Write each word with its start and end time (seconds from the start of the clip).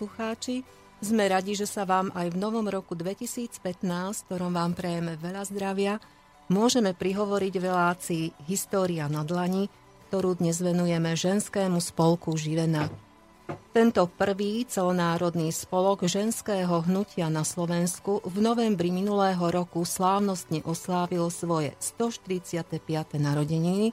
poslucháči, 0.00 0.64
sme 1.04 1.28
radi, 1.28 1.52
že 1.52 1.68
sa 1.68 1.84
vám 1.84 2.08
aj 2.16 2.32
v 2.32 2.40
novom 2.40 2.64
roku 2.72 2.96
2015, 2.96 3.60
ktorom 4.24 4.56
vám 4.56 4.72
prejeme 4.72 5.20
veľa 5.20 5.44
zdravia, 5.44 6.00
môžeme 6.48 6.96
prihovoriť 6.96 7.54
v 7.60 7.64
relácii 7.68 8.24
História 8.48 9.12
na 9.12 9.28
dlani, 9.28 9.68
ktorú 10.08 10.40
dnes 10.40 10.56
venujeme 10.64 11.12
ženskému 11.12 11.84
spolku 11.84 12.32
Živena. 12.32 12.88
Tento 13.76 14.08
prvý 14.08 14.64
celonárodný 14.64 15.52
spolok 15.52 16.08
ženského 16.08 16.80
hnutia 16.88 17.28
na 17.28 17.44
Slovensku 17.44 18.24
v 18.24 18.40
novembri 18.40 18.88
minulého 18.88 19.52
roku 19.52 19.84
slávnostne 19.84 20.64
oslávil 20.64 21.28
svoje 21.28 21.76
145. 21.76 22.72
narodeniny 23.20 23.92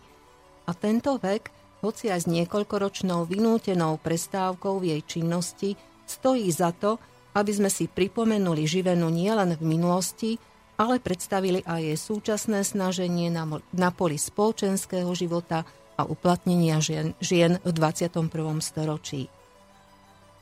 a 0.63 0.71
tento 0.71 1.19
vek, 1.19 1.51
hoci 1.83 2.07
aj 2.07 2.23
s 2.23 2.27
niekoľkoročnou 2.31 3.27
vynútenou 3.27 3.99
prestávkou 3.99 4.79
v 4.79 4.95
jej 4.95 5.01
činnosti, 5.03 5.75
stojí 6.07 6.49
za 6.49 6.71
to, 6.71 6.97
aby 7.37 7.51
sme 7.53 7.69
si 7.69 7.85
pripomenuli 7.85 8.65
živenu 8.65 9.13
nielen 9.13 9.53
v 9.59 9.63
minulosti, 9.63 10.41
ale 10.77 11.01
predstavili 11.01 11.61
aj 11.65 11.81
jej 11.81 11.97
súčasné 11.97 12.65
snaženie 12.65 13.29
na, 13.29 13.45
na 13.73 13.89
poli 13.93 14.17
spoločenského 14.17 15.09
života 15.13 15.65
a 15.97 16.05
uplatnenia 16.05 16.77
žien, 16.81 17.17
žien 17.17 17.57
v 17.65 17.71
21. 17.73 18.29
storočí. 18.61 19.29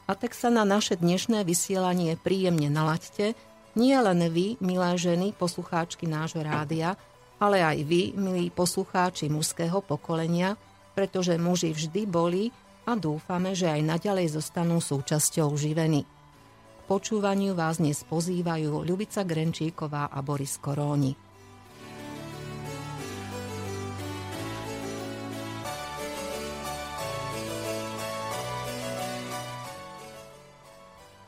A 0.06 0.14
tak 0.14 0.38
sa 0.38 0.54
na 0.54 0.68
naše 0.68 1.00
dnešné 1.00 1.42
vysielanie 1.48 2.14
príjemne 2.20 2.70
nalaďte, 2.70 3.34
nie 3.76 3.96
len 3.96 4.22
vy, 4.32 4.56
milé 4.64 4.92
ženy, 4.96 5.36
poslucháčky 5.36 6.08
nášho 6.08 6.44
rádia, 6.44 6.96
ale 7.40 7.60
aj 7.60 7.84
vy, 7.84 8.16
milí 8.16 8.48
poslucháči 8.48 9.28
mužského 9.28 9.84
pokolenia, 9.84 10.56
pretože 10.96 11.36
muži 11.36 11.76
vždy 11.76 12.08
boli 12.08 12.56
a 12.86 12.94
dúfame, 12.94 13.58
že 13.58 13.66
aj 13.66 13.82
naďalej 13.82 14.38
zostanú 14.38 14.78
súčasťou 14.78 15.50
živeny. 15.58 16.06
K 16.06 16.82
počúvaniu 16.86 17.58
vás 17.58 17.82
dnes 17.82 18.06
pozývajú 18.06 18.86
Ľubica 18.86 19.26
Grenčíková 19.26 20.14
a 20.14 20.22
Boris 20.22 20.62
Koróni. 20.62 21.18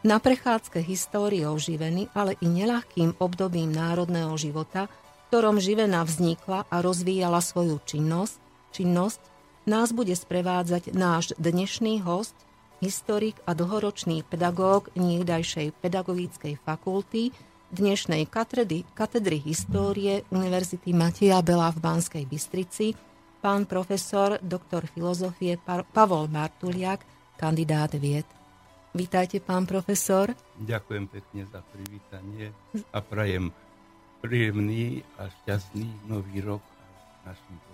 Na 0.07 0.23
prechádzke 0.23 0.79
históriou 0.87 1.57
živeny, 1.59 2.07
ale 2.15 2.39
i 2.39 2.47
neľahkým 2.47 3.19
obdobím 3.19 3.75
národného 3.75 4.31
života, 4.39 4.87
v 4.87 5.21
ktorom 5.33 5.59
živena 5.59 6.05
vznikla 6.07 6.63
a 6.69 6.75
rozvíjala 6.79 7.43
svoju 7.43 7.81
činnosť, 7.83 8.39
činnosť 8.71 9.19
nás 9.67 9.91
bude 9.91 10.15
sprevádzať 10.15 10.95
náš 10.95 11.35
dnešný 11.35 11.99
host, 12.07 12.33
historik 12.79 13.35
a 13.43 13.51
dlhoročný 13.51 14.23
pedagóg 14.23 14.87
niekdajšej 14.95 15.75
pedagogickej 15.83 16.55
fakulty, 16.63 17.35
dnešnej 17.75 18.31
katedry, 18.31 18.87
katedry 18.95 19.43
histórie 19.43 20.23
Univerzity 20.31 20.95
Mateja 20.95 21.43
Bela 21.43 21.67
v 21.75 21.83
Banskej 21.83 22.23
Bystrici, 22.23 22.95
pán 23.43 23.67
profesor, 23.67 24.39
doktor 24.39 24.87
filozofie 24.87 25.59
Pavol 25.67 26.31
Martuliak, 26.31 27.03
kandidát 27.35 27.91
vied. 27.99 28.25
Vítajte, 28.95 29.43
pán 29.43 29.67
profesor. 29.67 30.31
Ďakujem 30.63 31.05
pekne 31.11 31.43
za 31.51 31.59
privítanie 31.75 32.55
a 32.95 33.03
prajem 33.03 33.51
príjemný 34.23 35.03
a 35.19 35.27
šťastný 35.27 36.07
nový 36.07 36.39
rok 36.39 36.63
našim 37.27 37.66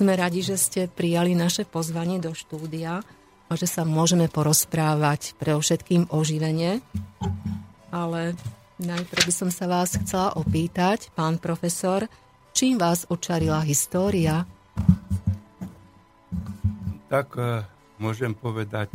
sme 0.00 0.16
radi, 0.16 0.40
že 0.40 0.56
ste 0.56 0.88
prijali 0.88 1.36
naše 1.36 1.68
pozvanie 1.68 2.16
do 2.16 2.32
štúdia 2.32 3.04
a 3.46 3.52
že 3.52 3.68
sa 3.68 3.84
môžeme 3.84 4.32
porozprávať 4.32 5.36
pre 5.36 5.52
všetkým 5.52 6.08
o. 6.08 6.80
Ale 7.92 8.32
najprv 8.80 9.22
by 9.28 9.34
som 9.34 9.52
sa 9.52 9.68
vás 9.68 10.00
chcela 10.00 10.32
opýtať, 10.40 11.12
pán 11.12 11.36
profesor, 11.36 12.08
čím 12.56 12.80
vás 12.80 13.04
očarila 13.12 13.60
história? 13.60 14.48
Tak 17.12 17.36
uh, 17.36 17.68
môžem 18.00 18.32
povedať, 18.32 18.88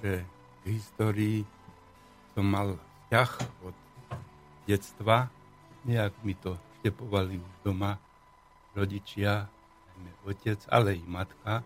že 0.00 0.24
k 0.64 0.80
histórii 0.80 1.44
som 2.32 2.48
mal 2.48 2.80
vzťah 3.12 3.30
od 3.68 3.76
detstva. 4.64 5.28
Nejak 5.84 6.16
mi 6.24 6.32
to 6.40 6.56
štepovali 6.80 7.36
doma 7.60 8.00
rodičia, 8.72 9.52
otec, 10.26 10.58
ale 10.68 10.98
i 10.98 11.04
matka, 11.06 11.62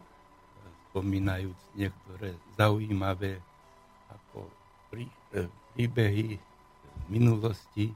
spomínajúc 0.90 1.56
niektoré 1.78 2.34
zaujímavé 2.58 3.38
ako 4.10 4.50
prí, 4.90 5.06
e, 5.30 5.46
príbehy 5.74 6.34
minulosti. 7.06 7.94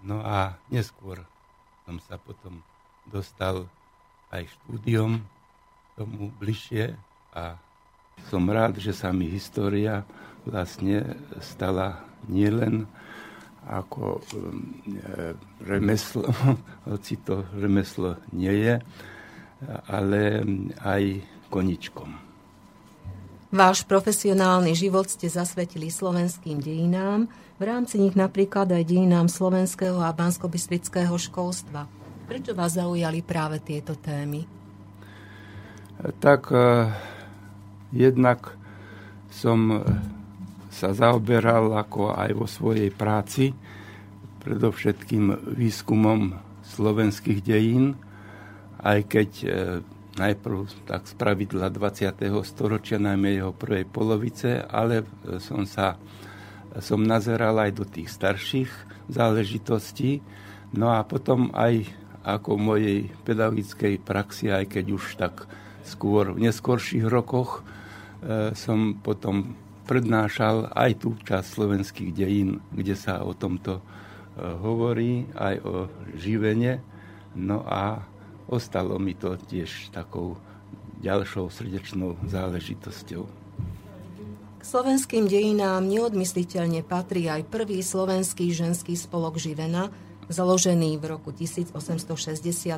No 0.00 0.24
a 0.24 0.56
neskôr 0.72 1.20
som 1.84 2.00
sa 2.00 2.16
potom 2.16 2.64
dostal 3.04 3.68
aj 4.32 4.48
štúdiom 4.48 5.20
tomu 6.00 6.32
bližšie 6.40 6.96
a 7.36 7.60
som 8.32 8.48
rád, 8.48 8.80
že 8.80 8.96
sa 8.96 9.12
mi 9.12 9.28
história 9.28 10.04
vlastne 10.48 11.20
stala 11.44 12.00
nielen 12.24 12.88
ako 13.68 14.16
e, 14.16 14.22
remeslo, 15.60 16.24
hoci 16.88 17.20
to 17.20 17.44
remeslo 17.52 18.16
nie 18.32 18.52
je, 18.64 18.74
ale 19.88 20.44
aj 20.80 21.02
koničkom. 21.50 22.10
Váš 23.50 23.82
profesionálny 23.82 24.78
život 24.78 25.10
ste 25.10 25.26
zasvetili 25.26 25.90
slovenským 25.90 26.62
dejinám, 26.62 27.26
v 27.60 27.62
rámci 27.68 28.00
nich 28.00 28.16
napríklad 28.16 28.70
aj 28.72 28.88
dejinám 28.88 29.28
slovenského 29.28 30.00
a 30.00 30.14
banskobystrického 30.14 31.12
školstva. 31.18 31.84
Prečo 32.30 32.54
vás 32.54 32.78
zaujali 32.78 33.20
práve 33.26 33.58
tieto 33.60 33.98
témy? 33.98 34.46
Tak 36.22 36.48
uh, 36.54 36.88
jednak 37.92 38.54
som 39.28 39.82
sa 40.70 40.94
zaoberal 40.94 41.74
ako 41.74 42.14
aj 42.14 42.30
vo 42.32 42.46
svojej 42.46 42.88
práci 42.94 43.52
predovšetkým 44.40 45.52
výskumom 45.58 46.32
slovenských 46.64 47.44
dejín, 47.44 47.98
aj 48.80 48.98
keď 49.06 49.30
e, 49.40 49.46
najprv 50.16 50.88
tak 50.88 51.06
z 51.06 51.14
pravidla 51.16 51.68
20. 51.72 52.28
storočia, 52.42 52.98
najmä 53.00 53.38
jeho 53.38 53.52
prvej 53.52 53.84
polovice, 53.86 54.64
ale 54.64 55.04
e, 55.04 55.38
som 55.40 55.64
sa 55.68 56.00
som 56.78 57.02
nazeral 57.02 57.58
aj 57.58 57.82
do 57.82 57.82
tých 57.82 58.14
starších 58.14 58.70
záležitostí. 59.10 60.22
No 60.70 60.94
a 60.94 61.02
potom 61.02 61.50
aj 61.50 61.82
ako 62.22 62.54
mojej 62.54 63.10
pedagogickej 63.26 63.98
praxi, 64.06 64.54
aj 64.54 64.70
keď 64.70 64.84
už 64.94 65.18
tak 65.18 65.50
skôr 65.82 66.36
v 66.36 66.46
neskorších 66.46 67.02
rokoch 67.10 67.66
e, 68.22 68.54
som 68.54 68.94
potom 69.02 69.58
prednášal 69.88 70.70
aj 70.70 71.02
tú 71.02 71.18
časť 71.18 71.46
slovenských 71.48 72.10
dejín, 72.14 72.62
kde 72.70 72.94
sa 72.94 73.26
o 73.26 73.34
tomto 73.34 73.80
e, 73.80 73.82
hovorí, 74.38 75.26
aj 75.34 75.54
o 75.66 75.74
živene. 76.14 76.78
No 77.34 77.66
a 77.66 78.04
ostalo 78.50 78.98
mi 78.98 79.14
to 79.14 79.38
tiež 79.38 79.94
takou 79.94 80.34
ďalšou 81.00 81.48
srdečnou 81.48 82.18
záležitosťou. 82.26 83.24
K 84.60 84.62
slovenským 84.68 85.24
dejinám 85.24 85.88
neodmysliteľne 85.88 86.84
patrí 86.84 87.32
aj 87.32 87.48
prvý 87.48 87.80
slovenský 87.80 88.52
ženský 88.52 88.92
spolok 88.92 89.40
Živena, 89.40 89.88
založený 90.28 91.00
v 91.00 91.16
roku 91.16 91.32
1869, 91.32 92.76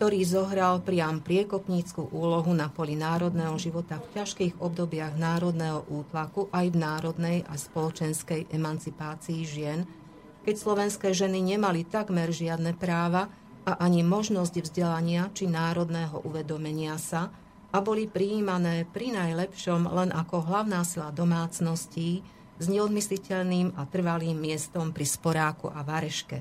ktorý 0.00 0.20
zohral 0.24 0.80
priam 0.80 1.20
priekopníckú 1.20 2.08
úlohu 2.14 2.54
na 2.56 2.72
poli 2.72 2.96
národného 2.96 3.58
života 3.60 4.00
v 4.00 4.16
ťažkých 4.16 4.62
obdobiach 4.62 5.18
národného 5.18 5.84
útlaku 5.90 6.48
aj 6.54 6.72
v 6.72 6.76
národnej 6.78 7.38
a 7.44 7.58
spoločenskej 7.58 8.48
emancipácii 8.48 9.44
žien, 9.44 9.84
keď 10.48 10.56
slovenské 10.56 11.12
ženy 11.12 11.44
nemali 11.44 11.84
takmer 11.84 12.32
žiadne 12.32 12.72
práva, 12.78 13.28
a 13.68 13.76
ani 13.84 14.00
možnosť 14.00 14.64
vzdelania 14.64 15.28
či 15.36 15.44
národného 15.44 16.24
uvedomenia 16.24 16.96
sa 16.96 17.28
a 17.68 17.84
boli 17.84 18.08
prijímané 18.08 18.88
pri 18.88 19.12
najlepšom 19.12 19.92
len 19.92 20.08
ako 20.08 20.40
hlavná 20.48 20.80
sila 20.88 21.12
domácností 21.12 22.24
s 22.56 22.64
neodmysliteľným 22.64 23.76
a 23.76 23.84
trvalým 23.84 24.40
miestom 24.40 24.96
pri 24.96 25.04
sporáku 25.04 25.68
a 25.68 25.84
vareške. 25.84 26.40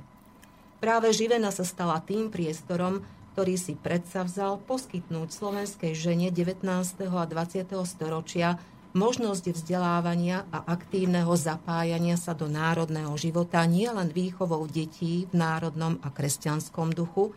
Práve 0.79 1.11
Živena 1.11 1.51
sa 1.51 1.67
stala 1.67 1.99
tým 1.99 2.31
priestorom, 2.31 3.03
ktorý 3.35 3.59
si 3.59 3.75
predsavzal 3.75 4.63
poskytnúť 4.63 5.27
slovenskej 5.35 5.99
žene 5.99 6.31
19. 6.31 6.63
a 7.11 7.25
20. 7.27 7.75
storočia 7.83 8.55
možnosť 8.95 9.51
vzdelávania 9.51 10.47
a 10.53 10.63
aktívneho 10.67 11.33
zapájania 11.35 12.15
sa 12.15 12.31
do 12.31 12.47
národného 12.47 13.11
života 13.19 13.63
nielen 13.67 14.13
výchovou 14.13 14.63
detí 14.69 15.27
v 15.27 15.33
národnom 15.35 15.99
a 16.05 16.13
kresťanskom 16.13 16.95
duchu, 16.95 17.35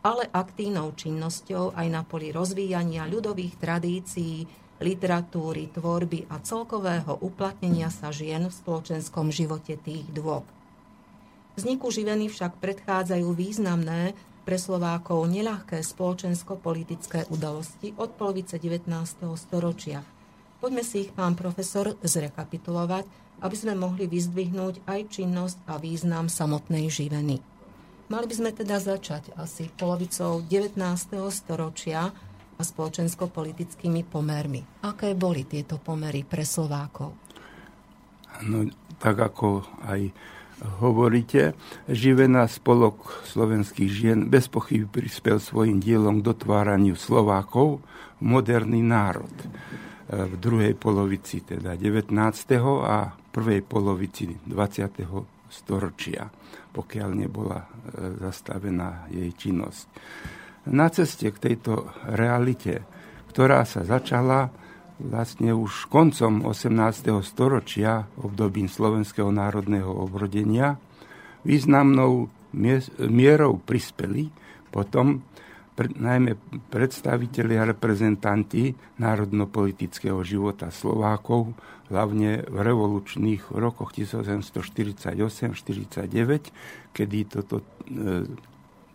ale 0.00 0.28
aktívnou 0.32 0.92
činnosťou 0.96 1.76
aj 1.76 1.86
na 1.88 2.02
poli 2.04 2.32
rozvíjania 2.32 3.04
ľudových 3.08 3.60
tradícií, 3.60 4.48
literatúry, 4.80 5.68
tvorby 5.72 6.24
a 6.32 6.40
celkového 6.40 7.20
uplatnenia 7.20 7.92
sa 7.92 8.08
žien 8.08 8.48
v 8.48 8.52
spoločenskom 8.52 9.28
živote 9.28 9.76
tých 9.76 10.08
dôb. 10.08 10.48
Vzniku 11.60 11.92
živeny 11.92 12.32
však 12.32 12.56
predchádzajú 12.56 13.28
významné 13.36 14.16
pre 14.48 14.56
Slovákov 14.56 15.28
neľahké 15.28 15.84
spoločensko-politické 15.84 17.28
udalosti 17.28 17.92
od 18.00 18.16
polovice 18.16 18.56
19. 18.56 18.88
storočia. 19.36 20.00
Poďme 20.60 20.84
si 20.84 21.08
ich, 21.08 21.10
pán 21.16 21.34
profesor, 21.40 21.96
zrekapitulovať, 22.04 23.08
aby 23.40 23.56
sme 23.56 23.72
mohli 23.72 24.04
vyzdvihnúť 24.04 24.84
aj 24.84 25.00
činnosť 25.08 25.58
a 25.64 25.80
význam 25.80 26.28
samotnej 26.28 26.92
živeny. 26.92 27.40
Mali 28.12 28.26
by 28.28 28.34
sme 28.36 28.50
teda 28.52 28.76
začať 28.76 29.32
asi 29.40 29.72
polovicou 29.72 30.44
19. 30.44 30.76
storočia, 31.32 32.12
a 32.60 32.62
spoločensko-politickými 32.62 34.04
pomermi. 34.04 34.84
Aké 34.84 35.16
boli 35.16 35.48
tieto 35.48 35.80
pomery 35.80 36.28
pre 36.28 36.44
Slovákov? 36.44 37.16
No, 38.44 38.68
tak 39.00 39.16
ako 39.16 39.64
aj 39.88 40.12
hovoríte, 40.84 41.56
živená 41.88 42.44
spolok 42.44 43.24
slovenských 43.24 43.88
žien 43.88 44.18
bez 44.28 44.52
pochyby 44.52 44.84
prispel 44.84 45.40
svojim 45.40 45.80
dielom 45.80 46.20
k 46.20 46.36
dotváraniu 46.36 47.00
Slovákov 47.00 47.80
moderný 48.20 48.84
národ 48.84 49.32
v 50.10 50.34
druhej 50.34 50.74
polovici 50.74 51.46
teda 51.46 51.78
19. 51.78 52.10
a 52.82 53.14
prvej 53.30 53.62
polovici 53.62 54.26
20. 54.26 55.06
storočia, 55.46 56.26
pokiaľ 56.74 57.10
nebola 57.14 57.62
e, 57.62 57.66
zastavená 58.18 59.06
jej 59.10 59.30
činnosť 59.30 59.86
na 60.68 60.92
ceste 60.92 61.32
k 61.32 61.38
tejto 61.40 61.88
realite, 62.04 62.84
ktorá 63.32 63.64
sa 63.64 63.86
začala 63.86 64.52
vlastne 65.00 65.56
už 65.56 65.88
koncom 65.88 66.44
18. 66.44 67.24
storočia, 67.24 68.04
obdobím 68.20 68.68
slovenského 68.68 69.32
národného 69.32 69.88
obrodenia, 69.88 70.76
významnou 71.40 72.28
mierou 73.08 73.56
prispeli 73.56 74.28
potom 74.68 75.24
najmä 75.78 76.36
predstaviteľi 76.68 77.54
a 77.56 77.64
reprezentanti 77.72 78.76
národnopolitického 79.00 80.20
života 80.20 80.68
Slovákov, 80.68 81.56
hlavne 81.88 82.44
v 82.46 82.58
revolučných 82.60 83.50
rokoch 83.50 83.96
1848-49, 83.96 86.52
kedy 86.92 87.18
toto 87.26 87.60
e, 87.60 87.64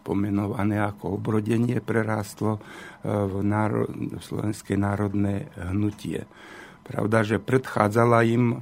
pomenované 0.06 0.78
ako 0.86 1.18
obrodenie, 1.18 1.82
prerástlo 1.82 2.58
e, 2.58 2.60
v, 3.10 3.42
náro- 3.42 3.90
v 3.90 4.22
Slovenské 4.22 4.78
národné 4.78 5.50
hnutie. 5.58 6.30
Pravda, 6.86 7.26
že 7.26 7.42
predchádzala 7.42 8.22
im 8.30 8.46
e, 8.54 8.58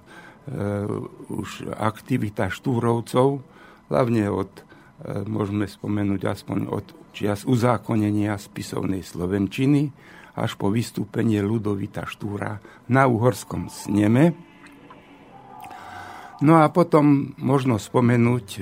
už 1.28 1.68
aktivita 1.76 2.48
štúrovcov, 2.48 3.44
hlavne 3.92 4.32
od, 4.32 4.64
e, 5.04 5.28
môžeme 5.28 5.68
spomenúť 5.68 6.24
aspoň 6.24 6.72
od 6.72 7.03
čias 7.14 7.46
uzákonenia 7.46 8.36
spisovnej 8.36 9.06
Slovenčiny 9.06 9.94
až 10.34 10.58
po 10.58 10.74
vystúpenie 10.74 11.46
Ludovita 11.46 12.10
Štúra 12.10 12.58
na 12.90 13.06
uhorskom 13.06 13.70
sneme. 13.70 14.34
No 16.42 16.60
a 16.60 16.68
potom 16.74 17.38
možno 17.38 17.78
spomenúť 17.78 18.48
e, 18.58 18.62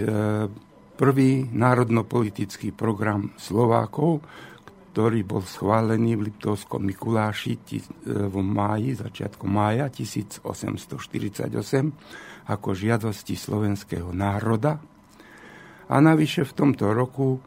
prvý 1.00 1.48
národnopolitický 1.50 2.76
program 2.76 3.32
Slovákov, 3.40 4.22
ktorý 4.92 5.24
bol 5.24 5.42
schválený 5.42 6.20
v 6.20 6.30
Liptovskom 6.30 6.84
Mikuláši 6.84 7.56
e, 7.56 7.82
v 8.06 8.36
máji, 8.44 9.00
začiatku 9.00 9.48
mája 9.48 9.88
1848 9.88 11.48
ako 12.52 12.70
žiadosti 12.76 13.40
slovenského 13.40 14.12
národa. 14.12 14.84
A 15.88 15.96
navyše 16.04 16.44
v 16.44 16.54
tomto 16.54 16.92
roku 16.92 17.40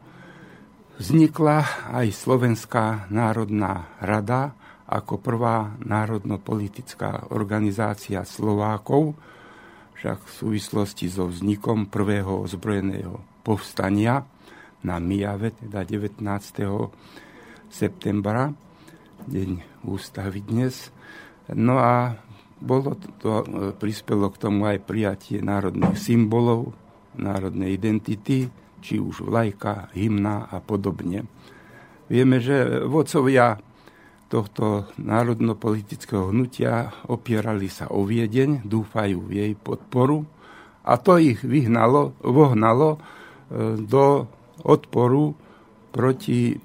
vznikla 0.95 1.91
aj 1.91 2.07
Slovenská 2.15 3.11
národná 3.11 3.91
rada 3.99 4.55
ako 4.85 5.17
prvá 5.17 5.75
národnopolitická 5.81 7.33
organizácia 7.33 8.21
Slovákov, 8.21 9.17
však 9.97 10.19
v 10.21 10.31
súvislosti 10.31 11.09
so 11.09 11.25
vznikom 11.25 11.89
prvého 11.89 12.45
ozbrojeného 12.45 13.17
povstania 13.41 14.21
na 14.85 15.01
Mijave, 15.01 15.57
teda 15.57 15.81
19. 15.81 16.21
septembra, 17.65 18.53
deň 19.25 19.81
ústavy 19.89 20.45
dnes. 20.45 20.93
No 21.49 21.81
a 21.81 22.13
bolo 22.61 22.93
to, 23.17 23.41
prispelo 23.81 24.29
k 24.29 24.37
tomu 24.37 24.69
aj 24.69 24.85
prijatie 24.85 25.41
národných 25.41 25.97
symbolov, 25.97 26.77
národnej 27.17 27.73
identity, 27.73 28.47
či 28.85 29.01
už 29.01 29.25
vlajka, 29.25 29.89
hymna 29.97 30.45
a 30.53 30.61
podobne. 30.61 31.25
Vieme, 32.05 32.37
že 32.37 32.85
vodcovia 32.85 33.57
tohto 34.29 34.85
národnopolitického 35.01 36.29
hnutia 36.29 36.93
opierali 37.09 37.65
sa 37.65 37.89
o 37.89 38.05
Viedeň, 38.05 38.61
dúfajú 38.61 39.25
v 39.25 39.31
jej 39.41 39.53
podporu 39.57 40.21
a 40.85 41.01
to 41.01 41.17
ich 41.17 41.41
vyhnalo, 41.41 42.13
vohnalo 42.21 43.01
do 43.81 44.05
odporu 44.65 45.33
proti 45.93 46.51
e, 46.51 46.55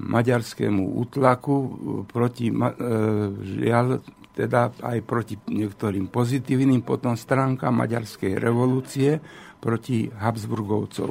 maďarskému 0.00 0.96
útlaku, 0.96 1.56
proti, 2.08 2.48
e, 2.48 2.54
žiaľ, 3.36 4.00
teda 4.32 4.72
aj 4.80 4.98
proti 5.04 5.36
niektorým 5.36 6.08
pozitívnym 6.08 6.80
potom 6.80 7.18
stránkam 7.18 7.76
maďarskej 7.76 8.40
revolúcie 8.40 9.20
proti 9.60 10.08
Habsburgovcov. 10.08 11.10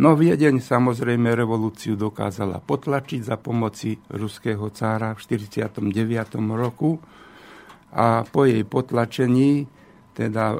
No 0.00 0.16
Viedeň 0.16 0.64
samozrejme 0.64 1.36
revolúciu 1.36 1.94
dokázala 1.94 2.58
potlačiť 2.58 3.20
za 3.20 3.36
pomoci 3.36 4.00
ruského 4.10 4.72
cára 4.72 5.12
v 5.12 5.20
49. 5.22 5.76
roku 6.56 6.96
a 7.92 8.24
po 8.24 8.48
jej 8.48 8.64
potlačení 8.64 9.68
teda 10.16 10.58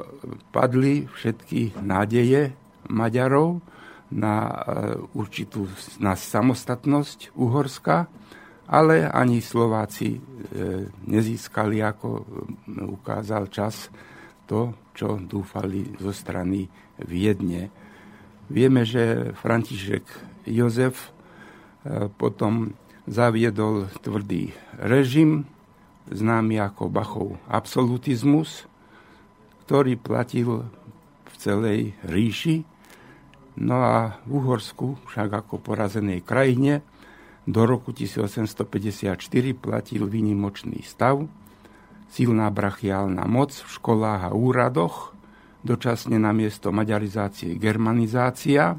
padli 0.53 1.09
všetky 1.09 1.81
nádeje 1.81 2.53
Maďarov 2.89 3.61
na 4.11 4.35
e, 4.45 4.53
určitú 5.15 5.65
na 6.03 6.13
samostatnosť 6.19 7.33
Uhorska, 7.33 8.11
ale 8.67 9.07
ani 9.07 9.39
Slováci 9.39 10.15
e, 10.15 10.19
nezískali, 11.07 11.79
ako 11.79 12.07
ukázal 12.99 13.47
čas, 13.47 13.87
to, 14.45 14.75
čo 14.91 15.19
dúfali 15.19 15.95
zo 15.99 16.11
strany 16.11 16.67
Viedne. 17.01 17.71
Vieme, 18.51 18.83
že 18.83 19.31
František 19.37 20.03
Jozef 20.45 21.15
potom 22.19 22.75
zaviedol 23.09 23.89
tvrdý 24.05 24.53
režim, 24.77 25.49
známy 26.11 26.61
ako 26.61 26.91
Bachov 26.91 27.29
absolutizmus, 27.49 28.69
ktorý 29.65 29.95
platil 29.97 30.67
v 31.25 31.33
celej 31.39 31.95
ríši 32.05 32.67
No 33.59 33.83
a 33.83 34.15
v 34.23 34.39
Uhorsku, 34.39 34.95
však 35.11 35.45
ako 35.45 35.59
porazenej 35.59 36.23
krajine, 36.23 36.81
do 37.43 37.65
roku 37.67 37.91
1854 37.91 39.17
platil 39.57 40.07
výnimočný 40.07 40.79
stav, 40.85 41.25
silná 42.11 42.51
brachiálna 42.51 43.23
moc 43.23 43.55
v 43.55 43.69
školách 43.71 44.21
a 44.27 44.31
úradoch, 44.35 45.15
dočasne 45.63 46.19
na 46.19 46.35
miesto 46.35 46.75
maďarizácie 46.75 47.55
germanizácia. 47.55 48.75
E, 48.75 48.77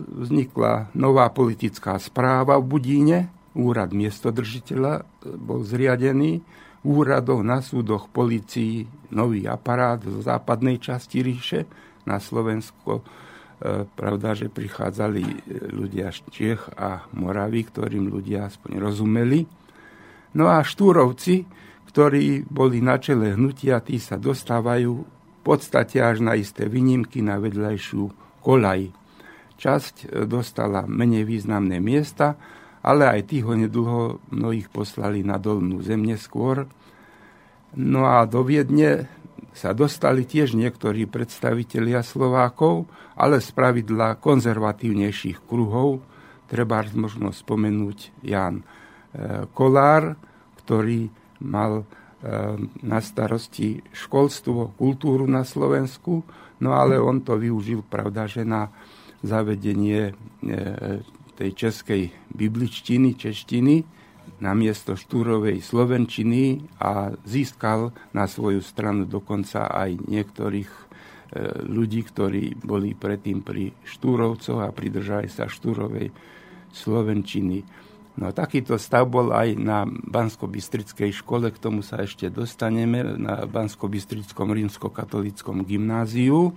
vznikla 0.00 0.96
nová 0.96 1.28
politická 1.28 2.00
správa 2.00 2.56
v 2.56 2.64
Budíne, 2.64 3.18
úrad 3.52 3.92
miestodržiteľa 3.92 5.02
e, 5.02 5.36
bol 5.36 5.60
zriadený, 5.68 6.40
úradoch 6.86 7.42
na 7.44 7.60
súdoch 7.60 8.08
policii 8.08 8.86
nový 9.12 9.44
aparát 9.44 10.00
zo 10.00 10.22
západnej 10.24 10.80
časti 10.80 11.20
ríše, 11.20 11.60
na 12.06 12.22
Slovensko. 12.22 13.02
E, 13.02 13.84
pravda, 13.84 14.32
že 14.32 14.46
prichádzali 14.48 15.50
ľudia 15.74 16.14
z 16.14 16.18
Čech 16.30 16.62
a 16.78 17.04
Moravy, 17.12 17.66
ktorým 17.66 18.08
ľudia 18.08 18.46
aspoň 18.46 18.78
rozumeli. 18.78 19.42
No 20.38 20.46
a 20.46 20.62
štúrovci, 20.62 21.65
ktorí 21.96 22.44
boli 22.52 22.84
na 22.84 23.00
čele 23.00 23.32
hnutia, 23.32 23.80
tí 23.80 23.96
sa 23.96 24.20
dostávajú 24.20 24.92
v 25.00 25.40
podstate 25.40 25.96
až 25.96 26.20
na 26.20 26.36
isté 26.36 26.68
výnimky 26.68 27.24
na 27.24 27.40
vedľajšiu 27.40 28.04
kolaj. 28.44 28.92
Časť 29.56 29.94
e, 30.04 30.06
dostala 30.28 30.84
menej 30.84 31.24
významné 31.24 31.80
miesta, 31.80 32.36
ale 32.84 33.08
aj 33.08 33.32
tých 33.32 33.48
nedlho 33.48 34.20
mnohých 34.28 34.68
poslali 34.68 35.24
na 35.24 35.40
dolnú 35.40 35.80
zem 35.80 36.04
neskôr. 36.04 36.68
No 37.80 38.04
a 38.04 38.28
do 38.28 38.44
Viedne 38.44 39.08
sa 39.56 39.72
dostali 39.72 40.28
tiež 40.28 40.52
niektorí 40.52 41.08
predstavitelia 41.08 42.04
Slovákov, 42.04 42.92
ale 43.16 43.40
z 43.40 43.56
pravidla 43.56 44.20
konzervatívnejších 44.20 45.48
kruhov, 45.48 46.04
treba 46.44 46.84
možno 46.92 47.32
spomenúť 47.32 48.20
Jan 48.20 48.60
e, 48.60 48.64
Kolár, 49.56 50.12
ktorý 50.60 51.24
mal 51.40 51.86
na 52.82 52.98
starosti 52.98 53.84
školstvo, 53.92 54.74
kultúru 54.74 55.28
na 55.28 55.44
Slovensku, 55.44 56.24
no 56.58 56.70
ale 56.72 56.96
on 56.96 57.20
to 57.20 57.36
využil, 57.36 57.84
pravda, 57.86 58.24
že 58.24 58.42
na 58.42 58.72
zavedenie 59.20 60.16
tej 61.36 61.50
českej 61.52 62.08
bibličtiny, 62.32 63.14
češtiny, 63.14 63.84
namiesto 64.40 64.96
štúrovej 64.96 65.64
slovenčiny 65.64 66.60
a 66.80 67.12
získal 67.24 67.92
na 68.12 68.28
svoju 68.28 68.60
stranu 68.60 69.08
dokonca 69.08 69.64
aj 69.64 69.96
niektorých 70.08 70.68
e, 70.68 70.82
ľudí, 71.64 72.04
ktorí 72.04 72.60
boli 72.60 72.92
predtým 72.92 73.40
pri 73.40 73.72
štúrovcoch 73.84 74.60
a 74.60 74.74
pridržali 74.76 75.32
sa 75.32 75.48
štúrovej 75.48 76.12
slovenčiny. 76.68 77.64
No 78.16 78.32
takýto 78.32 78.80
stav 78.80 79.12
bol 79.12 79.28
aj 79.28 79.60
na 79.60 79.84
Bansko-Bystrickej 79.84 81.12
škole, 81.20 81.52
k 81.52 81.60
tomu 81.60 81.84
sa 81.84 82.00
ešte 82.00 82.32
dostaneme, 82.32 83.04
na 83.20 83.44
Bansko-Bystrickom 83.44 84.56
rímsko-katolickom 84.56 85.60
gymnáziu, 85.68 86.48
e, 86.48 86.52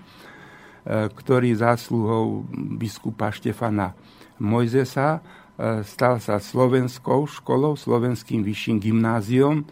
ktorý 1.11 1.51
zásluhou 1.59 2.47
biskupa 2.79 3.35
Štefana 3.35 3.91
Mojzesa 4.39 5.19
e, 5.19 5.83
stal 5.83 6.23
sa 6.23 6.39
slovenskou 6.39 7.27
školou, 7.27 7.75
slovenským 7.75 8.39
vyšším 8.39 8.79
gymnáziom 8.79 9.67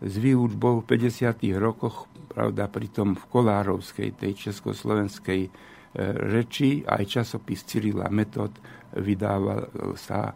s 0.00 0.14
výučbou 0.16 0.80
v 0.80 0.88
50. 0.88 1.36
rokoch, 1.60 2.08
pravda, 2.32 2.64
pritom 2.64 3.12
v 3.12 3.24
Kolárovskej, 3.28 4.16
tej 4.16 4.32
československej 4.48 5.40
e, 5.44 5.50
reči, 6.32 6.80
aj 6.88 7.04
časopis 7.20 7.60
Cyrila 7.68 8.08
Metod 8.08 8.56
vydával 9.02 9.68
sa 9.96 10.32
e, 10.32 10.34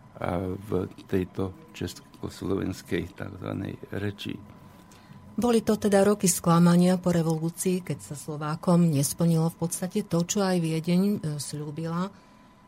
v 0.57 0.71
tejto 1.09 1.73
československej 1.73 3.17
tzv. 3.17 3.49
reči. 3.97 4.35
Boli 5.41 5.65
to 5.65 5.81
teda 5.81 6.05
roky 6.05 6.29
sklamania 6.29 7.01
po 7.01 7.15
revolúcii, 7.15 7.81
keď 7.81 7.99
sa 8.13 8.15
Slovákom 8.19 8.93
nesplnilo 8.93 9.49
v 9.49 9.57
podstate 9.57 10.05
to, 10.05 10.21
čo 10.27 10.45
aj 10.45 10.61
Viedeň 10.61 11.25
slúbila 11.41 12.13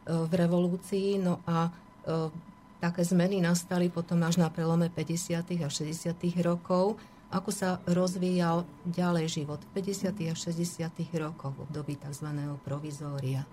v 0.07 0.33
revolúcii. 0.33 1.21
No 1.21 1.45
a 1.45 1.69
e, 1.69 1.71
také 2.83 3.07
zmeny 3.07 3.39
nastali 3.39 3.93
potom 3.93 4.19
až 4.27 4.43
na 4.43 4.51
prelome 4.51 4.91
50. 4.91 5.63
a 5.63 5.69
60. 5.69 6.17
rokov. 6.43 6.99
Ako 7.33 7.49
sa 7.49 7.81
rozvíjal 7.89 8.69
ďalej 8.85 9.41
život 9.41 9.61
v 9.73 9.81
50. 9.81 10.29
a 10.29 10.35
60. 10.37 10.91
rokoch 11.17 11.55
v 11.57 11.65
období 11.65 11.95
tzv. 11.97 12.29
provizória? 12.61 13.47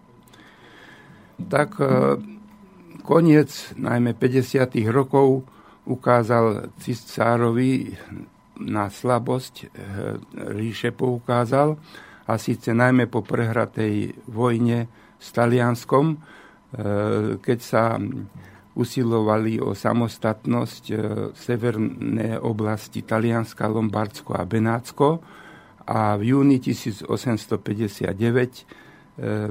Tak 1.47 1.79
e, 1.79 1.85
koniec 3.07 3.71
najmä 3.79 4.11
50. 4.17 4.75
rokov 4.91 5.47
ukázal 5.87 6.75
cisárovi 6.83 7.95
na 8.59 8.91
slabosť 8.91 9.53
e, 9.63 9.65
ríše 10.51 10.91
poukázal 10.91 11.79
a 12.27 12.33
síce 12.35 12.75
najmä 12.75 13.07
po 13.07 13.23
prehratej 13.23 14.19
vojne 14.27 14.91
s 15.15 15.27
Talianskom, 15.31 16.19
Eh, 16.69 17.41
keď 17.41 17.59
sa 17.65 17.97
usilovali 18.77 19.57
o 19.57 19.73
samostatnosť 19.73 20.83
severné 21.33 22.37
oblasti 22.37 23.01
Talianska, 23.01 23.65
Lombardsko 23.65 24.37
a 24.37 24.45
Benátsko 24.45 25.17
a 25.89 26.13
v 26.13 26.29
júni 26.29 26.61
1859 26.61 28.05
eh, 28.05 29.49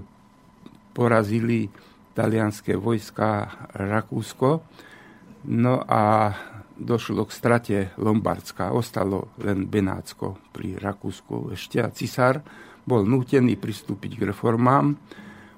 porazili 0.98 1.70
talianské 2.18 2.74
vojska 2.74 3.46
Rakúsko. 3.78 4.66
No 5.46 5.78
a 5.86 6.34
došlo 6.74 7.22
k 7.22 7.30
strate 7.30 7.76
Lombardska. 7.94 8.74
Ostalo 8.74 9.30
len 9.38 9.70
Benátsko 9.70 10.34
pri 10.50 10.74
Rakúsku 10.74 11.54
ešte 11.54 11.78
a 11.78 11.94
cisár 11.94 12.42
bol 12.82 13.06
nútený 13.06 13.54
pristúpiť 13.54 14.18
k 14.18 14.26
reformám. 14.34 14.98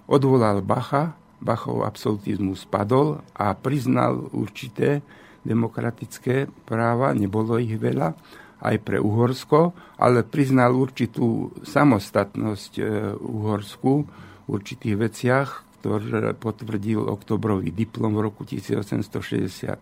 Odvolal 0.05 0.61
Bacha, 0.61 1.17
Bachov 1.41 1.89
absolutizmus 1.89 2.69
spadol 2.69 3.25
a 3.33 3.57
priznal 3.57 4.29
určité 4.37 5.01
demokratické 5.41 6.53
práva, 6.69 7.17
nebolo 7.17 7.57
ich 7.57 7.73
veľa, 7.81 8.13
aj 8.61 8.77
pre 8.85 9.01
Uhorsko, 9.01 9.73
ale 9.97 10.21
priznal 10.21 10.77
určitú 10.77 11.49
samostatnosť 11.65 12.73
e, 12.77 12.85
Uhorsku 13.17 14.05
určitých 14.51 14.97
veciach, 14.99 15.49
ktoré 15.81 16.37
potvrdil 16.37 17.01
oktobrový 17.01 17.73
diplom 17.73 18.13
v 18.13 18.21
roku 18.29 18.45
1860. 18.45 19.81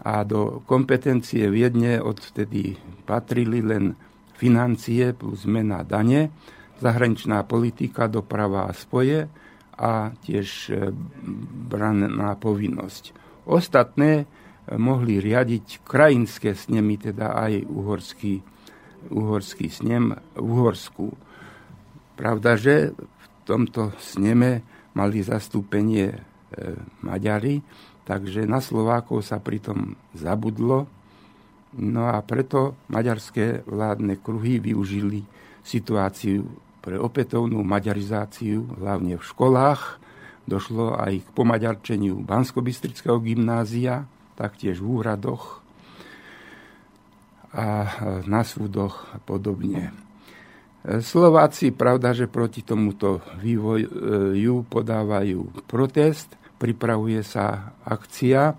A 0.00 0.14
do 0.24 0.64
kompetencie 0.64 1.48
Viedne 1.48 2.00
odvtedy 2.00 2.76
patrili 3.04 3.64
len 3.64 3.96
financie 4.36 5.12
plus 5.12 5.44
zmena 5.44 5.84
dane, 5.84 6.32
zahraničná 6.80 7.44
politika, 7.44 8.08
doprava 8.08 8.64
a 8.68 8.72
spoje, 8.72 9.28
a 9.80 10.12
tiež 10.12 10.48
e, 10.68 10.92
branná 11.72 12.36
povinnosť. 12.36 13.16
Ostatné 13.48 14.10
e, 14.20 14.24
mohli 14.76 15.16
riadiť 15.16 15.80
krajinské 15.80 16.52
snemy, 16.52 17.00
teda 17.00 17.32
aj 17.32 17.64
uhorský, 17.64 18.44
uhorský 19.08 19.72
snem 19.72 20.12
v 20.36 20.44
Uhorsku. 20.44 21.16
Pravda, 22.20 22.60
že 22.60 22.92
tomto 23.50 23.90
sneme 23.98 24.62
mali 24.94 25.26
zastúpenie 25.26 26.14
e, 26.14 26.18
Maďari, 27.02 27.58
takže 28.06 28.46
na 28.46 28.62
Slovákov 28.62 29.26
sa 29.26 29.42
pritom 29.42 29.98
zabudlo. 30.14 30.86
No 31.74 32.06
a 32.06 32.22
preto 32.22 32.78
maďarské 32.86 33.66
vládne 33.66 34.22
kruhy 34.22 34.62
využili 34.62 35.26
situáciu 35.66 36.46
pre 36.78 36.94
opätovnú 36.94 37.62
maďarizáciu, 37.66 38.78
hlavne 38.78 39.18
v 39.18 39.26
školách. 39.26 39.98
Došlo 40.46 40.98
aj 40.98 41.26
k 41.26 41.28
pomaďarčeniu 41.34 42.22
bansko 42.22 42.62
gymnázia, 43.22 44.06
taktiež 44.34 44.82
v 44.82 45.02
úradoch 45.02 45.62
a 47.50 47.66
na 48.30 48.46
súdoch 48.46 49.10
podobne. 49.26 50.09
Slováci, 50.80 51.76
pravda, 51.76 52.16
že 52.16 52.24
proti 52.24 52.64
tomuto 52.64 53.20
vývoju 53.36 54.64
podávajú 54.64 55.68
protest, 55.68 56.40
pripravuje 56.56 57.20
sa 57.20 57.76
akcia, 57.84 58.56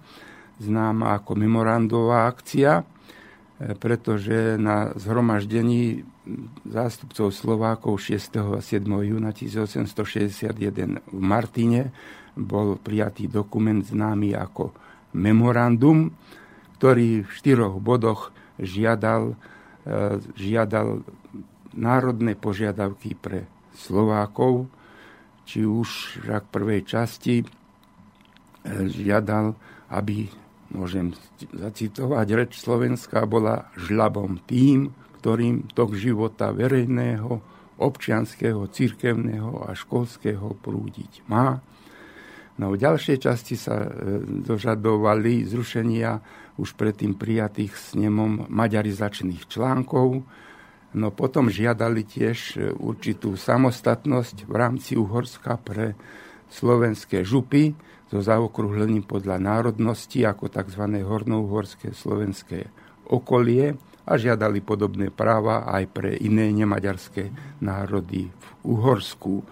známa 0.61 1.17
ako 1.17 1.33
memorandová 1.33 2.29
akcia, 2.29 2.85
pretože 3.81 4.57
na 4.61 4.93
zhromaždení 4.97 6.05
zástupcov 6.69 7.33
Slovákov 7.33 7.97
6. 7.97 8.37
a 8.37 8.61
7. 8.61 8.85
júna 8.85 9.33
1861 9.33 11.01
v 11.01 11.21
Martine 11.21 11.89
bol 12.37 12.77
prijatý 12.77 13.25
dokument 13.25 13.81
známy 13.81 14.37
ako 14.37 14.73
memorandum, 15.17 16.13
ktorý 16.77 17.25
v 17.25 17.29
štyroch 17.29 17.81
bodoch 17.81 18.29
žiadal, 18.61 19.33
e, 19.83 19.95
žiadal 20.37 21.03
národné 21.75 22.35
požiadavky 22.35 23.15
pre 23.15 23.47
Slovákov, 23.75 24.67
či 25.47 25.65
už 25.65 26.21
v 26.23 26.29
prvej 26.47 26.81
časti 26.85 27.43
e, 27.43 27.45
žiadal, 28.87 29.55
aby, 29.91 30.29
môžem 30.71 31.11
zacitovať, 31.51 32.27
reč 32.31 32.51
Slovenska 32.61 33.27
bola 33.27 33.67
žľabom 33.75 34.43
tým, 34.47 34.91
ktorým 35.19 35.71
tok 35.75 35.97
života 35.99 36.55
verejného, 36.55 37.43
občianského, 37.81 38.69
cirkevného 38.69 39.65
a 39.65 39.73
školského 39.73 40.53
prúdiť 40.61 41.25
má. 41.25 41.57
No 42.61 42.69
v 42.73 42.77
ďalšej 42.77 43.17
časti 43.25 43.57
sa 43.57 43.81
e, 43.81 43.89
dožadovali 44.45 45.49
zrušenia 45.49 46.21
už 46.61 46.77
predtým 46.77 47.17
prijatých 47.17 47.73
snemom 47.73 48.45
maďarizačných 48.53 49.49
článkov, 49.49 50.21
no 50.97 51.11
potom 51.11 51.47
žiadali 51.47 52.03
tiež 52.03 52.37
e, 52.55 52.71
určitú 52.75 53.35
samostatnosť 53.39 54.47
v 54.47 54.53
rámci 54.53 54.97
Uhorska 54.99 55.59
pre 55.61 55.95
slovenské 56.51 57.23
župy 57.23 57.75
so 58.11 58.19
zaokrúhlením 58.19 59.07
podľa 59.07 59.39
národnosti 59.39 60.23
ako 60.27 60.51
tzv. 60.51 60.83
hornouhorské 61.03 61.95
slovenské 61.95 62.67
okolie, 63.07 63.79
a 64.07 64.17
žiadali 64.17 64.59
podobné 64.65 65.13
práva 65.13 65.63
aj 65.69 65.83
pre 65.93 66.11
iné 66.17 66.49
nemaďarské 66.49 67.29
národy 67.61 68.27
v 68.27 68.47
Uhorsku. 68.65 69.45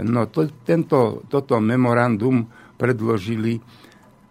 No 0.00 0.24
to, 0.32 0.48
tento, 0.64 1.20
toto 1.28 1.60
memorandum 1.60 2.48
predložili 2.80 3.60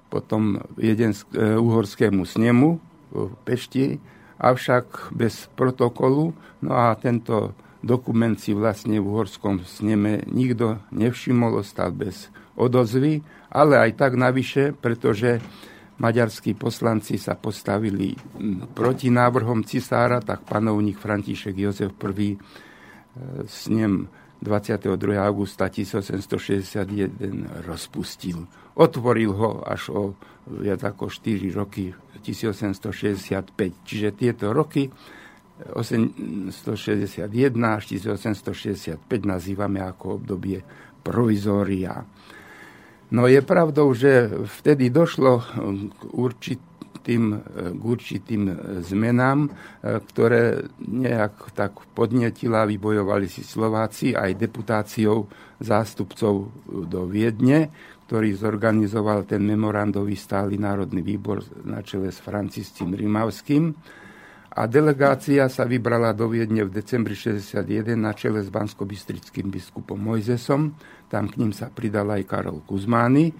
potom 0.09 0.59
jeden 0.75 1.13
e, 1.13 1.55
uhorskému 1.55 2.25
snemu 2.25 2.69
v 3.13 3.31
Pešti, 3.45 4.01
avšak 4.41 5.13
bez 5.13 5.45
protokolu. 5.53 6.33
No 6.65 6.71
a 6.73 6.97
tento 6.97 7.53
dokument 7.85 8.33
si 8.37 8.57
vlastne 8.57 8.97
v 8.97 9.05
uhorskom 9.05 9.61
sneme 9.65 10.25
nikto 10.25 10.81
nevšimol, 10.89 11.61
ostal 11.61 11.93
bez 11.93 12.33
odozvy, 12.57 13.21
ale 13.53 13.77
aj 13.77 13.91
tak 13.97 14.17
navyše, 14.17 14.73
pretože 14.73 15.41
maďarskí 16.01 16.57
poslanci 16.57 17.21
sa 17.21 17.37
postavili 17.37 18.17
proti 18.73 19.13
návrhom 19.13 19.61
cisára, 19.61 20.17
tak 20.21 20.45
panovník 20.49 20.97
František 20.97 21.55
Jozef 21.57 21.93
I 22.17 22.37
s 23.45 23.67
ním 23.67 24.09
22. 24.41 24.97
augusta 25.21 25.69
1861 25.69 27.61
rozpustil. 27.61 28.49
Otvoril 28.73 29.31
ho 29.37 29.61
až 29.61 29.93
o 29.93 30.01
viac 30.49 30.81
ako 30.81 31.13
4 31.13 31.53
roky 31.53 31.93
1865. 32.25 33.85
Čiže 33.85 34.07
tieto 34.17 34.49
roky 34.49 34.89
861 35.61 37.21
až 37.61 37.83
1865 37.93 38.97
nazývame 39.29 39.77
ako 39.85 40.17
obdobie 40.17 40.65
provizória. 41.05 42.01
No 43.11 43.27
je 43.27 43.43
pravdou, 43.43 43.93
že 43.93 44.31
vtedy 44.47 44.89
došlo 44.89 45.43
k 45.93 46.01
určitým, 46.15 46.70
k 47.05 47.81
určitým 47.81 48.51
zmenám, 48.85 49.49
ktoré 49.81 50.69
nejak 50.79 51.53
tak 51.57 51.81
podnetila, 51.97 52.69
vybojovali 52.69 53.25
si 53.25 53.41
Slováci 53.41 54.13
aj 54.13 54.37
deputáciou 54.37 55.25
zástupcov 55.61 56.49
do 56.67 57.01
Viedne, 57.09 57.69
ktorý 58.09 58.35
zorganizoval 58.35 59.23
ten 59.23 59.39
memorandový 59.41 60.19
stály 60.19 60.59
národný 60.59 60.99
výbor 60.99 61.41
na 61.63 61.79
čele 61.79 62.11
s 62.11 62.19
Franciscím 62.19 62.91
Rimavským 62.91 63.71
a 64.51 64.67
delegácia 64.67 65.47
sa 65.47 65.63
vybrala 65.63 66.11
do 66.11 66.27
Viedne 66.27 66.67
v 66.67 66.75
decembri 66.75 67.15
61 67.15 67.95
na 67.95 68.11
čele 68.11 68.43
s 68.43 68.51
banskobistrickým 68.51 69.47
biskupom 69.47 69.95
Mojzesom. 69.95 70.75
Tam 71.07 71.31
k 71.31 71.39
ním 71.39 71.55
sa 71.55 71.71
pridal 71.71 72.11
aj 72.11 72.27
Karol 72.27 72.59
Kuzmány 72.67 73.31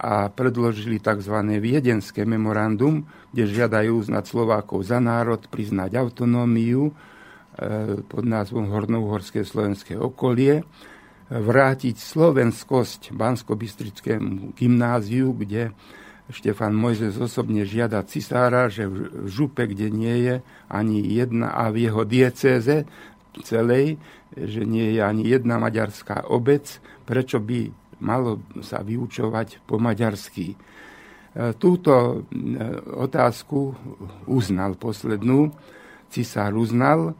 a 0.00 0.32
predložili 0.32 0.96
tzv. 0.96 1.36
viedenské 1.60 2.24
memorandum, 2.24 3.04
kde 3.36 3.44
žiadajú 3.52 4.00
uznať 4.00 4.24
Slovákov 4.24 4.88
za 4.88 4.96
národ, 4.96 5.44
priznať 5.52 6.00
autonómiu 6.00 6.88
e, 6.88 6.92
pod 8.08 8.24
názvom 8.24 8.72
Hornovhorské 8.72 9.44
slovenské 9.44 10.00
okolie, 10.00 10.64
vrátiť 11.30 11.94
slovenskosť 12.00 13.12
Bansko-Bystrickému 13.14 14.56
gymnáziu, 14.56 15.36
kde 15.36 15.76
Štefan 16.32 16.74
Mojzes 16.74 17.20
osobne 17.20 17.62
žiada 17.68 18.02
cisára, 18.02 18.66
že 18.72 18.86
v 18.88 19.28
župe, 19.28 19.68
kde 19.68 19.92
nie 19.92 20.16
je 20.26 20.34
ani 20.70 21.04
jedna, 21.06 21.54
a 21.54 21.68
v 21.68 21.86
jeho 21.86 22.02
diecéze 22.08 22.86
celej, 23.44 24.00
že 24.34 24.62
nie 24.66 24.98
je 24.98 25.00
ani 25.02 25.26
jedna 25.26 25.58
maďarská 25.62 26.30
obec, 26.30 26.82
prečo 27.06 27.38
by 27.42 27.79
malo 28.00 28.44
sa 28.60 28.84
vyučovať 28.84 29.64
po 29.64 29.80
maďarsky. 29.80 30.52
E, 30.52 30.56
túto 31.56 31.92
e, 31.92 32.14
otázku 32.96 33.76
uznal 34.28 34.76
poslednú, 34.76 35.52
cisár 36.10 36.56
uznal, 36.58 37.14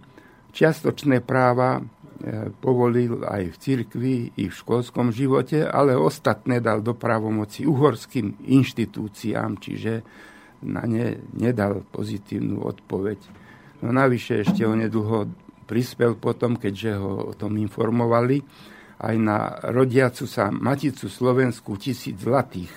čiastočné 0.51 1.23
práva 1.23 1.81
E, 2.21 2.53
povolil 2.53 3.25
aj 3.25 3.49
v 3.49 3.57
cirkvi, 3.57 4.17
i 4.37 4.53
v 4.53 4.53
školskom 4.53 5.09
živote, 5.09 5.65
ale 5.65 5.97
ostatné 5.97 6.61
dal 6.61 6.85
do 6.85 6.93
právomoci 6.93 7.65
uhorským 7.65 8.45
inštitúciám, 8.45 9.57
čiže 9.57 10.05
na 10.61 10.85
ne 10.85 11.17
nedal 11.33 11.81
pozitívnu 11.89 12.61
odpoveď. 12.61 13.17
No 13.81 13.97
navyše 13.97 14.45
ešte 14.45 14.69
ho 14.69 14.77
nedlho 14.77 15.33
prispel 15.65 16.13
potom, 16.21 16.61
keďže 16.61 16.93
ho 17.01 17.33
o 17.33 17.35
tom 17.41 17.57
informovali, 17.57 18.45
aj 19.01 19.17
na 19.17 19.57
rodiacu 19.73 20.29
sa 20.29 20.53
Maticu 20.53 21.09
Slovensku 21.09 21.81
tisíc 21.81 22.21
zlatých 22.21 22.73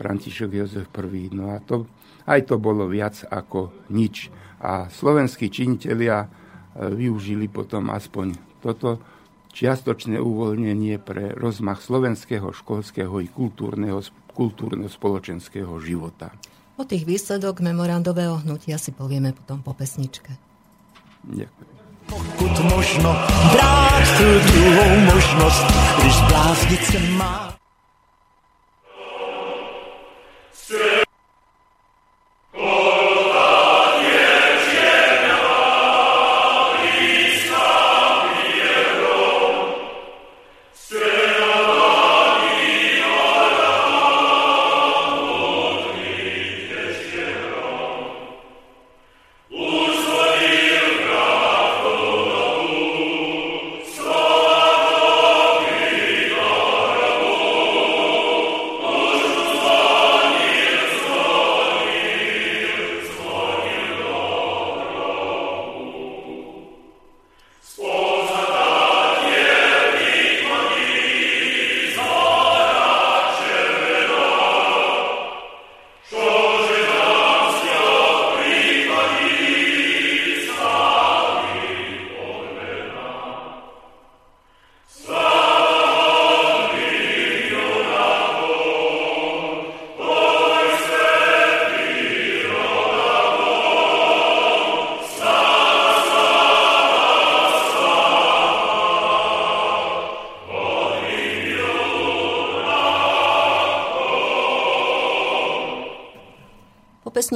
František 0.00 0.50
Jozef 0.56 0.88
I. 0.88 1.28
No 1.36 1.52
a 1.52 1.60
to, 1.60 1.84
aj 2.24 2.48
to 2.48 2.56
bolo 2.56 2.88
viac 2.88 3.20
ako 3.28 3.88
nič. 3.92 4.32
A 4.64 4.88
slovenskí 4.88 5.52
činitelia 5.52 6.26
využili 6.78 7.50
potom 7.52 7.92
aspoň 7.92 8.38
toto 8.64 8.98
čiastočné 9.52 10.16
uvoľnenie 10.22 11.02
pre 11.02 11.34
rozmach 11.34 11.82
slovenského 11.82 12.54
školského 12.54 13.18
i 13.20 13.28
kultúrneho, 13.28 14.00
kultúrneho 14.32 14.88
spoločenského 14.88 15.72
života. 15.82 16.30
O 16.78 16.86
tých 16.86 17.02
výsledok 17.02 17.58
memorandového 17.58 18.38
hnutia 18.46 18.78
si 18.78 18.94
povieme 18.94 19.34
potom 19.34 19.58
po 19.66 19.74
pesničke. 19.74 20.30
Ďakujem. 21.26 21.77
Pokud 22.08 22.60
možno 22.60 23.16
brát 23.52 24.08
tu 24.18 24.52
druhou 24.52 24.96
možnost, 25.14 25.64
když 25.98 26.14
zbláznit 26.14 26.84
se 26.84 26.98
má. 26.98 27.58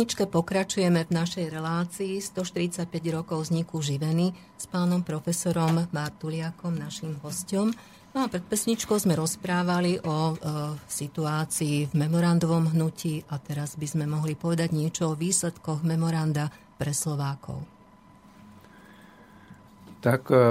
Pesničke 0.02 0.26
pokračujeme 0.26 1.06
v 1.06 1.14
našej 1.14 1.46
relácii 1.46 2.18
145 2.18 2.90
rokov 3.14 3.46
vzniku 3.46 3.78
živeny 3.78 4.34
s 4.58 4.66
pánom 4.66 5.06
profesorom 5.06 5.86
Bartuliakom, 5.94 6.74
našim 6.74 7.22
hostom. 7.22 7.70
No 8.10 8.26
a 8.26 8.26
pred 8.26 8.42
pesničkou 8.42 8.98
sme 8.98 9.14
rozprávali 9.14 10.02
o 10.02 10.34
e, 10.34 10.36
situácii 10.90 11.86
v 11.86 11.94
memorandovom 11.94 12.74
hnutí 12.74 13.22
a 13.30 13.38
teraz 13.38 13.78
by 13.78 13.86
sme 13.86 14.10
mohli 14.10 14.34
povedať 14.34 14.74
niečo 14.74 15.14
o 15.14 15.14
výsledkoch 15.14 15.86
memoranda 15.86 16.50
pre 16.74 16.90
Slovákov. 16.90 17.62
Tak 20.02 20.34
e, 20.34 20.42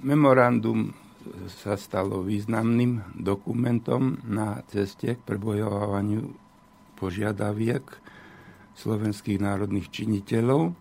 memorandum 0.00 0.96
sa 1.60 1.76
stalo 1.76 2.24
významným 2.24 3.20
dokumentom 3.20 4.24
na 4.24 4.64
ceste 4.64 5.12
k 5.12 5.20
prebojovaniu 5.28 6.24
požiadaviek 6.96 8.07
slovenských 8.78 9.42
národných 9.42 9.90
činiteľov. 9.90 10.72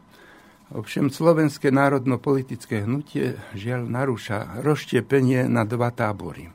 Ovšem 0.77 1.09
slovenské 1.09 1.71
národno-politické 1.71 2.83
hnutie 2.83 3.39
žiaľ 3.55 3.87
narúša 3.87 4.61
rozštepenie 4.61 5.47
na 5.47 5.63
dva 5.63 5.89
tábory. 5.89 6.51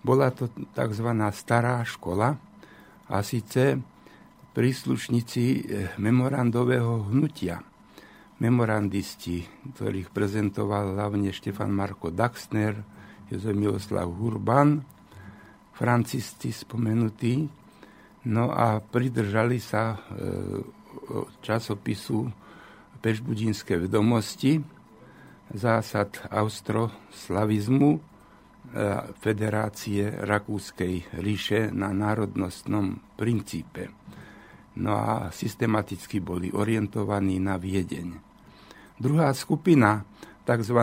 Bola 0.00 0.32
to 0.32 0.48
tzv. 0.72 1.08
stará 1.36 1.84
škola 1.84 2.40
a 3.08 3.16
síce 3.20 3.76
príslušníci 4.56 5.44
eh, 5.44 5.60
memorandového 6.00 7.12
hnutia. 7.12 7.62
Memorandisti, 8.38 9.42
ktorých 9.74 10.14
prezentoval 10.14 10.94
hlavne 10.94 11.34
Štefan 11.34 11.74
Marko 11.74 12.14
Daxner, 12.14 12.78
Jozef 13.28 13.54
Miloslav 13.58 14.06
Hurban, 14.06 14.78
francisti 15.74 16.54
spomenutí, 16.54 17.57
No 18.28 18.52
a 18.52 18.84
pridržali 18.84 19.56
sa 19.56 19.96
e, 19.96 19.98
časopisu 21.40 22.28
Pešbudínske 22.98 23.78
vedomosti, 23.78 24.58
zásad 25.54 26.12
austroslavizmu, 26.28 28.02
Federácie 29.24 30.12
Rakúskej 30.12 31.08
ríše 31.24 31.72
na 31.72 31.88
národnostnom 31.96 33.00
princípe. 33.16 33.88
No 34.76 34.92
a 34.92 35.32
systematicky 35.32 36.20
boli 36.20 36.52
orientovaní 36.52 37.40
na 37.40 37.56
Viedeň. 37.56 38.20
Druhá 39.00 39.32
skupina, 39.32 40.04
tzv. 40.44 40.78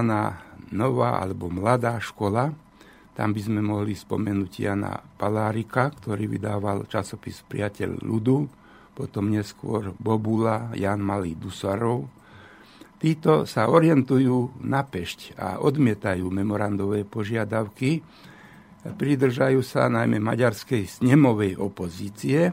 nová 0.73 1.21
alebo 1.21 1.51
mladá 1.53 2.01
škola, 2.01 2.57
tam 3.15 3.31
by 3.31 3.41
sme 3.41 3.63
mohli 3.63 3.95
spomenúť 3.95 4.51
Jana 4.59 4.99
Palárika, 4.99 5.87
ktorý 5.87 6.27
vydával 6.27 6.83
časopis 6.91 7.47
Priateľ 7.47 8.03
ľudu, 8.03 8.37
potom 8.91 9.31
neskôr 9.31 9.95
Bobula, 9.95 10.75
Jan 10.75 10.99
Malý 10.99 11.39
Dusarov. 11.39 12.11
Títo 12.99 13.47
sa 13.47 13.71
orientujú 13.71 14.59
na 14.67 14.83
pešť 14.83 15.39
a 15.39 15.47
odmietajú 15.63 16.27
memorandové 16.27 17.07
požiadavky, 17.07 18.03
pridržajú 18.83 19.63
sa 19.63 19.87
najmä 19.87 20.19
maďarskej 20.19 20.99
snemovej 20.99 21.55
opozície 21.55 22.51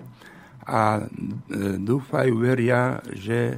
a 0.62 0.82
e, 0.98 1.02
dúfajú, 1.78 2.32
veria, 2.38 3.02
že 3.12 3.38
e, 3.50 3.56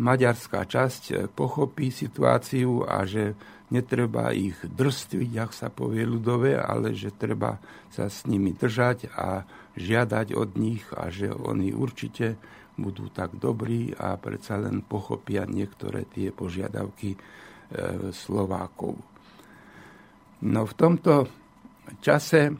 maďarská 0.00 0.64
časť 0.64 1.28
pochopí 1.36 1.92
situáciu 1.92 2.88
a 2.88 3.04
že 3.04 3.36
netreba 3.70 4.30
ich 4.30 4.54
drstviť, 4.62 5.32
ak 5.42 5.50
sa 5.50 5.68
povie 5.74 6.06
ľudové, 6.06 6.54
ale 6.54 6.94
že 6.94 7.10
treba 7.10 7.58
sa 7.90 8.06
s 8.06 8.22
nimi 8.28 8.54
držať 8.54 9.10
a 9.18 9.42
žiadať 9.74 10.32
od 10.38 10.50
nich 10.54 10.86
a 10.94 11.10
že 11.10 11.34
oni 11.34 11.74
určite 11.74 12.38
budú 12.76 13.08
tak 13.08 13.34
dobrí 13.36 13.90
a 13.96 14.14
predsa 14.20 14.60
len 14.60 14.84
pochopia 14.84 15.48
niektoré 15.48 16.04
tie 16.06 16.28
požiadavky 16.30 17.16
e, 17.16 17.18
Slovákov. 18.12 19.00
No 20.44 20.60
v 20.68 20.74
tomto 20.76 21.24
čase 22.04 22.52
e, 22.52 22.54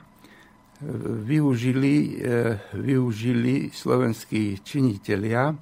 využili, 1.22 2.16
e, 2.16 2.56
využili 2.80 3.68
slovenskí 3.70 4.64
činitelia 4.64 5.54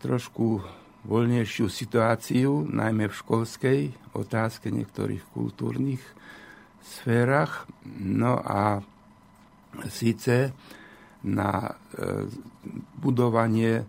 trošku 0.00 0.64
voľnejšiu 1.08 1.72
situáciu, 1.72 2.68
najmä 2.68 3.08
v 3.08 3.18
školskej 3.18 3.80
otázke, 4.12 4.68
niektorých 4.68 5.24
kultúrnych 5.32 6.04
sférach. 6.84 7.64
No 8.04 8.36
a 8.44 8.84
síce 9.88 10.52
na 11.24 11.50
e, 11.64 11.72
budovanie 13.00 13.88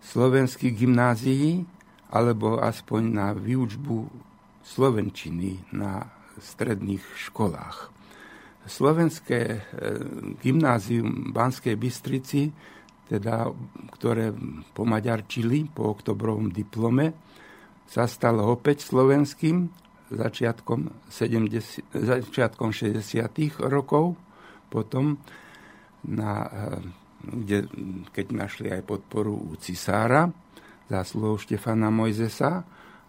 slovenských 0.00 0.74
gymnázií 0.74 1.68
alebo 2.08 2.58
aspoň 2.58 3.02
na 3.04 3.28
výučbu 3.36 4.08
slovenčiny 4.64 5.76
na 5.76 6.08
stredných 6.40 7.04
školách. 7.30 7.92
Slovenské 8.66 9.40
e, 9.46 9.58
gymnázium 10.42 11.30
Banskej 11.30 11.76
Bystrici 11.78 12.50
teda, 13.06 13.50
ktoré 13.94 14.34
pomaďarčili 14.74 15.70
po 15.70 15.94
oktobrovom 15.94 16.50
diplome, 16.50 17.14
sa 17.86 18.10
stalo 18.10 18.50
opäť 18.50 18.82
slovenským 18.90 19.70
začiatkom, 20.10 21.10
70, 21.10 21.94
začiatkom 21.94 22.70
60. 22.74 23.02
rokov, 23.66 24.18
potom, 24.70 25.18
na, 26.06 26.46
kde, 27.22 27.70
keď 28.10 28.26
našli 28.34 28.68
aj 28.74 28.82
podporu 28.86 29.34
u 29.34 29.54
cisára, 29.58 30.30
zásluhou 30.90 31.38
Štefana 31.38 31.90
Mojzesa, 31.90 32.66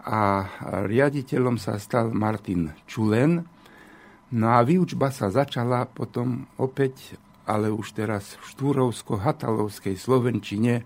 a 0.07 0.47
riaditeľom 0.88 1.60
sa 1.60 1.75
stal 1.75 2.15
Martin 2.15 2.71
Čulen. 2.88 3.43
No 4.31 4.47
a 4.55 4.63
výučba 4.63 5.12
sa 5.12 5.27
začala 5.27 5.83
potom 5.83 6.47
opäť 6.55 7.19
ale 7.47 7.71
už 7.71 7.95
teraz 7.95 8.36
v 8.38 8.43
štúrovsko-hatalovskej 8.51 9.95
slovenčine 9.95 10.83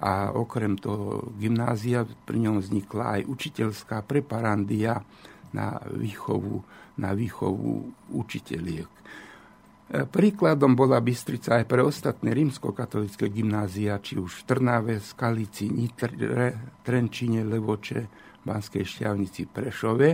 a 0.00 0.32
okrem 0.32 0.80
toho 0.80 1.28
gymnázia 1.36 2.08
pri 2.24 2.48
ňom 2.48 2.64
vznikla 2.64 3.20
aj 3.20 3.22
učiteľská 3.28 4.02
preparandia 4.08 5.04
na 5.52 5.76
výchovu, 5.84 6.64
na 6.96 7.12
výchovu 7.12 7.92
učiteľiek. 8.14 8.88
E, 8.88 10.04
príkladom 10.04 10.76
bola 10.78 11.02
Bystrica 11.02 11.60
aj 11.60 11.64
pre 11.66 11.82
ostatné 11.82 12.32
rímsko-katolické 12.32 13.28
gymnázia, 13.28 13.98
či 14.00 14.16
už 14.16 14.44
v 14.44 14.46
Trnave, 14.48 14.94
Skalici, 15.02 15.68
Nitre, 15.68 16.72
Trenčine, 16.84 17.42
Levoče, 17.44 18.00
Banskej 18.44 18.84
Šťavnici, 18.84 19.50
Prešove, 19.50 20.10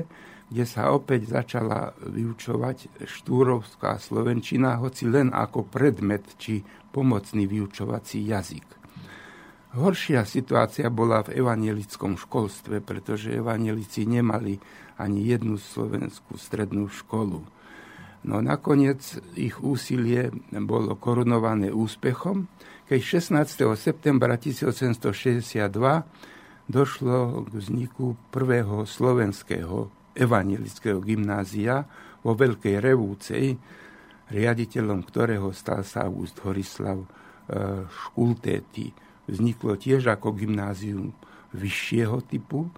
kde 0.48 0.64
sa 0.68 0.92
opäť 0.92 1.30
začala 1.30 1.96
vyučovať 1.98 3.04
štúrovská 3.04 3.96
slovenčina, 3.96 4.76
hoci 4.78 5.08
len 5.08 5.32
ako 5.32 5.66
predmet 5.66 6.24
či 6.36 6.60
pomocný 6.92 7.48
vyučovací 7.48 8.22
jazyk. 8.22 8.66
Horšia 9.74 10.22
situácia 10.22 10.86
bola 10.86 11.26
v 11.26 11.34
evanielickom 11.42 12.14
školstve, 12.14 12.78
pretože 12.78 13.34
evanielici 13.34 14.06
nemali 14.06 14.62
ani 15.02 15.26
jednu 15.26 15.58
slovenskú 15.58 16.38
strednú 16.38 16.86
školu. 16.86 17.42
No 18.24 18.40
nakoniec 18.40 19.02
ich 19.34 19.58
úsilie 19.58 20.30
bolo 20.54 20.94
korunované 20.94 21.74
úspechom, 21.74 22.46
keď 22.86 23.00
16. 23.42 23.66
septembra 23.74 24.38
1862 24.38 25.66
došlo 26.70 27.44
k 27.44 27.52
vzniku 27.52 28.16
prvého 28.30 28.86
slovenského 28.86 30.03
evangelického 30.14 31.02
gymnázia 31.02 31.84
vo 32.24 32.32
Veľkej 32.32 32.80
Revúcej, 32.80 33.58
riaditeľom 34.32 35.04
ktorého 35.04 35.52
stal 35.52 35.84
sa 35.84 36.08
August 36.08 36.40
Horislav 36.40 37.04
e, 37.04 37.08
Škultéty. 37.86 38.94
Vzniklo 39.28 39.76
tiež 39.76 40.08
ako 40.08 40.32
gymnázium 40.32 41.12
vyššieho 41.52 42.24
typu 42.24 42.72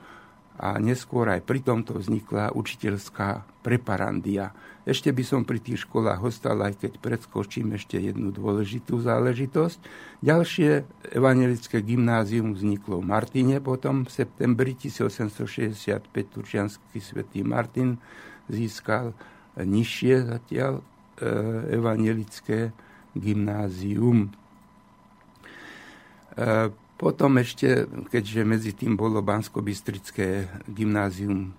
a 0.57 0.81
neskôr 0.81 1.29
aj 1.31 1.45
pri 1.45 1.61
tomto 1.63 2.01
vznikla 2.01 2.57
učiteľská 2.57 3.61
preparandia. 3.61 4.51
Ešte 4.87 5.11
by 5.11 5.25
som 5.27 5.43
pri 5.43 5.59
tých 5.59 5.83
školách 5.83 6.23
ostal, 6.23 6.63
aj 6.63 6.79
keď 6.79 7.03
predskočím 7.03 7.75
ešte 7.75 7.99
jednu 7.99 8.31
dôležitú 8.31 9.03
záležitosť. 9.03 9.83
Ďalšie 10.23 10.87
evangelické 11.11 11.83
gymnázium 11.83 12.55
vzniklo 12.55 13.03
v 13.03 13.11
Martine 13.11 13.59
potom 13.59 14.07
v 14.07 14.15
septembri 14.15 14.79
1865 14.79 16.07
Turčiansky 16.07 17.03
svätý 17.03 17.43
Martin 17.43 17.99
získal 18.47 19.11
nižšie 19.59 20.31
zatiaľ 20.31 20.79
e, 20.79 20.83
evangelické 21.83 22.71
gymnázium. 23.19 24.31
E, 26.31 26.71
potom 26.95 27.43
ešte, 27.43 27.91
keďže 28.15 28.41
medzi 28.47 28.71
tým 28.71 28.95
bolo 28.95 29.19
Bansko-Bystrické 29.19 30.47
gymnázium, 30.71 31.53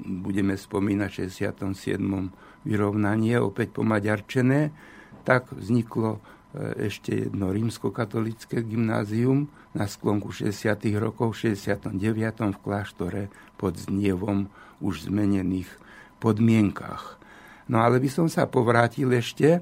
budeme 0.00 0.56
spomínať 0.58 1.10
v 1.12 1.30
67 1.30 2.53
vyrovnanie, 2.64 3.38
opäť 3.38 3.76
pomaďarčené, 3.76 4.72
tak 5.24 5.52
vzniklo 5.52 6.18
e, 6.18 6.20
ešte 6.88 7.28
jedno 7.28 7.52
rímsko-katolické 7.52 8.64
gymnázium 8.64 9.48
na 9.72 9.88
sklonku 9.88 10.32
60. 10.32 10.76
rokov, 11.00 11.36
v 11.36 11.56
69. 11.56 12.54
v 12.54 12.58
kláštore 12.60 13.22
pod 13.56 13.76
Znievom 13.76 14.48
už 14.80 15.08
zmenených 15.08 15.68
podmienkach. 16.20 17.16
No 17.68 17.80
ale 17.80 18.00
by 18.00 18.08
som 18.12 18.28
sa 18.28 18.44
povrátil 18.44 19.12
ešte. 19.12 19.58
E, 19.58 19.60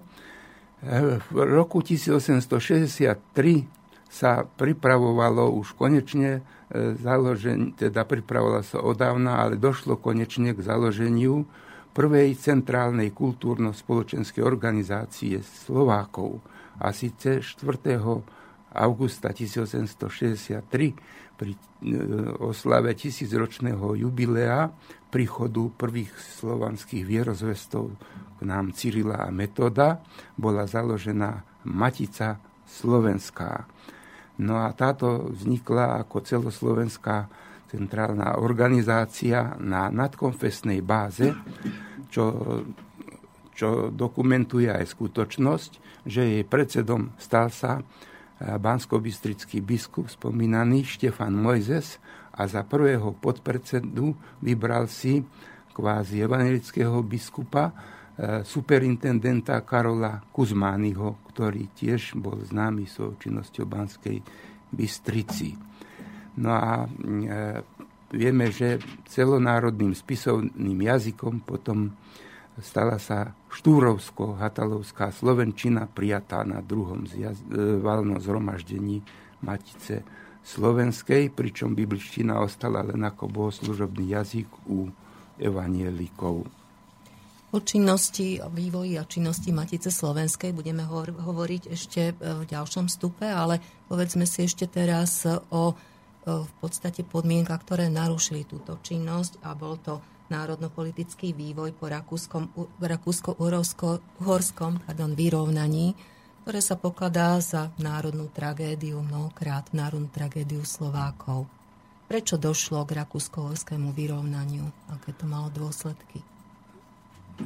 v 1.19 1.37
roku 1.47 1.83
1863 1.83 3.83
sa 4.13 4.45
pripravovalo 4.45 5.49
už 5.57 5.73
konečne 5.79 6.45
e, 6.69 6.93
založenie, 7.01 7.73
teda 7.79 8.05
pripravovalo 8.05 8.61
sa 8.61 8.83
odávna, 8.83 9.41
ale 9.41 9.57
došlo 9.57 9.97
konečne 9.97 10.53
k 10.53 10.61
založeniu 10.61 11.49
prvej 11.93 12.41
centrálnej 12.41 13.13
kultúrno-spoločenskej 13.13 14.41
organizácie 14.41 15.45
Slovákov 15.45 16.41
a 16.81 16.89
síce 16.97 17.45
4. 17.45 18.01
augusta 18.73 19.37
1863 19.37 21.37
pri 21.37 21.53
e, 21.53 21.59
oslave 22.41 22.97
tisícročného 22.97 24.01
jubilea 24.01 24.73
príchodu 25.13 25.69
prvých 25.77 26.17
slovanských 26.41 27.05
vierozvestov 27.05 27.93
k 28.37 28.41
nám 28.49 28.73
Cyrila 28.73 29.29
a 29.29 29.31
Metoda 29.35 30.01
bola 30.33 30.65
založená 30.65 31.45
Matica 31.69 32.41
Slovenská. 32.65 33.69
No 34.41 34.65
a 34.65 34.73
táto 34.73 35.29
vznikla 35.29 36.01
ako 36.01 36.25
celoslovenská 36.25 37.29
centrálna 37.73 38.37
organizácia 38.37 39.57
na 39.57 39.89
nadkonfesnej 39.89 40.85
báze, 40.85 41.33
čo, 42.13 42.25
čo 43.57 43.89
dokumentuje 43.89 44.69
aj 44.69 44.85
skutočnosť, 44.93 46.05
že 46.05 46.23
jej 46.37 46.45
predsedom 46.45 47.17
stal 47.17 47.49
sa 47.49 47.81
eh, 47.81 48.55
bansko-bystrický 48.61 49.65
biskup 49.65 50.13
spomínaný 50.13 50.85
Štefan 50.85 51.33
Mojzes 51.33 51.97
a 52.37 52.45
za 52.45 52.61
prvého 52.69 53.17
podpredsedu 53.17 54.13
vybral 54.45 54.89
si 54.89 55.25
kvázi 55.73 56.21
evangelického 56.21 57.01
biskupa, 57.01 57.73
superintendenta 58.45 59.57
Karola 59.65 60.21
Kuzmányho, 60.31 61.25
ktorý 61.33 61.73
tiež 61.73 62.15
bol 62.21 62.39
známy 62.45 62.85
svojou 62.85 63.17
činnosťou 63.19 63.65
Banskej 63.65 64.21
Bystrici. 64.69 65.72
No 66.37 66.51
a 66.53 66.89
vieme, 68.13 68.53
že 68.53 68.81
celonárodným 69.09 69.97
spisovným 69.97 70.79
jazykom 70.81 71.45
potom 71.45 71.93
stala 72.61 73.01
sa 73.01 73.33
štúrovsko-hatalovská 73.49 75.09
slovenčina 75.09 75.89
prijatá 75.89 76.45
na 76.45 76.61
druhom 76.61 77.09
e, 77.09 77.25
valnom 77.81 78.21
zhromaždení 78.21 79.01
Matice 79.41 80.05
slovenskej, 80.45 81.33
pričom 81.33 81.73
bibličtina 81.73 82.45
ostala 82.45 82.85
len 82.85 83.01
ako 83.09 83.33
bohoslužobný 83.33 84.13
jazyk 84.13 84.49
u 84.69 84.93
evanielikov. 85.41 86.45
O 87.53 87.61
činnosti, 87.61 88.41
o 88.41 88.49
vývoji 88.49 88.97
a 88.97 89.05
činnosti 89.05 89.53
Matice 89.53 89.93
Slovenskej 89.93 90.57
budeme 90.57 90.89
hovoriť 90.89 91.63
ešte 91.69 92.03
e, 92.13 92.15
v 92.17 92.45
ďalšom 92.45 92.89
stupe, 92.89 93.25
ale 93.25 93.61
povedzme 93.89 94.29
si 94.29 94.45
ešte 94.45 94.69
teraz 94.69 95.25
o 95.53 95.73
v 96.23 96.53
podstate 96.63 97.03
podmienka, 97.03 97.59
ktoré 97.59 97.91
narušili 97.91 98.47
túto 98.47 98.79
činnosť 98.79 99.43
a 99.43 99.55
bol 99.59 99.79
to 99.83 99.99
národnopolitický 100.31 101.35
vývoj 101.37 101.77
po 101.77 101.93
rakúsko-uhorskom 102.81 104.73
vyrovnaní, 105.13 105.93
ktoré 106.43 106.61
sa 106.65 106.75
pokladá 106.81 107.37
za 107.43 107.71
národnú 107.77 108.33
tragédiu, 108.33 109.03
mnohokrát 109.03 109.69
národnú 109.77 110.09
tragédiu 110.09 110.65
Slovákov. 110.65 111.47
Prečo 112.09 112.41
došlo 112.41 112.85
k 112.89 112.99
rakúsko-uhorskému 113.03 113.93
vyrovnaniu? 113.93 114.71
Aké 114.91 115.13
to 115.13 115.27
malo 115.29 115.51
dôsledky? 115.53 116.23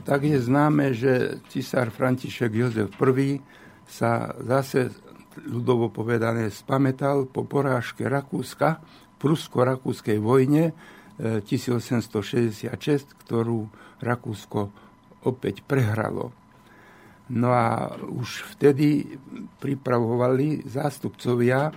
Tak 0.04 0.26
je 0.26 0.38
známe, 0.42 0.92
že 0.92 1.38
cisár 1.48 1.94
František 1.94 2.50
Jozef 2.52 2.90
I 2.98 3.38
sa 3.86 4.34
zase 4.42 4.90
ľudovo 5.44 5.92
povedané, 5.92 6.48
spametal 6.48 7.28
po 7.28 7.44
porážke 7.44 8.08
Rakúska 8.08 8.80
prusko-rakúskej 9.20 10.20
vojne 10.20 10.72
1866, 11.20 12.68
e, 12.68 13.00
ktorú 13.24 13.68
Rakúsko 14.00 14.72
opäť 15.24 15.64
prehralo. 15.64 16.32
No 17.26 17.50
a 17.50 17.98
už 17.98 18.54
vtedy 18.54 19.18
pripravovali 19.58 20.62
zástupcovia 20.62 21.74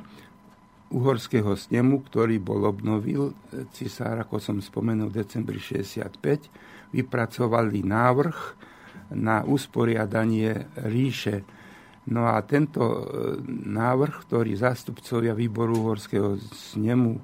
uhorského 0.89 1.57
snemu, 1.57 2.05
ktorý 2.05 2.37
bol 2.37 2.69
obnovil 2.69 3.31
e, 3.31 3.65
cisár, 3.73 4.21
ako 4.21 4.37
som 4.37 4.57
spomenul, 4.61 5.09
v 5.09 5.25
decembri 5.25 5.57
65, 5.57 6.93
vypracovali 6.93 7.81
návrh 7.85 8.39
na 9.13 9.41
usporiadanie 9.41 10.69
ríše 10.85 11.41
No 12.09 12.25
a 12.25 12.41
tento 12.41 12.81
e, 12.81 13.01
návrh, 13.69 14.25
ktorý 14.25 14.57
zástupcovia 14.57 15.37
výboru 15.37 15.77
Uhorského 15.77 16.41
snemu 16.49 17.13
e, 17.13 17.21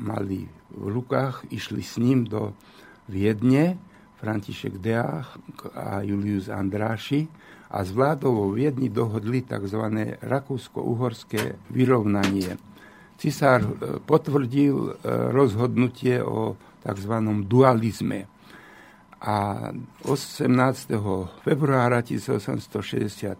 mali 0.00 0.48
v 0.72 0.84
rukách, 0.88 1.52
išli 1.52 1.84
s 1.84 2.00
ním 2.00 2.24
do 2.24 2.56
Viedne, 3.04 3.76
František 4.16 4.80
Deách 4.80 5.36
a 5.76 6.00
Julius 6.00 6.48
Andráši 6.48 7.28
a 7.68 7.84
s 7.84 7.92
vládou 7.92 8.32
vo 8.32 8.46
Viedni 8.56 8.88
dohodli 8.88 9.44
tzv. 9.44 9.92
rakúsko-uhorské 10.24 11.68
vyrovnanie. 11.68 12.56
Cisár 13.20 13.60
e, 13.60 14.00
potvrdil 14.00 15.04
rozhodnutie 15.36 16.24
o 16.24 16.56
tzv. 16.80 17.14
dualizme 17.44 18.33
a 19.24 19.72
18. 20.04 20.52
februára 21.40 22.04
1867 22.04 23.32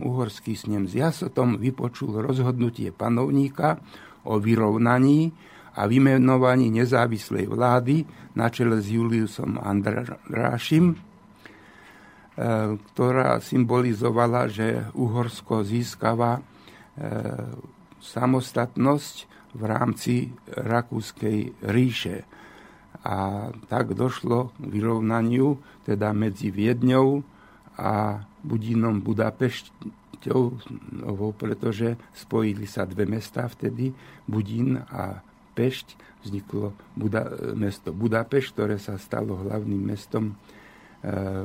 uhorský 0.00 0.56
snem 0.56 0.88
s 0.88 0.96
Jasotom 0.96 1.60
vypočul 1.60 2.24
rozhodnutie 2.24 2.96
panovníka 2.96 3.76
o 4.24 4.40
vyrovnaní 4.40 5.36
a 5.76 5.84
vymenovaní 5.84 6.72
nezávislej 6.72 7.44
vlády 7.44 8.08
na 8.32 8.48
čele 8.48 8.80
s 8.80 8.88
Juliusom 8.88 9.60
Andrášim, 9.60 10.96
e, 10.96 10.96
ktorá 12.72 13.36
symbolizovala, 13.44 14.48
že 14.48 14.88
Uhorsko 14.96 15.60
získava 15.60 16.40
e, 16.40 16.42
samostatnosť 18.00 19.16
v 19.52 19.62
rámci 19.68 20.32
Rakúskej 20.48 21.68
ríše 21.68 22.24
a 23.02 23.50
tak 23.66 23.98
došlo 23.98 24.54
k 24.54 24.64
vyrovnaniu 24.70 25.58
teda 25.82 26.14
medzi 26.14 26.54
Viedňou 26.54 27.22
a 27.78 28.22
Budínom 28.42 29.02
Budapešťou, 29.02 30.42
pretože 31.34 31.98
spojili 32.14 32.66
sa 32.66 32.86
dve 32.86 33.06
mesta 33.06 33.46
vtedy, 33.50 33.90
Budín 34.26 34.78
a 34.78 35.22
Pešť, 35.52 35.98
vzniklo 36.24 36.72
Buda, 36.94 37.28
mesto 37.58 37.92
Budapešť, 37.92 38.48
ktoré 38.54 38.76
sa 38.78 38.96
stalo 38.96 39.36
hlavným 39.42 39.82
mestom 39.82 40.32
e, 40.32 40.34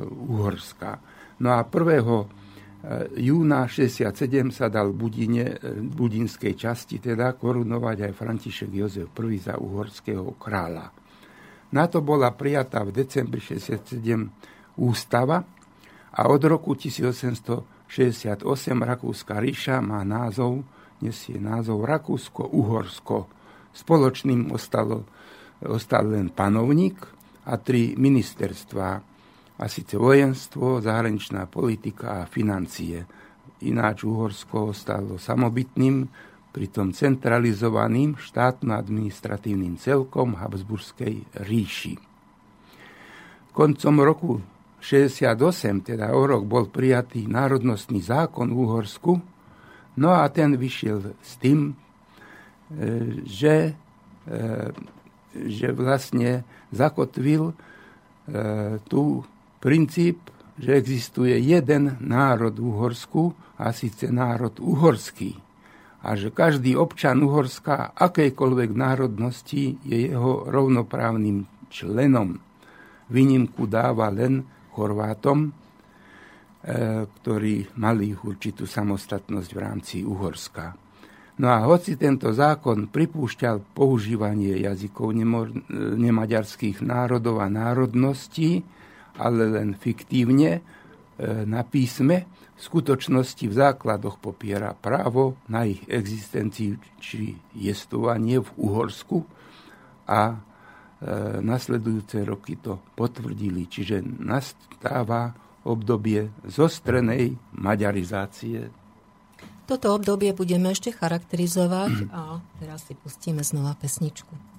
Uhorska. 0.08 1.02
No 1.42 1.52
a 1.52 1.66
1. 1.66 1.68
E, 1.68 2.26
júna 3.20 3.66
67 3.66 4.14
sa 4.54 4.70
dal 4.70 4.94
Budine, 4.94 5.58
e, 5.58 5.82
budínskej 5.82 6.54
časti 6.54 7.02
teda 7.02 7.34
korunovať 7.34 8.08
aj 8.08 8.12
František 8.14 8.70
Jozef 8.70 9.10
I 9.12 9.38
za 9.42 9.58
uhorského 9.58 10.38
kráľa. 10.38 10.97
Na 11.72 11.84
to 11.86 12.00
bola 12.00 12.32
prijatá 12.32 12.80
v 12.84 12.96
decembri 12.96 13.40
67 13.44 14.00
ústava 14.80 15.44
a 16.12 16.20
od 16.28 16.42
roku 16.48 16.72
1868 16.72 18.40
Rakúska 18.72 19.36
ríša 19.36 19.84
má 19.84 20.00
názov, 20.04 20.64
nesie 21.04 21.36
názov 21.36 21.84
Rakúsko-Uhorsko. 21.84 23.28
Spoločným 23.76 24.48
ostalo, 24.50 25.04
ostal 25.60 26.16
len 26.16 26.32
panovník 26.32 26.96
a 27.44 27.60
tri 27.60 27.92
ministerstva, 27.94 28.88
a 29.58 29.64
síce 29.66 29.98
vojenstvo, 29.98 30.78
zahraničná 30.78 31.50
politika 31.50 32.22
a 32.22 32.30
financie. 32.30 33.02
Ináč 33.66 34.06
Uhorsko 34.06 34.70
ostalo 34.70 35.18
samobytným, 35.18 36.06
pritom 36.58 36.90
centralizovaným 36.90 38.18
štátno-administratívnym 38.18 39.78
celkom 39.78 40.34
Habsburskej 40.34 41.46
ríši. 41.46 41.94
Koncom 43.54 43.94
roku 44.02 44.42
68, 44.82 45.86
teda 45.86 46.10
o 46.18 46.22
rok, 46.26 46.42
bol 46.50 46.66
prijatý 46.66 47.30
národnostný 47.30 48.02
zákon 48.02 48.50
v 48.50 48.58
Uhorsku, 48.58 49.12
no 50.02 50.10
a 50.10 50.26
ten 50.34 50.58
vyšiel 50.58 51.14
s 51.22 51.38
tým, 51.38 51.70
e, 51.70 53.22
že, 53.22 53.78
e, 54.26 54.38
že 55.46 55.70
vlastne 55.70 56.42
zakotvil 56.74 57.54
e, 57.54 57.54
tu 58.82 59.22
princíp, 59.62 60.26
že 60.58 60.74
existuje 60.74 61.38
jeden 61.38 62.02
národ 62.02 62.50
v 62.50 62.66
Uhorsku, 62.66 63.30
a 63.58 63.74
síce 63.74 64.06
národ 64.06 64.54
uhorský 64.62 65.47
a 66.08 66.16
že 66.16 66.32
každý 66.32 66.72
občan 66.72 67.20
Uhorska 67.20 67.92
akejkoľvek 67.92 68.70
národnosti 68.72 69.76
je 69.84 70.08
jeho 70.08 70.48
rovnoprávnym 70.48 71.44
členom. 71.68 72.40
Výnimku 73.12 73.68
dáva 73.68 74.08
len 74.08 74.40
Chorvátom, 74.72 75.44
e, 75.44 75.50
ktorí 77.04 77.76
mali 77.76 78.16
určitú 78.16 78.64
samostatnosť 78.64 79.50
v 79.52 79.58
rámci 79.60 79.96
Uhorska. 80.00 80.72
No 81.38 81.52
a 81.52 81.60
hoci 81.68 82.00
tento 82.00 82.32
zákon 82.32 82.88
pripúšťal 82.88 83.76
používanie 83.76 84.64
jazykov 84.64 85.12
nemaďarských 85.94 86.82
národov 86.82 87.44
a 87.44 87.52
národností, 87.52 88.64
ale 89.20 89.44
len 89.44 89.76
fiktívne 89.76 90.50
e, 90.56 90.60
na 91.18 91.66
písme, 91.66 92.30
v 92.58 92.60
skutočnosti 92.60 93.44
v 93.46 93.54
základoch 93.54 94.18
popiera 94.18 94.74
právo 94.74 95.38
na 95.46 95.62
ich 95.62 95.82
existenciu 95.86 96.78
či 96.98 97.38
jestovanie 97.54 98.42
v 98.42 98.50
Uhorsku 98.58 99.22
a 100.10 100.34
e, 100.34 100.36
nasledujúce 101.38 102.26
roky 102.26 102.58
to 102.58 102.82
potvrdili. 102.98 103.70
Čiže 103.70 104.02
nastáva 104.02 105.30
obdobie 105.62 106.34
zostrenej 106.50 107.38
maďarizácie. 107.54 108.74
Toto 109.70 109.94
obdobie 109.94 110.34
budeme 110.34 110.74
ešte 110.74 110.90
charakterizovať 110.90 112.10
a 112.10 112.42
teraz 112.58 112.88
si 112.88 112.98
pustíme 112.98 113.44
znova 113.46 113.78
pesničku. 113.78 114.57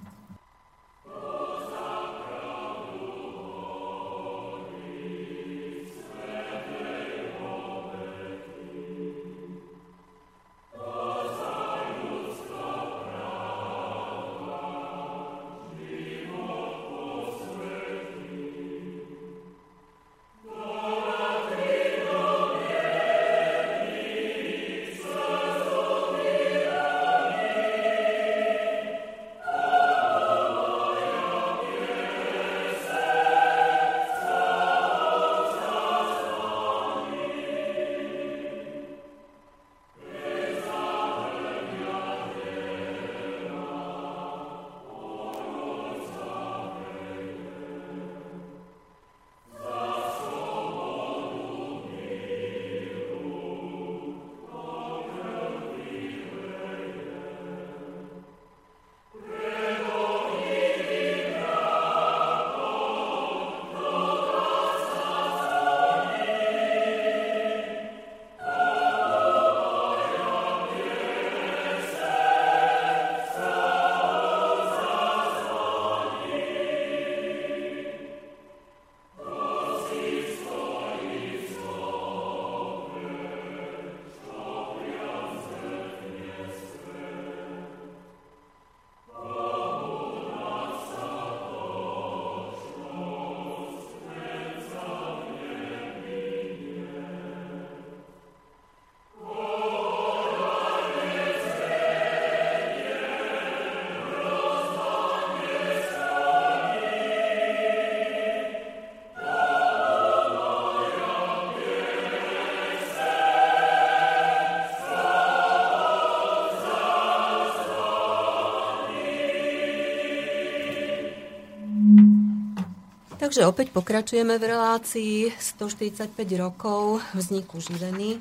Takže 123.30 123.46
opäť 123.46 123.70
pokračujeme 123.70 124.42
v 124.42 124.58
relácii 124.58 125.30
145 125.30 126.18
rokov 126.34 126.98
vzniku 127.14 127.62
živeny 127.62 128.18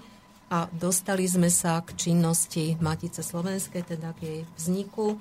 a 0.53 0.69
dostali 0.69 1.25
sme 1.25 1.49
sa 1.49 1.81
k 1.81 1.97
činnosti 1.97 2.77
Matice 2.77 3.25
Slovenskej, 3.25 3.89
teda 3.89 4.13
k 4.13 4.19
jej 4.21 4.41
vzniku 4.53 5.17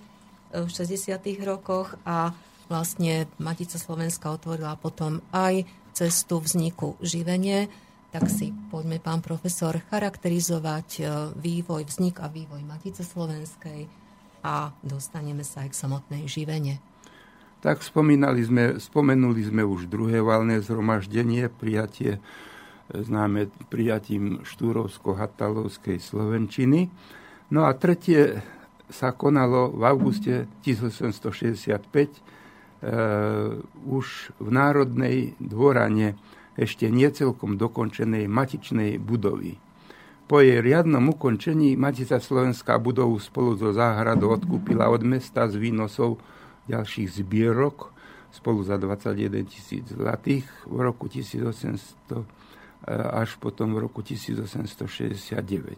e, 0.53 0.61
v 0.61 0.68
60. 0.68 1.09
rokoch 1.40 1.96
a 2.05 2.37
vlastne 2.68 3.33
Matica 3.40 3.81
Slovenska 3.81 4.29
otvorila 4.29 4.77
potom 4.77 5.24
aj 5.33 5.64
cestu 5.96 6.44
vzniku 6.44 7.01
živenie. 7.01 7.72
Tak 8.12 8.29
si 8.29 8.53
poďme, 8.68 9.01
pán 9.01 9.24
profesor, 9.24 9.81
charakterizovať 9.88 10.88
e, 11.01 11.03
vývoj, 11.33 11.88
vznik 11.88 12.20
a 12.20 12.29
vývoj 12.29 12.61
Matice 12.61 13.09
Slovenskej 13.09 13.88
a 14.44 14.68
dostaneme 14.85 15.48
sa 15.48 15.64
aj 15.64 15.72
k 15.72 15.81
samotnej 15.81 16.29
živene. 16.29 16.77
Tak 17.59 17.83
spomínali 17.83 18.38
sme, 18.47 18.79
spomenuli 18.79 19.42
sme 19.42 19.66
už 19.66 19.90
druhé 19.90 20.23
valné 20.23 20.62
zhromaždenie, 20.62 21.51
prijatie 21.51 22.23
známe 22.94 23.51
prijatím 23.66 24.47
štúrovsko-hatalovskej 24.47 25.99
slovenčiny. 25.99 26.88
No 27.51 27.66
a 27.66 27.75
tretie 27.75 28.40
sa 28.88 29.12
konalo 29.12 29.75
v 29.75 29.83
auguste 29.85 30.49
1865 30.64 31.83
e, 31.85 32.21
už 33.85 34.07
v 34.40 34.49
Národnej 34.49 35.16
dvorane 35.37 36.16
ešte 36.57 36.88
niecelkom 36.88 37.61
dokončenej 37.61 38.25
matičnej 38.31 38.97
budovy. 39.03 39.61
Po 40.29 40.44
jej 40.44 40.61
riadnom 40.61 41.12
ukončení 41.12 41.75
Matica 41.75 42.21
Slovenská 42.21 42.77
budovu 42.77 43.16
spolu 43.16 43.57
so 43.57 43.73
záhradou 43.73 44.37
odkúpila 44.37 44.92
od 44.92 45.01
mesta 45.01 45.49
z 45.49 45.57
výnosov 45.57 46.21
ďalších 46.68 47.09
zbierok 47.24 47.90
spolu 48.28 48.61
za 48.62 48.76
21 48.76 49.48
tisíc 49.48 49.88
zlatých 49.88 50.46
v 50.68 50.78
roku 50.85 51.09
1800 51.09 52.38
E, 52.87 52.94
až 52.94 53.35
potom 53.37 53.74
v 53.74 53.78
roku 53.85 54.07
1869. 54.07 55.76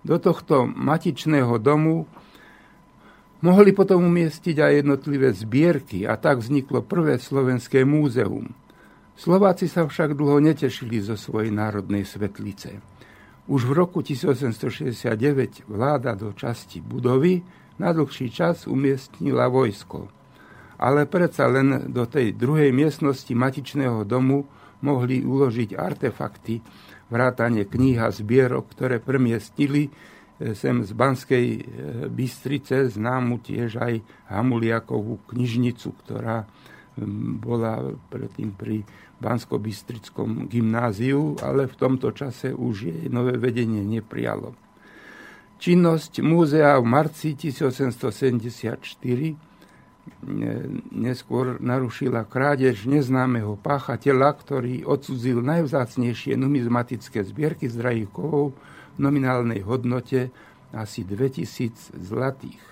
Do 0.00 0.16
tohto 0.16 0.64
matičného 0.64 1.60
domu 1.60 2.08
mohli 3.44 3.76
potom 3.76 4.08
umiestiť 4.08 4.56
aj 4.56 4.72
jednotlivé 4.80 5.36
zbierky 5.36 6.08
a 6.08 6.16
tak 6.16 6.40
vzniklo 6.40 6.80
prvé 6.80 7.20
slovenské 7.20 7.84
múzeum. 7.84 8.48
Slováci 9.20 9.68
sa 9.68 9.84
však 9.84 10.16
dlho 10.16 10.40
netešili 10.40 11.04
zo 11.04 11.12
svojej 11.12 11.52
národnej 11.52 12.08
svetlice. 12.08 12.80
Už 13.44 13.68
v 13.68 13.72
roku 13.76 14.00
1869 14.00 15.68
vláda 15.68 16.16
do 16.16 16.32
časti 16.32 16.80
budovy 16.80 17.44
na 17.76 17.92
dlhší 17.92 18.32
čas 18.32 18.64
umiestnila 18.64 19.52
vojsko. 19.52 20.19
Ale 20.80 21.04
predsa 21.04 21.44
len 21.44 21.92
do 21.92 22.08
tej 22.08 22.32
druhej 22.32 22.72
miestnosti 22.72 23.28
matičného 23.28 24.08
domu 24.08 24.48
mohli 24.80 25.20
uložiť 25.20 25.76
artefakty, 25.76 26.64
vrátanie 27.12 27.68
kníh 27.68 28.00
a 28.00 28.08
zbierok, 28.08 28.72
ktoré 28.72 28.96
premiestnili 28.96 29.84
e, 29.84 29.90
sem 30.56 30.80
z 30.80 30.96
Banskej 30.96 31.46
e, 31.52 31.60
Bystrice, 32.08 32.88
známu 32.88 33.44
tiež 33.44 33.76
aj 33.76 34.00
Hamuliakovú 34.32 35.20
knižnicu, 35.28 35.92
ktorá 36.00 36.48
bola 37.40 37.80
predtým 38.10 38.52
pri 38.56 38.82
Bansko-Bystrickom 39.20 40.48
gymnáziu, 40.48 41.36
ale 41.44 41.68
v 41.68 41.76
tomto 41.76 42.12
čase 42.12 42.56
už 42.56 42.88
jej 42.88 43.08
nové 43.12 43.36
vedenie 43.36 43.84
neprijalo. 43.84 44.56
Činnosť 45.60 46.24
múzea 46.24 46.80
v 46.80 46.86
marci 46.88 47.36
1874 47.36 49.49
neskôr 50.92 51.56
narušila 51.58 52.28
krádež 52.28 52.84
neznámeho 52.84 53.56
páchateľa, 53.60 54.30
ktorý 54.36 54.74
odsudzil 54.84 55.40
najvzácnejšie 55.40 56.36
numizmatické 56.36 57.24
zbierky 57.24 57.66
z 57.70 57.80
drahých 57.80 58.10
kovov 58.12 58.52
v 58.96 58.98
nominálnej 59.00 59.64
hodnote 59.64 60.28
asi 60.70 61.02
2000 61.02 61.98
zlatých. 61.98 62.62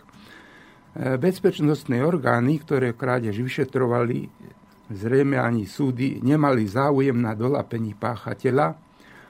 E, 0.94 1.16
bezpečnostné 1.18 2.04
orgány, 2.04 2.62
ktoré 2.62 2.94
krádež 2.94 3.40
vyšetrovali, 3.42 4.28
zrejme 4.92 5.36
ani 5.36 5.68
súdy, 5.68 6.20
nemali 6.22 6.64
záujem 6.68 7.16
na 7.16 7.34
dolapení 7.36 7.92
páchateľa, 7.96 8.76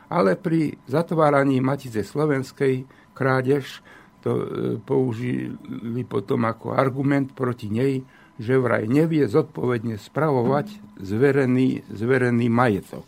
ale 0.09 0.39
pri 0.41 0.75
zatváraní 0.89 1.61
Matice 1.61 2.01
Slovenskej 2.01 2.89
krádež 3.13 3.85
to 4.23 4.33
e, 4.35 4.45
použili 4.83 6.03
potom 6.03 6.47
ako 6.47 6.75
argument 6.75 7.33
proti 7.35 7.71
nej, 7.71 8.03
že 8.39 8.59
vraj 8.59 8.87
nevie 8.87 9.27
zodpovedne 9.27 9.99
spravovať 9.99 10.99
zverený, 11.03 11.87
zverený 11.91 12.47
majetok. 12.47 13.07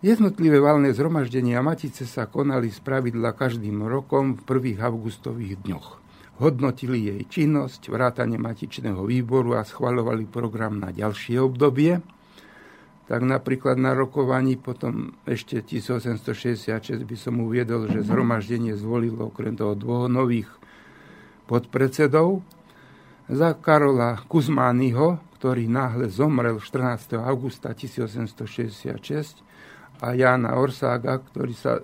Jednotlivé 0.00 0.58
valné 0.58 0.96
zhromaždenia 0.96 1.60
Matice 1.60 2.08
sa 2.08 2.24
konali 2.24 2.72
z 2.72 2.80
pravidla 2.80 3.36
každým 3.36 3.84
rokom 3.84 4.40
v 4.40 4.42
prvých 4.48 4.80
augustových 4.80 5.60
dňoch. 5.60 5.88
Hodnotili 6.40 7.04
jej 7.04 7.22
činnosť, 7.28 7.92
vrátanie 7.92 8.40
Matičného 8.40 9.04
výboru 9.04 9.60
a 9.60 9.62
schvalovali 9.62 10.24
program 10.24 10.80
na 10.80 10.88
ďalšie 10.88 11.36
obdobie– 11.36 12.00
tak 13.10 13.26
napríklad 13.26 13.74
na 13.74 13.90
rokovaní 13.90 14.54
potom 14.54 15.18
ešte 15.26 15.58
1866 15.66 16.70
by 17.02 17.16
som 17.18 17.42
uviedol, 17.42 17.90
že 17.90 18.06
zhromaždenie 18.06 18.78
zvolilo 18.78 19.34
okrem 19.34 19.58
toho 19.58 19.74
dvoch 19.74 20.06
nových 20.06 20.46
podpredsedov 21.50 22.46
za 23.26 23.58
Karola 23.58 24.14
Kuzmányho, 24.30 25.18
ktorý 25.42 25.66
náhle 25.66 26.06
zomrel 26.06 26.62
14. 26.62 27.18
augusta 27.18 27.74
1866 27.74 29.42
a 30.06 30.14
Jana 30.14 30.54
Orsága, 30.54 31.18
ktorý 31.18 31.50
sa 31.50 31.82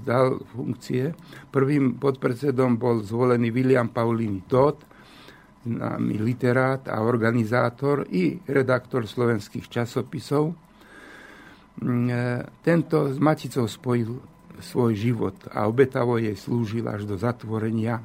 zdal 0.00 0.40
e, 0.40 0.44
funkcie. 0.56 1.04
Prvým 1.52 2.00
podpredsedom 2.00 2.80
bol 2.80 3.04
zvolený 3.04 3.52
William 3.52 3.92
Paulini 3.92 4.40
Todd, 4.48 4.80
známy 5.62 6.18
literát 6.18 6.82
a 6.90 7.00
organizátor 7.02 8.06
i 8.10 8.42
redaktor 8.46 9.06
slovenských 9.06 9.70
časopisov. 9.70 10.54
Mm, 11.80 12.10
e, 12.10 12.44
tento 12.66 13.08
s 13.08 13.18
Maticou 13.18 13.70
spojil 13.70 14.18
svoj 14.60 14.92
život 14.94 15.34
a 15.50 15.66
obetavo 15.66 16.18
jej 16.18 16.36
slúžil 16.36 16.86
až 16.86 17.08
do 17.08 17.16
zatvorenia. 17.16 18.02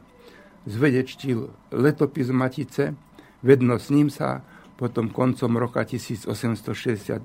Zvedečtil 0.67 1.49
letopis 1.71 2.29
Matice, 2.31 2.95
vedno 3.43 3.77
s 3.79 3.89
ním 3.93 4.09
sa 4.09 4.41
potom 4.77 5.09
koncom 5.09 5.57
roka 5.57 5.81
1869 5.83 7.21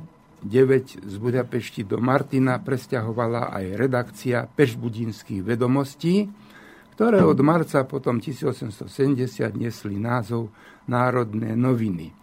z 1.05 1.15
Budapešti 1.21 1.85
do 1.85 2.01
Martina 2.01 2.59
presťahovala 2.59 3.53
aj 3.53 3.65
redakcia 3.77 4.49
Pešbudinských 4.49 5.45
vedomostí, 5.45 6.33
ktoré 7.03 7.19
od 7.27 7.43
marca 7.43 7.83
potom 7.83 8.23
1870 8.23 8.79
nesli 9.59 9.99
názov 9.99 10.55
Národné 10.87 11.59
noviny 11.59 12.15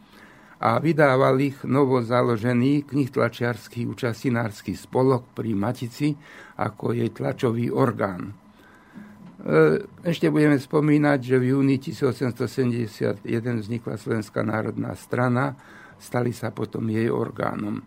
a 0.63 0.79
vydával 0.79 1.35
ich 1.43 1.67
novo 1.67 1.99
založený 1.99 2.87
knihtlačiarský 2.87 3.83
účastinársky 3.83 4.79
spolok 4.79 5.35
pri 5.35 5.51
Matici 5.51 6.15
ako 6.55 6.95
jej 6.95 7.11
tlačový 7.11 7.67
orgán. 7.67 8.31
E, 8.31 9.83
ešte 10.07 10.31
budeme 10.31 10.55
spomínať, 10.55 11.19
že 11.27 11.35
v 11.43 11.59
júni 11.59 11.75
1871 11.83 13.19
vznikla 13.59 13.99
Slovenská 13.99 14.47
národná 14.47 14.95
strana, 14.95 15.59
stali 15.99 16.31
sa 16.31 16.55
potom 16.55 16.87
jej 16.87 17.11
orgánom. 17.11 17.83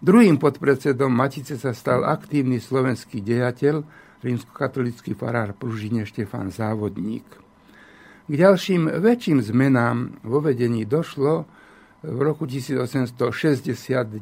Druhým 0.00 0.40
podpredsedom 0.40 1.12
Matice 1.12 1.60
sa 1.60 1.76
stal 1.76 2.00
aktívny 2.08 2.64
slovenský 2.64 3.20
dejateľ, 3.20 4.08
rímskokatolický 4.20 5.16
farár 5.16 5.56
Pružine 5.56 6.04
Štefan 6.04 6.52
Závodník. 6.52 7.26
K 8.30 8.32
ďalším 8.32 8.86
väčším 9.02 9.42
zmenám 9.42 10.22
vo 10.22 10.38
vedení 10.38 10.86
došlo 10.86 11.50
v 12.06 12.18
roku 12.22 12.46
1869. 12.46 14.14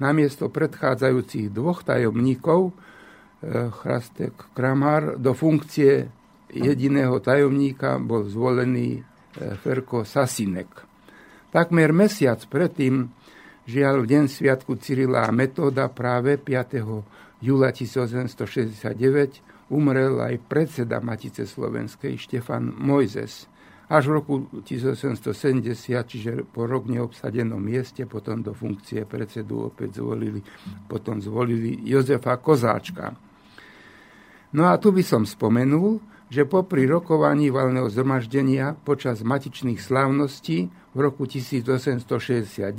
Namiesto 0.00 0.48
predchádzajúcich 0.48 1.52
dvoch 1.52 1.84
tajomníkov 1.84 2.72
eh, 2.72 3.68
Chrastek 3.68 4.32
Kramar 4.56 5.20
do 5.20 5.36
funkcie 5.36 6.08
jediného 6.48 7.20
tajomníka 7.20 8.00
bol 8.00 8.24
zvolený 8.24 8.98
eh, 8.98 9.04
Ferko 9.60 10.08
Sasinek. 10.08 10.88
Takmer 11.50 11.90
mesiac 11.90 12.38
predtým, 12.46 13.10
žiaľ 13.66 14.06
v 14.06 14.16
deň 14.16 14.24
sviatku 14.30 14.78
Cyrila 14.78 15.26
a 15.26 15.34
Metóda 15.34 15.90
práve 15.90 16.38
5 16.38 17.19
júla 17.40 17.72
1869 17.72 19.72
umrel 19.72 20.20
aj 20.20 20.36
predseda 20.50 21.00
Matice 21.00 21.46
Slovenskej 21.46 22.18
Štefan 22.18 22.74
Mojzes. 22.76 23.46
Až 23.90 24.06
v 24.06 24.22
roku 24.22 24.46
1870, 24.62 25.74
čiže 26.06 26.46
po 26.46 26.70
rok 26.70 26.86
neobsadenom 26.86 27.58
mieste, 27.58 28.06
potom 28.06 28.38
do 28.38 28.54
funkcie 28.54 29.02
predsedu 29.02 29.74
opäť 29.74 29.98
zvolili, 29.98 30.38
potom 30.86 31.18
zvolili 31.18 31.74
Jozefa 31.82 32.38
Kozáčka. 32.38 33.18
No 34.54 34.70
a 34.70 34.78
tu 34.78 34.94
by 34.94 35.02
som 35.02 35.26
spomenul, 35.26 35.98
že 36.30 36.46
popri 36.46 36.86
rokovaní 36.86 37.50
valného 37.50 37.90
zhromaždenia 37.90 38.78
počas 38.86 39.26
matičných 39.26 39.82
slávností 39.82 40.70
v 40.94 40.98
roku 40.98 41.26
1869 41.26 42.70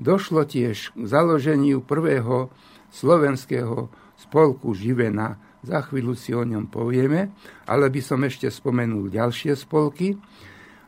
došlo 0.00 0.48
tiež 0.48 0.96
k 0.96 1.04
založeniu 1.04 1.84
prvého 1.84 2.48
slovenského 2.94 3.90
spolku 4.14 4.70
Živena. 4.70 5.34
Za 5.66 5.82
chvíľu 5.82 6.14
si 6.14 6.30
o 6.30 6.46
ňom 6.46 6.70
povieme, 6.70 7.34
ale 7.66 7.90
by 7.90 8.00
som 8.04 8.22
ešte 8.22 8.46
spomenul 8.52 9.10
ďalšie 9.10 9.58
spolky. 9.58 10.14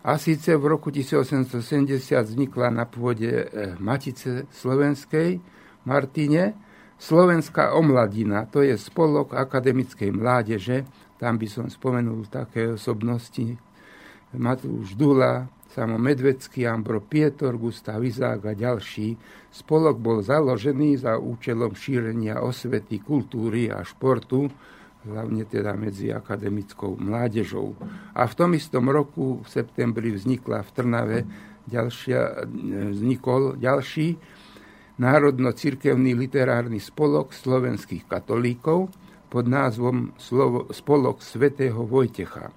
A 0.06 0.14
síce 0.22 0.54
v 0.54 0.64
roku 0.70 0.94
1870 0.94 1.98
vznikla 2.14 2.70
na 2.70 2.86
pôde 2.86 3.26
eh, 3.26 3.74
Matice 3.82 4.46
Slovenskej 4.54 5.42
Martine 5.82 6.54
Slovenská 6.96 7.76
omladina, 7.76 8.48
to 8.48 8.64
je 8.64 8.72
spolok 8.80 9.36
akademickej 9.36 10.16
mládeže, 10.16 10.88
tam 11.20 11.36
by 11.36 11.44
som 11.44 11.68
spomenul 11.68 12.24
také 12.32 12.72
osobnosti, 12.72 13.60
Matúš 14.32 14.96
Dula, 14.96 15.44
Samo 15.76 16.00
Medvecký, 16.00 16.64
Ambro 16.64 17.04
Pietor, 17.04 17.60
Gustav 17.60 18.00
Izák 18.00 18.48
a 18.48 18.56
ďalší. 18.56 19.12
Spolok 19.52 20.00
bol 20.00 20.24
založený 20.24 21.04
za 21.04 21.20
účelom 21.20 21.76
šírenia 21.76 22.40
osvety, 22.40 23.04
kultúry 23.04 23.68
a 23.68 23.84
športu, 23.84 24.48
hlavne 25.04 25.44
teda 25.44 25.76
medzi 25.76 26.08
akademickou 26.08 26.96
mládežou. 26.96 27.76
A 28.16 28.24
v 28.24 28.34
tom 28.40 28.56
istom 28.56 28.88
roku 28.88 29.44
v 29.44 29.48
septembri 29.52 30.16
vznikla 30.16 30.64
v 30.64 30.70
Trnave 30.72 31.18
ďalšia, 31.68 32.48
vznikol 32.96 33.60
ďalší 33.60 34.16
národno-cirkevný 34.96 36.16
literárny 36.16 36.80
spolok 36.80 37.36
slovenských 37.36 38.08
katolíkov 38.08 38.88
pod 39.28 39.44
názvom 39.44 40.16
Spolok 40.72 41.20
svätého 41.20 41.84
Vojtecha. 41.84 42.48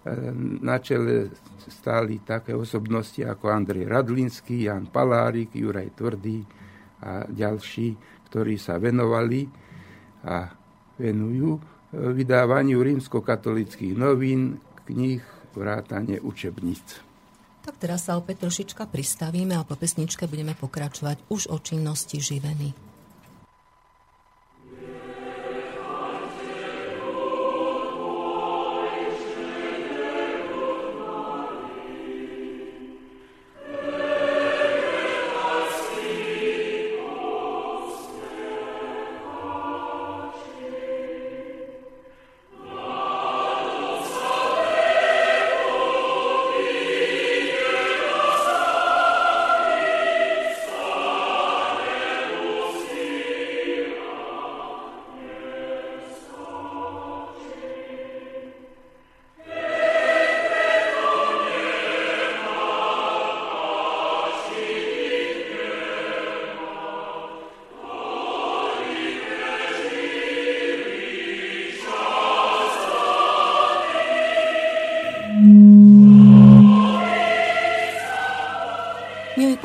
E, 0.00 0.32
na 0.64 0.80
čele 0.80 1.28
stáli 1.68 2.24
také 2.24 2.56
osobnosti 2.56 3.20
ako 3.20 3.52
Andrej 3.52 3.84
Radlinský, 3.84 4.64
Jan 4.64 4.88
Palárik, 4.88 5.52
Juraj 5.52 5.92
Tvrdý 5.92 6.40
a 7.04 7.28
ďalší, 7.28 8.00
ktorí 8.32 8.56
sa 8.56 8.80
venovali 8.80 9.44
a 10.24 10.48
venujú 10.96 11.52
e, 11.52 11.60
vydávaniu 12.16 12.80
rímskokatolických 12.80 13.92
novín, 13.92 14.56
kníh, 14.88 15.20
vrátane 15.52 16.16
učebníc. 16.16 17.04
Tak 17.60 17.76
teraz 17.76 18.08
sa 18.08 18.16
opäť 18.16 18.48
trošička 18.48 18.88
pristavíme 18.88 19.52
a 19.52 19.68
po 19.68 19.76
pesničke 19.76 20.24
budeme 20.24 20.56
pokračovať 20.56 21.28
už 21.28 21.52
o 21.52 21.60
činnosti 21.60 22.16
živeny. 22.24 22.89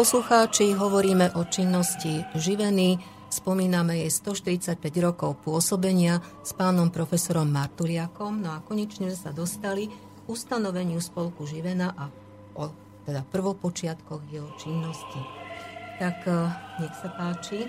Poslucháči, 0.05 0.77
hovoríme 0.77 1.33
o 1.33 1.49
činnosti 1.49 2.21
živeny, 2.37 3.01
spomíname 3.33 4.05
jej 4.05 4.13
145 4.13 4.77
rokov 5.01 5.33
pôsobenia 5.41 6.21
s 6.45 6.53
pánom 6.53 6.93
profesorom 6.93 7.49
Martuliakom, 7.49 8.37
no 8.37 8.53
a 8.53 8.61
konečne 8.61 9.09
sa 9.17 9.33
dostali 9.33 9.89
k 9.89 10.19
ustanoveniu 10.29 11.01
spolku 11.01 11.49
živena 11.49 11.89
a 11.97 12.13
o 12.53 12.69
teda 13.01 13.25
prvopočiatkoch 13.25 14.29
jeho 14.29 14.45
činnosti. 14.61 15.17
Tak 15.97 16.17
eh, 16.29 16.53
nech 16.85 16.93
sa 17.01 17.09
páči. 17.09 17.65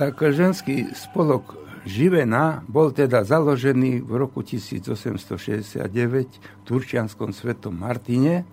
Tak 0.00 0.24
ženský 0.24 0.96
spolok 0.96 1.52
Živena 1.84 2.64
bol 2.64 2.96
teda 2.96 3.28
založený 3.28 4.08
v 4.08 4.12
roku 4.16 4.40
1869 4.40 5.84
v 5.84 6.62
Turčianskom 6.64 7.36
svetom 7.36 7.76
Martine 7.76 8.48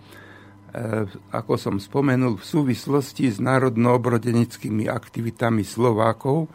ako 1.33 1.57
som 1.57 1.81
spomenul, 1.81 2.37
v 2.37 2.45
súvislosti 2.45 3.33
s 3.33 3.41
národno-obrodenickými 3.41 4.85
aktivitami 4.85 5.65
Slovákov, 5.65 6.45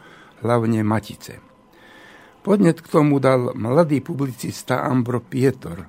hlavne 0.45 0.85
Matice. 0.87 1.43
Podnet 2.45 2.85
k 2.85 2.93
tomu 2.93 3.17
dal 3.19 3.57
mladý 3.57 4.05
publicista 4.05 4.85
Ambro 4.85 5.25
Pietor. 5.25 5.89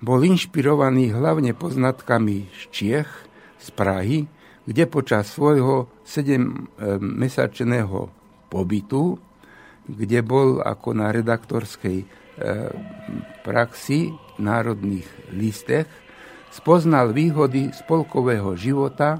Bol 0.00 0.24
inšpirovaný 0.24 1.12
hlavne 1.12 1.52
poznatkami 1.52 2.48
z 2.48 2.72
Čiech, 2.72 3.12
z 3.60 3.68
Prahy, 3.76 4.24
kde 4.64 4.88
počas 4.88 5.28
svojho 5.28 5.92
7-mesačného 6.08 8.08
pobytu, 8.48 9.20
kde 9.84 10.24
bol 10.24 10.64
ako 10.64 10.96
na 10.96 11.12
redaktorskej 11.12 12.00
e, 12.00 12.06
praxi 13.44 14.08
v 14.08 14.40
národných 14.40 15.04
listech, 15.36 15.84
spoznal 16.54 17.10
výhody 17.10 17.74
spolkového 17.74 18.54
života 18.54 19.18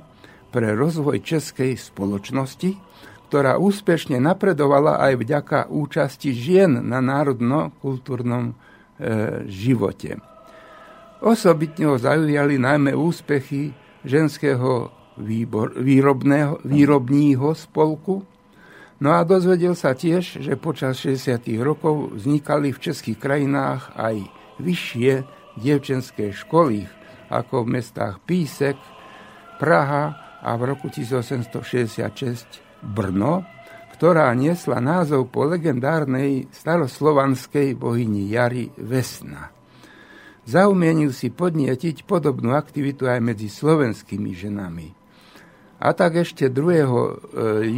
pre 0.55 0.71
rozvoj 0.79 1.19
českej 1.19 1.75
spoločnosti, 1.75 2.79
ktorá 3.27 3.59
úspešne 3.59 4.23
napredovala 4.23 5.03
aj 5.03 5.13
vďaka 5.19 5.59
účasti 5.67 6.31
žien 6.31 6.79
na 6.87 7.03
národno-kultúrnom 7.03 8.55
e, 8.55 8.55
živote. 9.51 10.23
Osobitne 11.19 11.91
ho 11.91 11.97
zaujali 11.99 12.55
najmä 12.55 12.95
úspechy 12.95 13.75
ženského 14.07 14.95
výbor, 15.19 15.75
výrobného, 15.75 16.63
výrobního 16.63 17.51
spolku, 17.59 18.23
no 19.03 19.11
a 19.11 19.27
dozvedel 19.27 19.75
sa 19.75 19.99
tiež, 19.99 20.39
že 20.39 20.55
počas 20.55 21.03
60. 21.03 21.51
rokov 21.59 22.15
vznikali 22.15 22.71
v 22.71 22.79
českých 22.79 23.19
krajinách 23.19 23.91
aj 23.99 24.23
vyššie 24.63 25.27
dievčenské 25.59 26.31
školy, 26.31 26.87
ako 27.29 27.65
v 27.65 27.81
mestách 27.81 28.21
Písek, 28.25 28.77
Praha 29.57 30.39
a 30.43 30.51
v 30.59 30.63
roku 30.75 30.91
1866 30.91 32.83
Brno, 32.85 33.47
ktorá 33.95 34.29
niesla 34.35 34.83
názov 34.83 35.31
po 35.31 35.47
legendárnej 35.47 36.51
staroslovanskej 36.51 37.79
bohyni 37.79 38.29
Jary 38.29 38.69
Vesna. 38.75 39.55
Zaumienil 40.45 41.15
si 41.17 41.33
podnietiť 41.33 42.05
podobnú 42.05 42.53
aktivitu 42.53 43.09
aj 43.09 43.23
medzi 43.25 43.49
slovenskými 43.49 44.37
ženami. 44.37 44.89
A 45.81 45.97
tak 45.97 46.21
ešte 46.21 46.53
2. 46.53 46.61
E, 46.61 46.89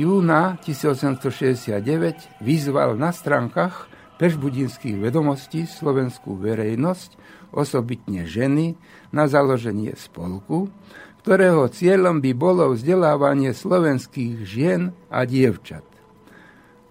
júna 0.02 0.58
1869 0.62 2.42
vyzval 2.42 2.98
na 2.98 3.14
stránkach 3.14 3.86
Pešbudinských 4.16 4.96
vedomostí 4.96 5.68
slovenskú 5.68 6.40
verejnosť, 6.40 7.20
osobitne 7.52 8.24
ženy, 8.24 8.72
na 9.12 9.28
založenie 9.28 9.92
spolku, 9.92 10.72
ktorého 11.20 11.68
cieľom 11.68 12.24
by 12.24 12.32
bolo 12.32 12.72
vzdelávanie 12.72 13.52
slovenských 13.52 14.46
žien 14.46 14.96
a 15.12 15.28
dievčat. 15.28 15.84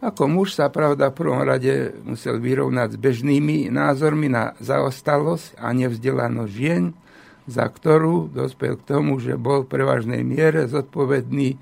Ako 0.06 0.30
muž 0.30 0.54
sa 0.54 0.70
pravda 0.70 1.10
v 1.10 1.18
prvom 1.18 1.42
rade 1.42 1.98
musel 2.06 2.38
vyrovnať 2.38 2.94
s 2.94 3.02
bežnými 3.02 3.74
názormi 3.74 4.30
na 4.30 4.54
zaostalosť 4.62 5.58
a 5.58 5.74
nevzdelanosť 5.74 6.52
žien, 6.54 6.94
za 7.50 7.66
ktorú 7.66 8.30
dospel 8.30 8.78
k 8.78 8.86
tomu, 8.86 9.18
že 9.18 9.34
bol 9.34 9.66
v 9.66 9.72
prevažnej 9.74 10.22
miere 10.22 10.70
zodpovedný, 10.70 11.58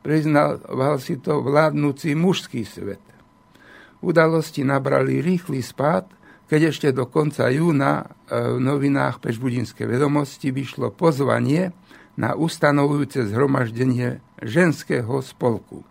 priznal 0.00 0.60
si 1.00 1.20
to 1.20 1.44
vládnúci 1.44 2.16
mužský 2.16 2.64
svet. 2.64 3.02
Udalosti 4.04 4.60
nabrali 4.60 5.24
rýchly 5.24 5.64
spád 5.64 6.12
keď 6.44 6.60
ešte 6.70 6.88
do 6.92 7.08
konca 7.08 7.48
júna 7.48 8.04
e, 8.04 8.36
v 8.36 8.60
novinách 8.60 9.20
Pešbudinské 9.20 9.88
vedomosti 9.88 10.52
vyšlo 10.52 10.92
pozvanie 10.92 11.72
na 12.14 12.36
ustanovujúce 12.36 13.26
zhromaždenie 13.32 14.20
ženského 14.44 15.24
spolku. 15.24 15.82
E, 15.82 15.86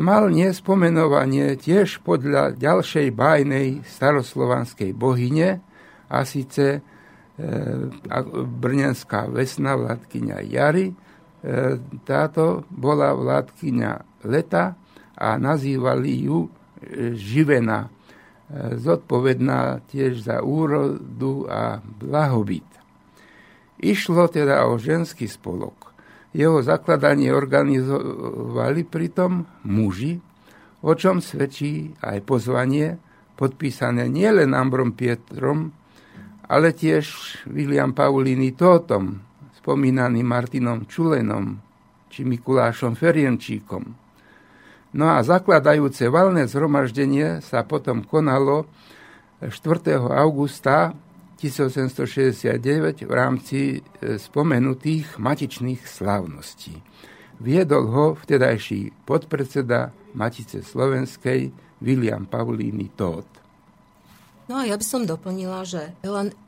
mal 0.00 0.32
nespomenovanie 0.32 1.60
tiež 1.60 2.00
podľa 2.00 2.56
ďalšej 2.56 3.06
bájnej 3.12 3.84
staroslovanskej 3.84 4.96
bohyne, 4.96 5.60
a 6.06 6.22
síce 6.22 6.86
brnenská 8.62 9.26
vesna, 9.26 9.74
vládkyňa 9.74 10.38
Jary. 10.46 10.94
Táto 12.06 12.62
bola 12.70 13.10
vládkyňa 13.10 14.22
leta 14.22 14.78
a 15.16 15.40
nazývali 15.40 16.28
ju 16.28 16.48
Živena, 17.16 17.88
zodpovedná 18.76 19.82
tiež 19.90 20.22
za 20.22 20.44
úrodu 20.44 21.48
a 21.50 21.80
blahobyt. 21.82 22.68
Išlo 23.80 24.28
teda 24.30 24.68
o 24.70 24.78
ženský 24.78 25.26
spolok. 25.26 25.92
Jeho 26.36 26.60
zakladanie 26.60 27.32
organizovali 27.32 28.84
pritom 28.84 29.48
muži, 29.64 30.20
o 30.84 30.92
čom 30.92 31.24
svedčí 31.24 31.96
aj 32.04 32.22
pozvanie 32.28 33.00
podpísané 33.34 34.06
nielen 34.06 34.52
Ambrom 34.52 34.92
Pietrom, 34.92 35.72
ale 36.46 36.76
tiež 36.76 37.40
William 37.50 37.96
Paulini 37.96 38.54
Tótom, 38.54 39.18
spomínaným 39.58 40.28
Martinom 40.28 40.86
Čulenom 40.86 41.58
či 42.12 42.22
Mikulášom 42.22 42.94
Ferienčíkom. 42.94 44.05
No 44.96 45.12
a 45.12 45.20
zakladajúce 45.20 46.08
valné 46.08 46.48
zhromaždenie 46.48 47.44
sa 47.44 47.68
potom 47.68 48.00
konalo 48.00 48.64
4. 49.44 49.52
augusta 50.00 50.96
1869 51.36 53.04
v 53.04 53.12
rámci 53.12 53.60
e, 53.76 54.16
spomenutých 54.16 55.20
matičných 55.20 55.84
slávností. 55.84 56.80
Viedol 57.44 57.92
ho 57.92 58.06
vtedajší 58.16 59.04
podpredseda 59.04 59.92
Matice 60.16 60.64
Slovenskej 60.64 61.52
William 61.84 62.24
Paulíny 62.24 62.88
Tóth. 62.96 63.28
No 64.48 64.56
a 64.56 64.64
ja 64.64 64.80
by 64.80 64.86
som 64.88 65.04
doplnila, 65.04 65.60
že 65.68 65.92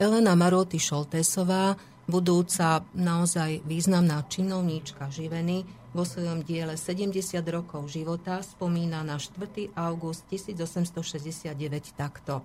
Elena 0.00 0.32
Maroty 0.32 0.80
Šoltésová, 0.80 1.76
budúca 2.08 2.80
naozaj 2.96 3.60
významná 3.68 4.24
činovníčka 4.24 5.12
živeny, 5.12 5.68
vo 5.96 6.04
svojom 6.04 6.44
diele 6.44 6.76
70 6.76 7.16
rokov 7.48 7.88
života 7.88 8.44
spomína 8.44 9.00
na 9.00 9.16
4. 9.16 9.72
august 9.72 10.28
1869 10.28 11.54
takto. 11.96 12.44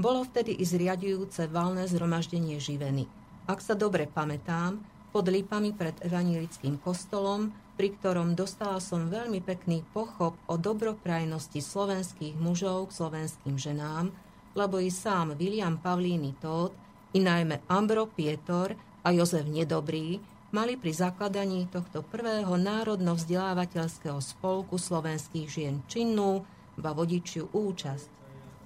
Bolo 0.00 0.24
vtedy 0.24 0.56
i 0.56 0.64
zriadujúce 0.64 1.46
valné 1.46 1.84
zhromaždenie 1.86 2.56
živeny. 2.56 3.04
Ak 3.44 3.60
sa 3.60 3.76
dobre 3.76 4.08
pamätám, 4.08 4.80
pod 5.10 5.26
lípami 5.26 5.74
pred 5.74 5.94
evanílickým 6.00 6.78
kostolom, 6.80 7.52
pri 7.76 7.92
ktorom 7.98 8.38
dostala 8.38 8.78
som 8.78 9.10
veľmi 9.10 9.42
pekný 9.42 9.82
pochop 9.90 10.38
o 10.46 10.54
dobroprajnosti 10.54 11.58
slovenských 11.58 12.38
mužov 12.38 12.90
k 12.90 12.96
slovenským 12.96 13.56
ženám, 13.58 14.12
lebo 14.54 14.78
i 14.78 14.90
sám 14.90 15.34
William 15.38 15.78
Pavlíny 15.78 16.38
Tóth, 16.38 16.76
i 17.10 17.18
najmä 17.18 17.66
Ambro 17.66 18.06
Pietor 18.06 18.78
a 19.02 19.10
Jozef 19.10 19.46
Nedobrý 19.50 20.22
mali 20.50 20.74
pri 20.74 20.90
zakladaní 20.90 21.70
tohto 21.70 22.02
prvého 22.02 22.54
národno-vzdelávateľského 22.58 24.18
spolku 24.18 24.76
slovenských 24.76 25.46
žien 25.46 25.76
činnú, 25.86 26.42
ba 26.74 26.90
vodičiu 26.90 27.50
účasť. 27.54 28.08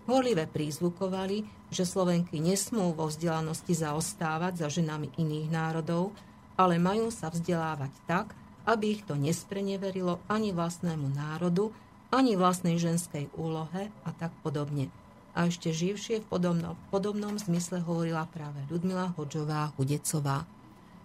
Holive 0.04 0.44
prízvukovali, 0.44 1.48
že 1.72 1.88
Slovenky 1.88 2.36
nesmú 2.36 2.92
vo 2.92 3.08
vzdelanosti 3.08 3.72
zaostávať 3.72 4.60
za 4.60 4.68
ženami 4.68 5.16
iných 5.16 5.48
národov, 5.48 6.12
ale 6.60 6.76
majú 6.76 7.08
sa 7.08 7.32
vzdelávať 7.32 7.92
tak, 8.04 8.36
aby 8.68 9.00
ich 9.00 9.02
to 9.04 9.16
nespreneverilo 9.16 10.20
ani 10.28 10.52
vlastnému 10.52 11.08
národu, 11.12 11.72
ani 12.12 12.36
vlastnej 12.36 12.78
ženskej 12.78 13.32
úlohe 13.34 13.90
a 14.04 14.10
tak 14.14 14.30
podobne. 14.44 14.88
A 15.34 15.50
ešte 15.50 15.74
živšie 15.74 16.22
v 16.22 16.26
podobnom, 16.30 16.78
podobnom 16.94 17.34
zmysle 17.34 17.82
hovorila 17.82 18.30
práve 18.30 18.62
Ľudmila 18.70 19.18
Hodžová 19.18 19.74
Hudecová. 19.74 20.46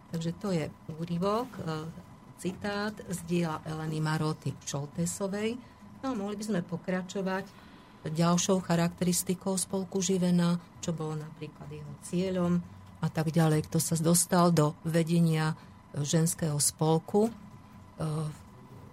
Takže 0.10 0.32
to 0.42 0.50
je 0.50 0.66
úryvok, 0.98 1.48
e, 1.58 1.62
citát 2.42 2.96
z 2.98 3.20
diela 3.30 3.62
Eleny 3.62 4.02
Maroty 4.02 4.58
Čoltesovej. 4.66 5.54
No 6.02 6.12
a 6.12 6.18
mohli 6.18 6.40
by 6.40 6.44
sme 6.50 6.62
pokračovať 6.66 7.46
ďalšou 8.08 8.64
charakteristikou 8.64 9.60
spolku 9.60 10.00
Živena, 10.00 10.58
čo 10.80 10.96
bolo 10.96 11.20
napríklad 11.20 11.68
jeho 11.70 11.94
cieľom, 12.02 12.64
a 13.00 13.08
tak 13.08 13.32
ďalej, 13.32 13.68
kto 13.68 13.80
sa 13.80 13.96
dostal 14.00 14.52
do 14.52 14.76
vedenia 14.84 15.56
ženského 15.94 16.58
spolku. 16.58 17.30
E, 17.30 17.32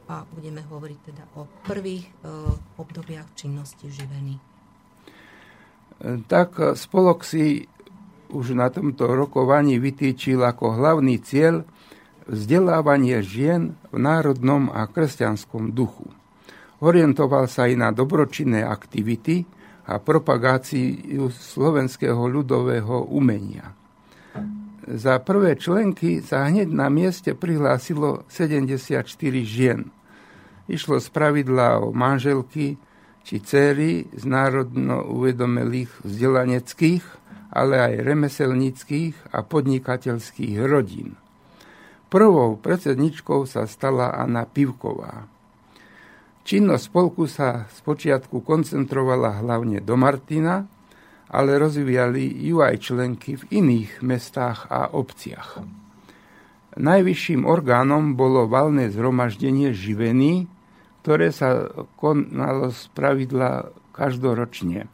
a 0.06 0.22
budeme 0.30 0.62
hovoriť 0.62 0.98
teda 1.02 1.24
o 1.34 1.48
prvých 1.66 2.06
e, 2.06 2.12
obdobiach 2.78 3.26
činnosti 3.34 3.90
živeny. 3.90 4.38
Tak 6.28 6.76
spolok 6.76 7.24
si 7.24 7.64
už 8.36 8.52
na 8.52 8.68
tomto 8.68 9.08
rokovaní 9.08 9.80
vytýčil 9.80 10.44
ako 10.44 10.76
hlavný 10.76 11.16
cieľ 11.24 11.64
vzdelávanie 12.28 13.24
žien 13.24 13.78
v 13.88 13.96
národnom 13.96 14.68
a 14.68 14.84
kresťanskom 14.84 15.72
duchu. 15.72 16.10
Orientoval 16.84 17.48
sa 17.48 17.64
aj 17.64 17.74
na 17.80 17.88
dobročinné 17.88 18.60
aktivity 18.60 19.48
a 19.88 19.96
propagáciu 19.96 21.32
slovenského 21.32 22.20
ľudového 22.28 23.08
umenia. 23.08 23.72
Za 24.86 25.18
prvé 25.18 25.58
členky 25.58 26.22
sa 26.22 26.46
hneď 26.46 26.70
na 26.70 26.86
mieste 26.86 27.34
prihlásilo 27.34 28.22
74 28.30 29.02
žien. 29.42 29.90
Išlo 30.70 31.02
z 31.02 31.08
pravidla 31.10 31.82
o 31.82 31.90
manželky 31.90 32.78
či 33.26 33.42
céry 33.42 34.06
z 34.14 34.22
národno 34.22 35.02
uvedomelých 35.10 35.90
vzdelaneckých, 36.06 37.02
ale 37.50 37.78
aj 37.78 37.94
remeselníckých 38.02 39.34
a 39.34 39.42
podnikateľských 39.46 40.56
rodín. 40.66 41.14
Prvou 42.06 42.54
predsedničkou 42.58 43.44
sa 43.50 43.66
stala 43.66 44.14
Anna 44.14 44.46
Pivková. 44.46 45.26
Činnosť 46.46 46.84
spolku 46.86 47.26
sa 47.26 47.66
spočiatku 47.66 48.46
koncentrovala 48.46 49.42
hlavne 49.42 49.82
do 49.82 49.98
Martina, 49.98 50.62
ale 51.26 51.58
rozvíjali 51.58 52.46
ju 52.46 52.62
aj 52.62 52.78
členky 52.78 53.34
v 53.34 53.42
iných 53.50 53.98
mestách 54.06 54.70
a 54.70 54.94
obciach. 54.94 55.58
Najvyšším 56.78 57.42
orgánom 57.42 58.14
bolo 58.14 58.46
valné 58.46 58.92
zhromaždenie 58.94 59.74
živený, 59.74 60.46
ktoré 61.02 61.34
sa 61.34 61.66
konalo 61.98 62.70
z 62.70 62.82
pravidla 62.94 63.74
každoročne. 63.90 64.86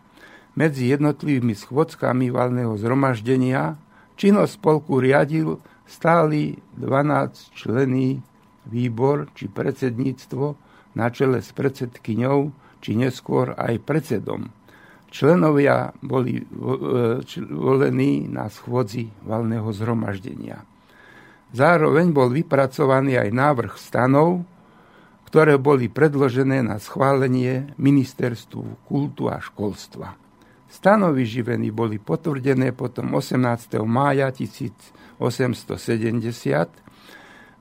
Medzi 0.53 0.93
jednotlivými 0.93 1.57
schôdzkami 1.57 2.29
valného 2.29 2.77
zhromaždenia 2.77 3.81
činnosť 4.21 4.53
spolku 4.61 5.01
riadil 5.01 5.57
stály 5.89 6.61
12 6.77 7.57
člený 7.57 8.21
výbor 8.69 9.33
či 9.33 9.49
predsedníctvo 9.49 10.45
na 10.93 11.09
čele 11.09 11.41
s 11.41 11.51
predsedkyňou 11.57 12.53
či 12.85 12.99
neskôr 12.99 13.57
aj 13.57 13.81
predsedom. 13.81 14.53
Členovia 15.13 15.93
boli 16.01 16.41
e, 16.41 16.45
volení 17.53 18.29
na 18.29 18.49
schôdzi 18.49 19.13
valného 19.25 19.69
zhromaždenia. 19.73 20.65
Zároveň 21.53 22.17
bol 22.17 22.33
vypracovaný 22.33 23.21
aj 23.21 23.29
návrh 23.29 23.75
stanov, 23.77 24.41
ktoré 25.29 25.61
boli 25.61 25.93
predložené 25.93 26.65
na 26.65 26.81
schválenie 26.81 27.77
Ministerstvu 27.77 28.89
kultu 28.89 29.29
a 29.29 29.37
školstva. 29.41 30.22
Stanovy 30.73 31.29
živení 31.29 31.69
boli 31.69 32.01
potvrdené 32.01 32.73
potom 32.73 33.13
18. 33.13 33.77
mája 33.85 34.33
1870 34.33 35.21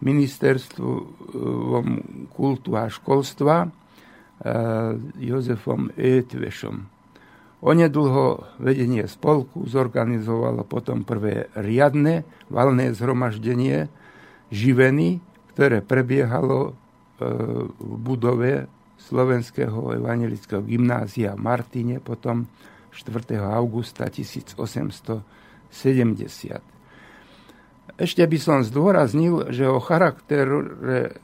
Ministerstvom 0.01 1.85
kultu 2.31 2.71
a 2.79 2.87
školstva 2.87 3.67
e, 3.67 3.69
Jozefom 5.27 5.91
Etvešom. 5.99 6.87
Onedlho 7.61 8.47
vedenie 8.57 9.05
spolku 9.05 9.67
zorganizovalo 9.67 10.63
potom 10.63 11.03
prvé 11.03 11.51
riadne 11.53 12.23
valné 12.47 12.95
zhromaždenie 12.95 13.91
živeny, 14.49 15.19
ktoré 15.53 15.83
prebiehalo 15.83 16.71
e, 16.71 16.71
v 17.75 17.93
budove 17.99 18.71
Slovenského 19.01 19.99
evangelického 19.99 20.63
gymnázia 20.63 21.35
v 21.35 21.43
Martine 21.43 21.99
potom 21.99 22.47
4. 22.91 23.39
augusta 23.39 24.07
1870. 24.07 26.59
Ešte 27.99 28.23
by 28.23 28.37
som 28.39 28.63
zdôraznil, 28.63 29.51
že 29.51 29.67
o 29.67 29.83
charaktere 29.83 31.19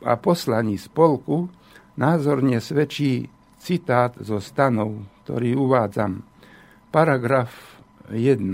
a 0.00 0.16
poslaní 0.16 0.80
spolku 0.80 1.48
názorne 1.96 2.60
svedčí 2.60 3.28
citát 3.60 4.16
zo 4.20 4.40
stanov 4.40 5.04
ktorý 5.30 5.54
uvádzam. 5.54 6.26
Paragraf 6.90 7.78
1. 8.10 8.50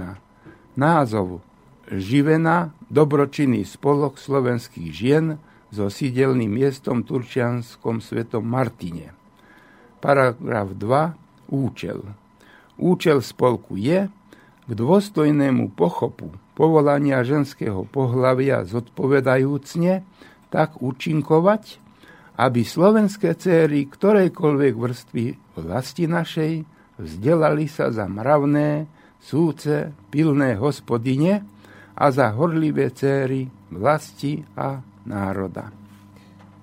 Názov 0.77 1.41
Živená 1.89 2.77
dobročinný 2.93 3.64
spolok 3.64 4.20
slovenských 4.20 4.93
žien 4.93 5.41
so 5.72 5.89
sídelným 5.89 6.53
miestom 6.53 7.01
Turčianskom 7.01 8.05
svetom 8.05 8.45
Martine. 8.45 9.16
Paragraf 10.05 10.77
2. 10.77 11.16
Účel. 11.49 12.03
Účel 12.76 13.24
spolku 13.24 13.78
je, 13.78 14.11
k 14.66 14.70
dôstojnému 14.74 15.78
pochopu 15.78 16.34
povolania 16.59 17.22
ženského 17.22 17.86
pohlavia 17.86 18.66
zodpovedajúcne 18.66 20.03
tak 20.51 20.82
účinkovať, 20.82 21.78
aby 22.36 22.61
slovenské 22.66 23.38
céry 23.38 23.86
ktorejkoľvek 23.86 24.74
vrstvy 24.74 25.24
vlasti 25.55 26.05
našej 26.11 26.53
vzdelali 26.99 27.68
sa 27.70 27.92
za 27.92 28.09
mravné, 28.09 28.88
súce, 29.20 29.92
pilné 30.11 30.57
hospodine 30.57 31.44
a 31.97 32.11
za 32.12 32.32
horlivé 32.32 32.90
céry 32.92 33.49
vlasti 33.72 34.44
a 34.57 34.80
národa. 35.05 35.76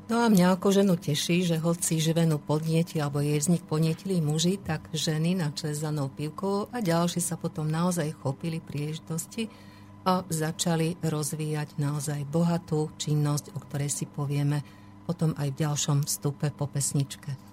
No 0.04 0.20
a 0.20 0.28
mňa 0.28 0.60
ako 0.60 0.68
ženu 0.76 1.00
teší, 1.00 1.48
že 1.48 1.64
hoci 1.64 1.96
živenu 1.96 2.36
podnieti 2.36 3.00
alebo 3.00 3.24
jej 3.24 3.40
vznik 3.40 3.64
podnietili 3.64 4.20
muži, 4.20 4.60
tak 4.60 4.92
ženy 4.92 5.32
na 5.32 5.48
za 5.56 5.96
pivkou 6.12 6.68
a 6.76 6.84
ďalší 6.84 7.24
sa 7.24 7.40
potom 7.40 7.72
naozaj 7.72 8.12
chopili 8.20 8.60
príležitosti 8.60 9.48
a 10.04 10.28
začali 10.28 11.00
rozvíjať 11.00 11.80
naozaj 11.80 12.28
bohatú 12.28 12.92
činnosť, 13.00 13.56
o 13.56 13.64
ktorej 13.64 13.88
si 13.88 14.04
povieme 14.04 14.60
potom 15.08 15.32
aj 15.40 15.56
v 15.56 15.60
ďalšom 15.64 16.04
vstupe 16.04 16.52
po 16.52 16.68
pesničke. 16.68 17.53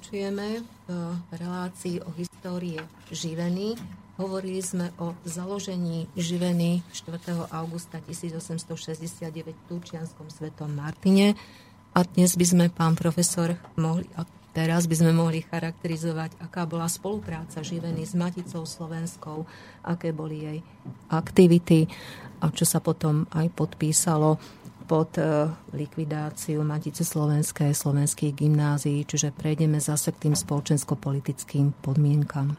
Pokračujeme 0.00 0.64
v 0.88 1.32
relácii 1.36 2.00
o 2.00 2.08
histórie 2.16 2.80
živeny. 3.12 3.76
Hovorili 4.16 4.64
sme 4.64 4.88
o 4.96 5.12
založení 5.28 6.08
živeny 6.16 6.80
4. 6.88 7.20
augusta 7.52 8.00
1869 8.08 9.28
v 9.28 9.60
Turčianskom 9.68 10.32
svetom 10.32 10.72
Martine. 10.72 11.36
A 11.92 12.00
dnes 12.00 12.32
by 12.32 12.46
sme, 12.48 12.64
pán 12.72 12.96
profesor, 12.96 13.52
mohli, 13.76 14.08
a 14.16 14.24
teraz 14.56 14.88
by 14.88 15.04
sme 15.04 15.12
mohli 15.12 15.44
charakterizovať, 15.44 16.40
aká 16.48 16.64
bola 16.64 16.88
spolupráca 16.88 17.60
živeny 17.60 18.08
s 18.08 18.16
Maticou 18.16 18.64
Slovenskou, 18.64 19.44
aké 19.84 20.16
boli 20.16 20.48
jej 20.48 20.58
aktivity 21.12 21.84
a 22.40 22.48
čo 22.48 22.64
sa 22.64 22.80
potom 22.80 23.28
aj 23.36 23.52
podpísalo 23.52 24.40
pod 24.90 25.14
e, 25.22 25.46
likvidáciu 25.70 26.66
Matice 26.66 27.06
Slovenskej, 27.06 27.70
slovenských 27.70 28.34
gymnázií, 28.34 29.06
čiže 29.06 29.30
prejdeme 29.30 29.78
zase 29.78 30.10
k 30.10 30.26
tým 30.26 30.34
spoločensko-politickým 30.34 31.78
podmienkam. 31.78 32.58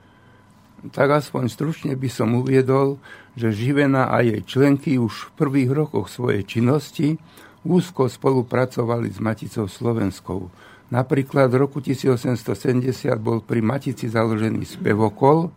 Tak 0.95 1.11
aspoň 1.11 1.51
stručne 1.51 1.93
by 1.99 2.07
som 2.07 2.31
uviedol, 2.39 3.03
že 3.35 3.51
Živena 3.51 4.07
a 4.07 4.23
jej 4.23 4.39
členky 4.47 4.95
už 4.95 5.27
v 5.27 5.31
prvých 5.35 5.75
rokoch 5.75 6.07
svojej 6.07 6.47
činnosti 6.47 7.19
úzko 7.67 8.07
spolupracovali 8.07 9.11
s 9.11 9.19
Maticou 9.19 9.67
Slovenskou. 9.67 10.47
Napríklad 10.87 11.51
v 11.51 11.67
roku 11.67 11.83
1870 11.83 13.11
bol 13.19 13.43
pri 13.43 13.59
Matici 13.59 14.07
založený 14.07 14.63
spevokol, 14.63 15.51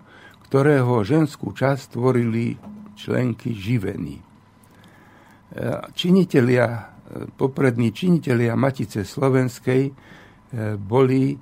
ktorého 0.51 1.07
ženskú 1.07 1.55
časť 1.55 1.95
tvorili 1.95 2.59
členky 2.99 3.55
Živeny 3.55 4.34
činitelia, 5.95 6.95
poprední 7.37 7.93
činitelia 7.93 8.57
Matice 8.57 9.05
Slovenskej 9.05 9.83
e, 9.87 9.93
boli 10.75 11.37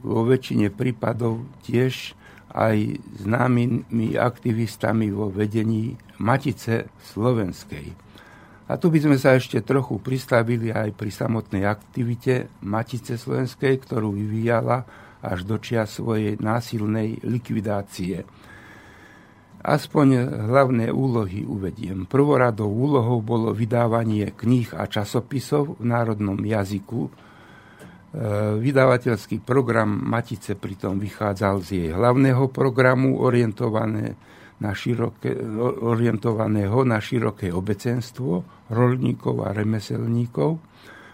vo 0.00 0.24
väčšine 0.24 0.72
prípadov 0.72 1.44
tiež 1.64 2.16
aj 2.50 2.98
známymi 3.22 4.18
aktivistami 4.18 5.10
vo 5.14 5.30
vedení 5.30 5.94
Matice 6.18 6.90
Slovenskej. 7.14 8.10
A 8.70 8.78
tu 8.78 8.86
by 8.86 9.02
sme 9.02 9.16
sa 9.18 9.34
ešte 9.34 9.66
trochu 9.66 9.98
pristavili 9.98 10.70
aj 10.70 10.94
pri 10.94 11.10
samotnej 11.10 11.66
aktivite 11.66 12.54
Matice 12.62 13.18
Slovenskej, 13.18 13.82
ktorú 13.82 14.14
vyvíjala 14.14 14.86
až 15.20 15.42
do 15.42 15.58
čia 15.58 15.84
svojej 15.90 16.38
násilnej 16.38 17.18
likvidácie. 17.26 18.22
Aspoň 19.60 20.40
hlavné 20.48 20.88
úlohy 20.88 21.44
uvediem. 21.44 22.08
Prvoradou 22.08 22.72
úlohou 22.72 23.20
bolo 23.20 23.52
vydávanie 23.52 24.32
kníh 24.32 24.72
a 24.72 24.88
časopisov 24.88 25.76
v 25.76 25.84
národnom 25.84 26.40
jazyku. 26.40 27.00
E, 27.04 27.10
vydavateľský 28.56 29.44
program 29.44 30.00
Matice 30.00 30.56
pritom 30.56 30.96
vychádzal 30.96 31.60
z 31.60 31.68
jej 31.76 31.88
hlavného 31.92 32.48
programu 32.48 33.20
orientované 33.20 34.16
na 34.64 34.72
široké, 34.72 35.36
orientovaného 35.84 36.80
na 36.88 36.96
široké 36.96 37.52
obecenstvo, 37.52 38.64
rolníkov 38.72 39.44
a 39.44 39.52
remeselníkov. 39.52 40.56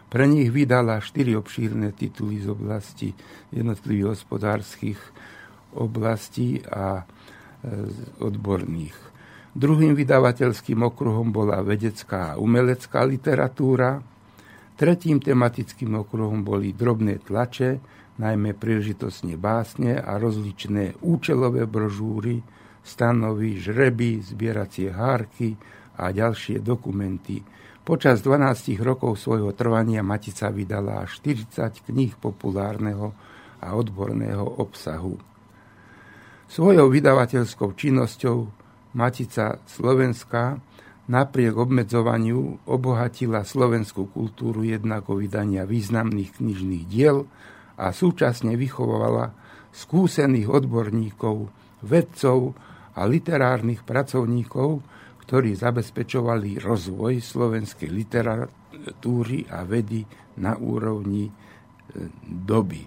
Pre 0.06 0.24
nich 0.30 0.54
vydala 0.54 1.02
štyri 1.02 1.34
obšírne 1.34 1.90
tituly 1.98 2.38
z 2.38 2.46
oblasti 2.54 3.10
jednotlivých 3.50 4.14
hospodárskych 4.14 5.00
oblastí 5.74 6.62
a 6.70 7.02
odborných. 8.20 8.96
Druhým 9.56 9.96
vydavateľským 9.96 10.84
okruhom 10.84 11.32
bola 11.32 11.64
vedecká 11.64 12.36
a 12.36 12.38
umelecká 12.38 13.08
literatúra. 13.08 14.04
Tretím 14.76 15.16
tematickým 15.16 15.96
okruhom 16.04 16.44
boli 16.44 16.76
drobné 16.76 17.24
tlače, 17.24 17.80
najmä 18.20 18.52
príležitosne 18.52 19.40
básne 19.40 19.96
a 19.96 20.20
rozličné 20.20 21.00
účelové 21.00 21.64
brožúry, 21.64 22.44
stanovy, 22.84 23.56
žreby, 23.56 24.20
zbieracie 24.20 24.92
hárky 24.92 25.56
a 25.96 26.12
ďalšie 26.12 26.60
dokumenty. 26.60 27.40
Počas 27.86 28.20
12 28.20 28.76
rokov 28.82 29.16
svojho 29.16 29.54
trvania 29.56 30.04
Matica 30.04 30.52
vydala 30.52 31.06
40 31.08 31.86
kníh 31.86 32.12
populárneho 32.18 33.14
a 33.62 33.72
odborného 33.72 34.60
obsahu. 34.60 35.35
Svojou 36.46 36.94
vydavateľskou 36.94 37.74
činnosťou 37.74 38.36
Matica 38.94 39.58
Slovenská 39.66 40.54
napriek 41.10 41.58
obmedzovaniu 41.58 42.62
obohatila 42.70 43.42
slovenskú 43.42 44.06
kultúru 44.14 44.62
jednak 44.62 45.10
o 45.10 45.18
vydania 45.18 45.66
významných 45.66 46.38
knižných 46.38 46.84
diel 46.86 47.26
a 47.74 47.90
súčasne 47.90 48.54
vychovala 48.54 49.34
skúsených 49.74 50.46
odborníkov, 50.46 51.50
vedcov 51.82 52.54
a 52.94 53.02
literárnych 53.04 53.82
pracovníkov, 53.82 54.86
ktorí 55.26 55.58
zabezpečovali 55.58 56.62
rozvoj 56.62 57.26
slovenskej 57.26 57.90
literatúry 57.90 59.50
a 59.50 59.66
vedy 59.66 60.06
na 60.38 60.54
úrovni 60.54 61.26
e, 61.26 61.32
doby. 62.22 62.86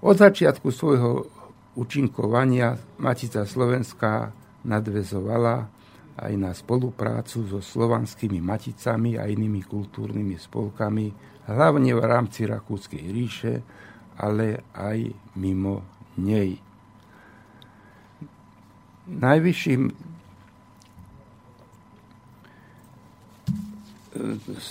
Od 0.00 0.16
začiatku 0.16 0.72
svojho 0.72 1.35
účinkovania 1.76 2.80
Matica 2.98 3.44
Slovenská 3.44 4.32
nadvezovala 4.64 5.68
aj 6.16 6.32
na 6.34 6.50
spoluprácu 6.56 7.44
so 7.44 7.60
slovanskými 7.60 8.40
maticami 8.40 9.20
a 9.20 9.28
inými 9.28 9.60
kultúrnymi 9.68 10.40
spolkami, 10.40 11.12
hlavne 11.44 11.92
v 11.92 12.02
rámci 12.02 12.48
Rakúskej 12.48 13.04
ríše, 13.12 13.54
ale 14.16 14.64
aj 14.72 15.12
mimo 15.36 15.84
nej. 16.16 16.56
Najvyšším 19.06 20.15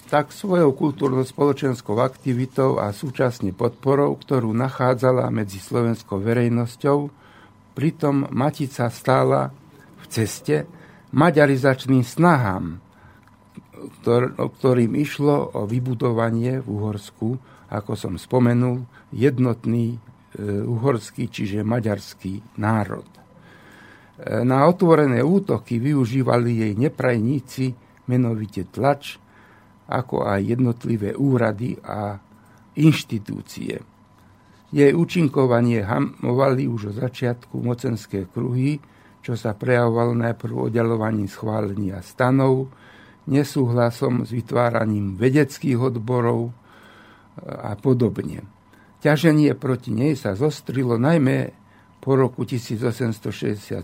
tak 0.09 0.31
svojou 0.31 0.73
kultúrno-spoločenskou 0.73 1.97
aktivitou 2.01 2.77
a 2.81 2.91
súčasne 2.91 3.51
podporou, 3.51 4.15
ktorú 4.17 4.53
nachádzala 4.53 5.29
medzi 5.33 5.61
slovenskou 5.61 6.21
verejnosťou, 6.21 7.09
pritom 7.75 8.31
Matica 8.31 8.87
stála 8.87 9.51
v 10.01 10.05
ceste 10.07 10.65
maďarizačným 11.15 12.03
snahám, 12.03 12.79
ktorým 14.35 14.93
išlo 14.97 15.55
o 15.55 15.61
vybudovanie 15.69 16.59
v 16.59 16.67
Uhorsku, 16.67 17.37
ako 17.69 17.93
som 17.97 18.13
spomenul, 18.15 18.85
jednotný 19.13 19.95
e, 19.95 19.99
uhorský, 20.63 21.29
čiže 21.29 21.65
maďarský 21.65 22.57
národ. 22.61 23.05
E, 23.05 24.41
na 24.45 24.65
otvorené 24.69 25.21
útoky 25.21 25.81
využívali 25.81 26.65
jej 26.65 26.73
neprajníci, 26.77 27.73
menovite 28.05 28.69
tlač, 28.69 29.17
ako 29.85 30.25
aj 30.25 30.41
jednotlivé 30.41 31.13
úrady 31.13 31.77
a 31.85 32.17
inštitúcie. 32.75 33.79
Jej 34.73 34.91
účinkovanie 34.91 35.85
hamovali 35.85 36.67
už 36.67 36.91
od 36.91 36.95
začiatku 36.99 37.61
mocenské 37.63 38.27
kruhy, 38.27 38.81
čo 39.21 39.37
sa 39.37 39.57
prejavovalo 39.57 40.13
najprv 40.17 40.69
oddelovaním 40.69 41.29
schválenia 41.29 42.01
stanov, 42.01 42.69
nesúhlasom 43.25 44.21
s 44.25 44.29
vytváraním 44.29 45.17
vedeckých 45.17 45.79
odborov 45.79 46.53
a 47.41 47.73
podobne. 47.79 48.45
Ťaženie 49.01 49.53
proti 49.57 49.93
nej 49.93 50.17
sa 50.17 50.33
zostrilo 50.33 50.97
najmä 50.97 51.64
po 52.05 52.13
roku 52.13 52.45
1867 52.45 53.81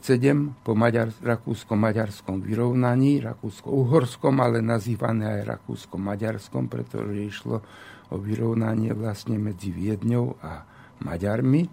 po 0.61 0.78
Maďar, 0.78 1.09
rakúsko-maďarskom 1.26 2.45
vyrovnaní, 2.45 3.17
rakúsko-uhorskom, 3.17 4.38
ale 4.38 4.61
nazývané 4.61 5.41
aj 5.41 5.57
rakúsko-maďarskom, 5.57 6.69
pretože 6.69 7.17
išlo 7.17 7.65
o 8.13 8.22
vyrovnanie 8.22 8.93
vlastne 8.93 9.41
medzi 9.41 9.74
Viedňou 9.74 10.38
a 10.38 10.61
Maďarmi, 11.01 11.65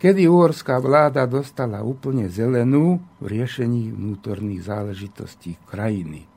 kedy 0.00 0.24
uhorská 0.24 0.80
vláda 0.80 1.28
dostala 1.28 1.84
úplne 1.84 2.32
zelenú 2.32 3.04
v 3.20 3.36
riešení 3.36 3.92
vnútorných 3.92 4.64
záležitostí 4.64 5.60
krajiny. 5.68 6.24
E, 6.24 6.28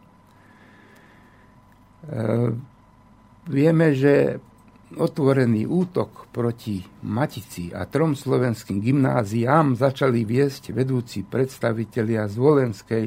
vieme, 3.48 3.96
že 3.96 4.44
otvorený 4.96 5.68
útok 5.68 6.32
proti 6.32 6.84
Matici 7.06 7.72
a 7.72 7.88
trom 7.88 8.16
slovenským 8.16 8.82
gymnáziám 8.84 9.76
začali 9.76 10.24
viesť 10.24 10.72
vedúci 10.76 11.24
predstavitelia 11.24 12.28
z 12.28 12.36
Volenskej 12.36 13.06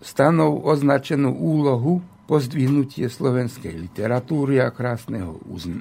stanov 0.00 0.64
označenú 0.64 1.32
úlohu 1.32 2.00
pozdvihnutie 2.24 3.10
slovenskej 3.10 3.74
literatúry 3.74 4.62
a 4.62 4.70
krásneho 4.70 5.40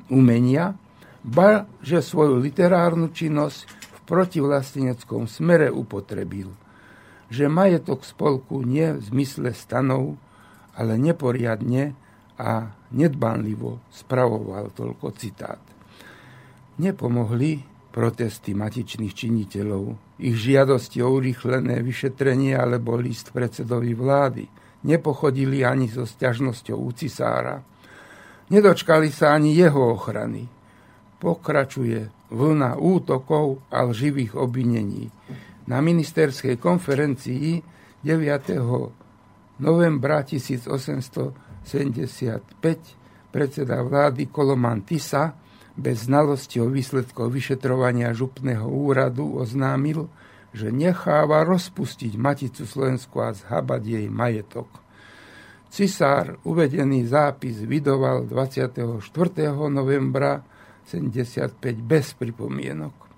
umenia, 0.10 0.76
ba 1.24 1.68
že 1.84 2.00
svoju 2.00 2.40
literárnu 2.40 3.12
činnosť 3.12 3.60
v 3.68 4.00
protivlasteneckom 4.08 5.28
smere 5.28 5.68
upotrebil, 5.68 6.52
že 7.30 7.52
majetok 7.52 8.08
spolku 8.08 8.64
nie 8.64 8.96
v 8.96 9.02
zmysle 9.14 9.52
stanov, 9.54 10.18
ale 10.80 10.96
neporiadne 10.96 11.94
a 12.40 12.72
nedbanlivo 12.96 13.84
spravoval 13.92 14.72
toľko 14.72 15.08
citát. 15.20 15.62
Nepomohli 16.80 17.60
protesty 17.92 18.56
matičných 18.56 19.12
činiteľov, 19.12 20.16
ich 20.24 20.40
žiadosti 20.40 21.04
o 21.04 21.12
urýchlené 21.20 21.84
vyšetrenie 21.84 22.56
alebo 22.56 22.96
list 22.96 23.36
predsedovi 23.36 23.92
vlády. 23.92 24.48
Nepochodili 24.88 25.68
ani 25.68 25.92
so 25.92 26.08
sťažnosťou 26.08 26.80
u 26.80 26.92
cisára. 26.96 27.60
Nedočkali 28.48 29.12
sa 29.12 29.36
ani 29.36 29.52
jeho 29.52 30.00
ochrany 30.00 30.59
pokračuje 31.20 32.10
vlna 32.32 32.80
útokov 32.80 33.62
a 33.70 33.84
lživých 33.84 34.40
obvinení. 34.40 35.12
Na 35.68 35.84
ministerskej 35.84 36.58
konferencii 36.58 37.62
9. 38.02 38.56
novembra 39.60 40.24
1875 40.24 41.30
predseda 43.30 43.84
vlády 43.84 44.26
Koloman 44.32 44.82
Tisa 44.82 45.36
bez 45.80 46.12
znalosti 46.12 46.60
o 46.60 46.68
výsledkoch 46.68 47.32
vyšetrovania 47.32 48.12
župného 48.12 48.68
úradu 48.68 49.40
oznámil, 49.40 50.10
že 50.52 50.74
necháva 50.74 51.46
rozpustiť 51.46 52.18
Maticu 52.18 52.66
Slovensku 52.66 53.22
a 53.22 53.32
zhabať 53.32 53.82
jej 53.86 54.08
majetok. 54.10 54.68
Cisár 55.70 56.42
uvedený 56.44 57.06
zápis 57.06 57.62
vydoval 57.62 58.26
24. 58.26 59.06
novembra 59.70 60.42
75 60.90 61.62
bez 61.86 62.18
pripomienok. 62.18 63.10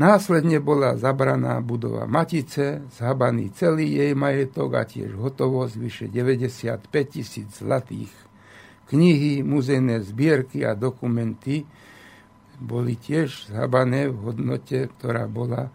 Následne 0.00 0.62
bola 0.62 0.96
zabraná 0.96 1.60
budova 1.60 2.06
Matice, 2.06 2.86
zhabaný 2.94 3.50
celý 3.52 4.00
jej 4.00 4.14
majetok 4.16 4.74
a 4.78 4.86
tiež 4.86 5.18
hotovosť 5.18 5.74
vyše 5.76 6.06
95 6.08 6.88
tisíc 7.10 7.60
zlatých. 7.60 8.08
Knihy, 8.88 9.44
muzejné 9.44 10.00
zbierky 10.00 10.64
a 10.64 10.72
dokumenty 10.78 11.66
boli 12.62 12.96
tiež 12.96 13.50
zhabané 13.50 14.08
v 14.08 14.16
hodnote, 14.30 14.88
ktorá 14.96 15.26
bola 15.26 15.68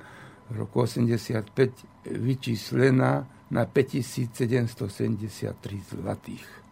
v 0.50 0.64
roku 0.64 0.88
85 0.88 2.08
vyčíslená 2.10 3.28
na 3.52 3.64
5773 3.68 5.92
zlatých. 5.92 6.65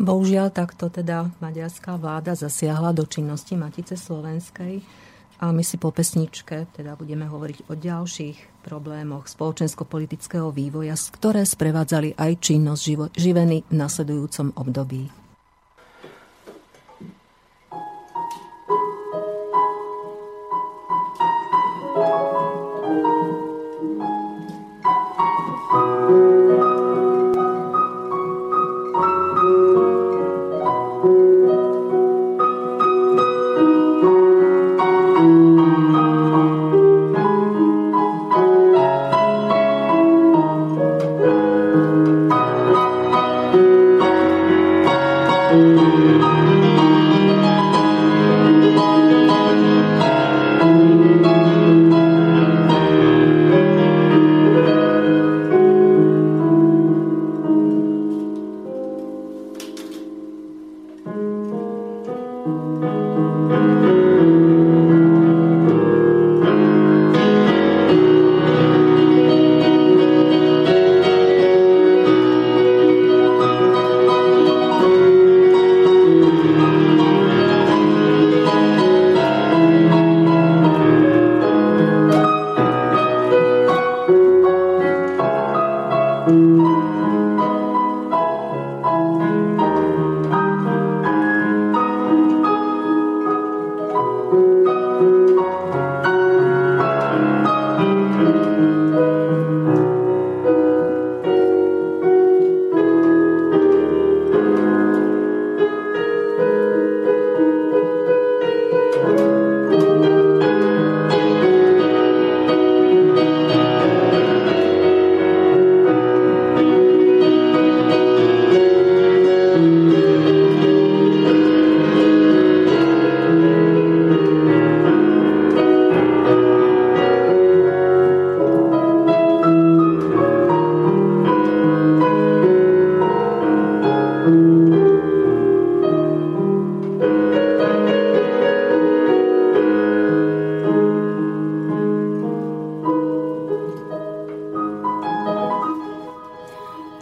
Bohužiaľ 0.00 0.48
takto 0.48 0.88
teda 0.88 1.28
maďarská 1.44 2.00
vláda 2.00 2.32
zasiahla 2.32 2.96
do 2.96 3.04
činnosti 3.04 3.52
Matice 3.52 4.00
Slovenskej 4.00 4.80
a 5.44 5.52
my 5.52 5.60
si 5.60 5.76
po 5.76 5.92
pesničke 5.92 6.72
teda 6.72 6.96
budeme 6.96 7.28
hovoriť 7.28 7.68
o 7.68 7.76
ďalších 7.76 8.64
problémoch 8.64 9.28
spoločensko-politického 9.28 10.48
vývoja, 10.56 10.96
ktoré 10.96 11.44
sprevádzali 11.44 12.16
aj 12.16 12.32
činnosť 12.40 13.12
živeny 13.12 13.68
v 13.68 13.74
nasledujúcom 13.76 14.56
období. 14.56 15.12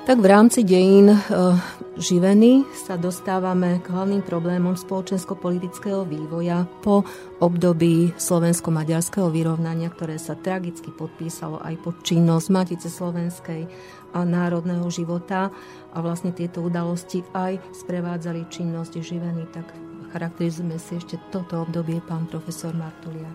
Tak 0.08 0.24
v 0.24 0.32
rámci 0.32 0.64
dejín 0.64 1.12
e, 1.12 1.20
živeny 2.00 2.64
sa 2.72 2.96
dostávame 2.96 3.76
k 3.84 3.92
hlavným 3.92 4.24
problémom 4.24 4.72
spoločensko-politického 4.72 6.08
vývoja 6.08 6.64
po 6.80 7.04
období 7.44 8.16
slovensko-maďarského 8.16 9.28
vyrovnania, 9.28 9.92
ktoré 9.92 10.16
sa 10.16 10.32
tragicky 10.32 10.88
podpísalo 10.96 11.60
aj 11.60 11.76
pod 11.84 12.00
činnosť 12.00 12.48
Matice 12.48 12.88
Slovenskej 12.88 13.68
a 14.16 14.24
národného 14.24 14.88
života. 14.88 15.52
A 15.92 16.00
vlastne 16.00 16.32
tieto 16.32 16.64
udalosti 16.64 17.20
aj 17.36 17.60
sprevádzali 17.76 18.48
činnosť 18.48 19.04
živeny, 19.04 19.44
tak 19.52 19.68
charakterizujeme 20.16 20.80
si 20.80 20.96
ešte 20.96 21.20
toto 21.28 21.68
obdobie, 21.68 22.00
pán 22.00 22.24
profesor 22.32 22.72
Martulia. 22.72 23.28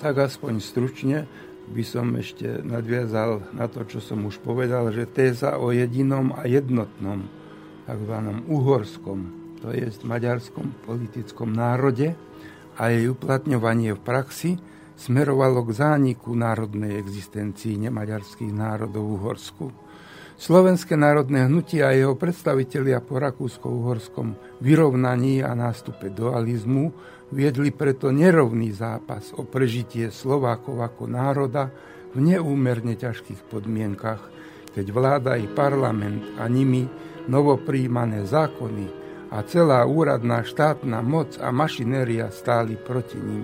Tak 0.00 0.16
aspoň 0.16 0.64
stručne 0.64 1.28
by 1.66 1.82
som 1.82 2.14
ešte 2.14 2.62
nadviazal 2.62 3.50
na 3.54 3.66
to, 3.66 3.82
čo 3.86 3.98
som 3.98 4.22
už 4.26 4.38
povedal, 4.42 4.90
že 4.94 5.10
téza 5.10 5.58
o 5.58 5.74
jedinom 5.74 6.30
a 6.34 6.46
jednotnom, 6.46 7.26
tzv. 7.86 8.14
uhorskom, 8.46 9.18
to 9.62 9.74
je 9.74 9.86
maďarskom 10.06 10.74
politickom 10.86 11.50
národe 11.50 12.14
a 12.76 12.92
jej 12.92 13.10
uplatňovanie 13.10 13.96
v 13.96 14.00
praxi 14.02 14.50
smerovalo 14.96 15.64
k 15.68 15.76
zániku 15.76 16.32
národnej 16.32 16.96
existencii 16.96 17.76
nemaďarských 17.88 18.52
národov 18.52 19.04
v 19.04 19.14
Uhorsku. 19.20 19.66
Slovenské 20.36 21.00
národné 21.00 21.48
hnutie 21.48 21.80
a 21.80 21.96
jeho 21.96 22.12
predstavitelia 22.12 23.00
po 23.00 23.16
rakúsko-uhorskom 23.16 24.60
vyrovnaní 24.60 25.40
a 25.40 25.56
nástupe 25.56 26.12
dualizmu 26.12 26.92
Viedli 27.26 27.74
preto 27.74 28.14
nerovný 28.14 28.70
zápas 28.70 29.34
o 29.34 29.42
prežitie 29.42 30.14
Slovákov 30.14 30.78
ako 30.78 31.10
národa 31.10 31.74
v 32.14 32.22
neúmerne 32.22 32.94
ťažkých 32.94 33.50
podmienkach, 33.50 34.22
keď 34.70 34.86
vláda 34.94 35.34
i 35.34 35.50
parlament 35.50 36.38
a 36.38 36.46
nimi 36.46 36.86
novopríjmané 37.26 38.22
zákony 38.30 38.86
a 39.34 39.42
celá 39.42 39.82
úradná 39.82 40.46
štátna 40.46 41.02
moc 41.02 41.34
a 41.42 41.50
mašinéria 41.50 42.30
stáli 42.30 42.78
proti 42.78 43.18
ním. 43.18 43.42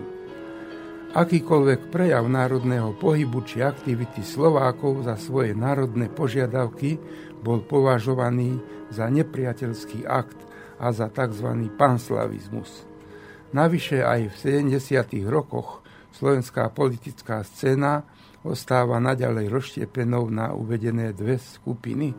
Akýkoľvek 1.13 1.91
prejav 1.91 2.25
národného 2.31 2.95
pohybu 2.97 3.43
či 3.45 3.67
aktivity 3.67 4.23
Slovákov 4.23 5.11
za 5.11 5.19
svoje 5.19 5.53
národné 5.59 6.07
požiadavky 6.09 6.97
bol 7.43 7.67
považovaný 7.67 8.63
za 8.95 9.11
nepriateľský 9.11 10.07
akt 10.07 10.39
a 10.79 10.95
za 10.95 11.11
tzv. 11.11 11.69
panslavizmus. 11.75 12.92
Navyše 13.53 14.01
aj 14.01 14.33
v 14.33 14.65
70. 14.73 15.29
rokoch 15.29 15.85
slovenská 16.17 16.73
politická 16.73 17.45
scéna 17.45 18.01
ostáva 18.49 18.97
naďalej 18.97 19.53
rozštiepenou 19.53 20.33
na 20.33 20.57
uvedené 20.57 21.13
dve 21.13 21.37
skupiny. 21.37 22.17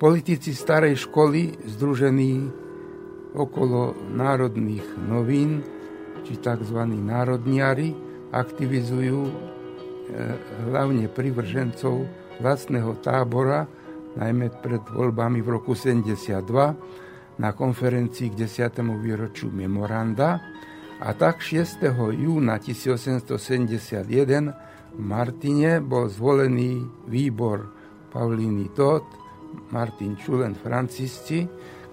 Politici 0.00 0.56
starej 0.56 1.04
školy, 1.04 1.68
združení 1.68 2.48
okolo 3.36 3.92
národných 4.16 5.04
novín, 5.04 5.60
či 6.24 6.40
tzv. 6.40 6.80
národniari, 6.96 7.92
aktivizujú 8.32 9.20
e, 9.20 9.34
hlavne 10.72 11.12
privržencov 11.12 12.08
vlastného 12.40 13.04
tábora, 13.04 13.68
najmä 14.16 14.48
pred 14.64 14.80
voľbami 14.80 15.44
v 15.44 15.48
roku 15.60 15.76
72, 15.76 16.40
na 17.38 17.52
konferencii 17.52 18.30
k 18.30 18.34
10. 18.46 18.78
výročiu 19.02 19.50
memoranda 19.50 20.38
a 21.02 21.10
tak 21.12 21.42
6. 21.42 21.82
júna 22.14 22.58
1871 22.62 24.94
v 24.94 25.02
Martine 25.02 25.82
bol 25.82 26.06
zvolený 26.06 26.86
výbor 27.10 27.66
Paulíny 28.14 28.70
Todt, 28.70 29.02
Martin 29.74 30.14
Čulen 30.14 30.54
Francisci, 30.54 31.42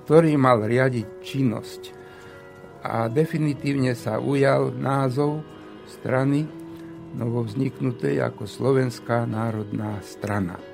ktorý 0.05 0.37
mal 0.37 0.61
riadiť 0.61 1.25
činnosť. 1.25 1.81
A 2.85 3.09
definitívne 3.09 3.97
sa 3.97 4.21
ujal 4.21 4.69
názov 4.73 5.41
strany 5.89 6.45
novovzniknutej 7.17 8.21
ako 8.21 8.45
Slovenská 8.45 9.25
národná 9.25 9.97
strana. 10.05 10.70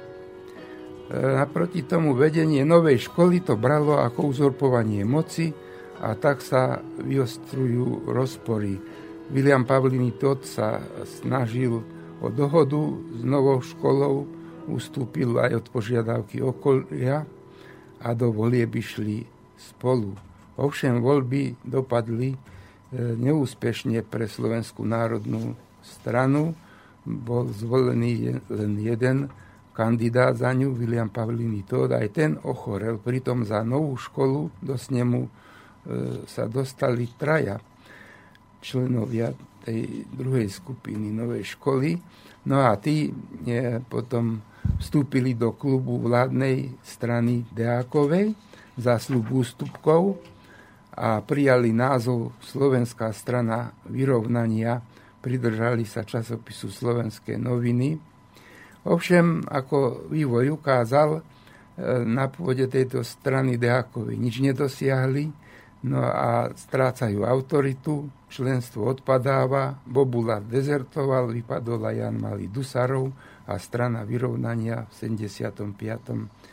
E, 1.08 1.16
naproti 1.16 1.88
tomu 1.88 2.12
vedenie 2.12 2.68
novej 2.68 3.08
školy 3.08 3.40
to 3.40 3.56
bralo 3.56 3.96
ako 4.04 4.28
uzurpovanie 4.28 5.08
moci 5.08 5.56
a 6.04 6.12
tak 6.20 6.44
sa 6.44 6.84
vyostrujú 7.00 8.12
rozpory. 8.12 8.76
William 9.32 9.64
Pavlini 9.64 10.12
Todd 10.12 10.44
sa 10.44 10.84
snažil 11.08 11.80
o 12.20 12.28
dohodu 12.28 12.92
s 13.16 13.22
novou 13.24 13.64
školou, 13.64 14.28
ustúpil 14.68 15.40
aj 15.40 15.64
od 15.64 15.66
požiadavky 15.72 16.44
okolia 16.44 17.24
a 18.04 18.10
do 18.12 18.28
volieb 18.36 18.76
išli 18.76 19.24
spolu. 19.56 20.12
Ovšem 20.60 21.00
voľby 21.00 21.56
dopadli 21.64 22.36
e, 22.36 22.38
neúspešne 23.16 24.04
pre 24.04 24.28
Slovenskú 24.28 24.84
národnú 24.84 25.56
stranu. 25.80 26.52
Bol 27.08 27.48
zvolený 27.56 28.44
len 28.52 28.76
jeden 28.76 29.32
kandidát 29.78 30.34
za 30.34 30.50
ňu, 30.50 30.74
William 30.74 31.14
Pavlini 31.14 31.62
Todd, 31.62 31.94
aj 31.94 32.10
ten 32.10 32.34
ochorel. 32.42 32.98
Pritom 32.98 33.46
za 33.46 33.62
novú 33.62 33.94
školu 33.94 34.50
do 34.58 34.74
snemu 34.74 35.22
e, 35.22 35.30
sa 36.26 36.50
dostali 36.50 37.06
traja 37.14 37.62
členovia 38.58 39.38
tej 39.62 40.10
druhej 40.10 40.50
skupiny 40.50 41.14
novej 41.14 41.54
školy. 41.54 41.94
No 42.50 42.66
a 42.66 42.74
tí 42.82 43.14
e, 43.46 43.78
potom 43.86 44.42
vstúpili 44.82 45.38
do 45.38 45.54
klubu 45.54 46.02
vládnej 46.02 46.74
strany 46.82 47.46
Deákovej 47.54 48.34
za 48.82 48.98
slub 48.98 49.30
ústupkov 49.30 50.18
a 50.98 51.22
prijali 51.22 51.70
názov 51.70 52.34
Slovenská 52.42 53.14
strana 53.14 53.70
vyrovnania, 53.86 54.82
pridržali 55.22 55.86
sa 55.86 56.02
časopisu 56.02 56.74
Slovenské 56.74 57.38
noviny. 57.38 58.17
Ovšem, 58.88 59.44
ako 59.44 60.08
vývoj 60.08 60.56
ukázal, 60.56 61.20
e, 61.20 61.22
na 62.08 62.32
pôde 62.32 62.72
tejto 62.72 63.04
strany 63.04 63.60
Deákovi 63.60 64.16
nič 64.16 64.40
nedosiahli, 64.40 65.28
no 65.92 66.00
a 66.02 66.50
strácajú 66.56 67.28
autoritu, 67.28 68.08
členstvo 68.32 68.88
odpadáva, 68.88 69.78
Bobula 69.84 70.40
dezertoval, 70.40 71.36
vypadol 71.36 71.84
aj 71.84 71.96
Jan 72.00 72.18
Malý 72.18 72.48
Dusarov 72.48 73.12
a 73.48 73.60
strana 73.60 74.08
vyrovnania 74.08 74.88
v 74.88 74.92
75 74.96 76.48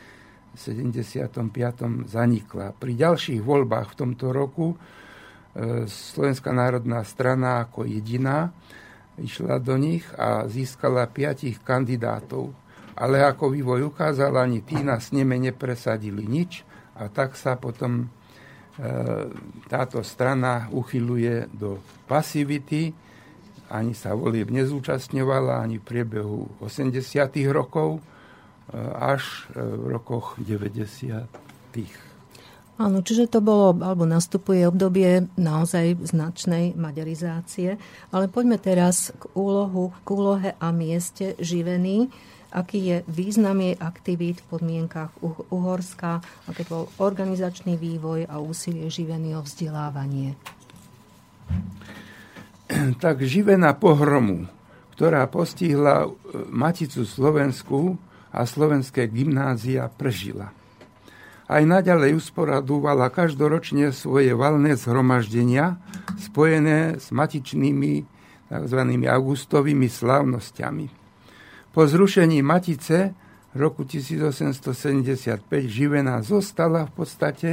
75. 0.55 2.07
zanikla. 2.07 2.71
Pri 2.79 2.95
ďalších 2.95 3.43
voľbách 3.43 3.91
v 3.91 3.97
tomto 3.99 4.31
roku 4.31 4.71
e, 4.71 4.75
Slovenská 5.87 6.55
národná 6.55 7.03
strana 7.03 7.67
ako 7.67 7.83
jediná 7.83 8.55
išla 9.19 9.59
do 9.59 9.75
nich 9.79 10.03
a 10.15 10.47
získala 10.47 11.07
piatich 11.07 11.63
kandidátov. 11.63 12.51
Ale 12.95 13.23
ako 13.23 13.51
vývoj 13.51 13.91
ukázal, 13.91 14.39
ani 14.39 14.63
tí 14.63 14.79
na 14.79 15.03
sneme 15.03 15.35
nepresadili 15.35 16.23
nič 16.23 16.63
a 16.95 17.11
tak 17.11 17.35
sa 17.35 17.59
potom 17.59 18.03
e, 18.03 18.07
táto 19.67 19.99
strana 19.99 20.71
uchyluje 20.71 21.51
do 21.51 21.83
pasivity, 22.07 22.95
ani 23.67 23.91
sa 23.91 24.15
volieb 24.15 24.47
nezúčastňovala, 24.47 25.59
ani 25.59 25.81
v 25.81 25.83
priebehu 25.83 26.63
80. 26.63 26.95
rokov 27.51 27.99
až 28.95 29.51
e, 29.51 29.59
v 29.59 29.83
rokoch 29.91 30.39
90. 30.39 32.14
Áno, 32.75 32.99
čiže 32.99 33.31
to 33.31 33.39
bolo, 33.39 33.71
alebo 33.79 34.03
nastupuje 34.03 34.67
obdobie 34.67 35.31
naozaj 35.39 35.95
značnej 36.11 36.75
maďarizácie. 36.75 37.79
Ale 38.11 38.27
poďme 38.27 38.59
teraz 38.59 39.15
k, 39.15 39.31
úlohu, 39.31 39.95
k 40.03 40.07
úlohe 40.11 40.49
a 40.59 40.67
mieste 40.75 41.39
živený. 41.39 42.11
Aký 42.51 42.79
je 42.83 42.97
význam 43.07 43.59
jej 43.63 43.75
aktivít 43.79 44.43
v 44.43 44.47
podmienkach 44.59 45.11
Uhorska, 45.51 46.23
aký 46.47 46.63
bol 46.67 46.87
organizačný 46.99 47.79
vývoj 47.79 48.27
a 48.27 48.39
úsilie 48.43 48.91
živený 48.91 49.39
o 49.39 49.41
vzdelávanie? 49.43 50.35
Tak 52.99 53.21
živená 53.21 53.77
pohromu, 53.77 54.49
ktorá 54.97 55.29
postihla 55.29 56.09
e, 56.09 56.09
Maticu 56.49 57.05
Slovensku, 57.05 57.93
a 58.35 58.43
slovenské 58.43 59.07
gymnázia 59.07 59.87
prežila. 59.87 60.51
Aj 61.45 61.61
naďalej 61.61 62.17
usporadúvala 62.17 63.13
každoročne 63.13 63.93
svoje 63.93 64.33
valné 64.33 64.73
zhromaždenia 64.73 65.77
spojené 66.17 66.97
s 66.97 67.13
matičnými 67.13 68.01
tzv. 68.49 68.81
augustovými 69.05 69.85
slávnosťami. 69.85 70.85
Po 71.69 71.81
zrušení 71.85 72.41
Matice 72.41 73.13
v 73.53 73.57
roku 73.61 73.85
1875 73.85 75.45
Živená 75.69 76.25
zostala 76.25 76.89
v 76.89 76.91
podstate 76.97 77.51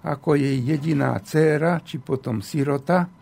ako 0.00 0.40
jej 0.40 0.60
jediná 0.64 1.16
dcéra, 1.20 1.84
či 1.84 2.00
potom 2.00 2.40
sirota, 2.40 3.12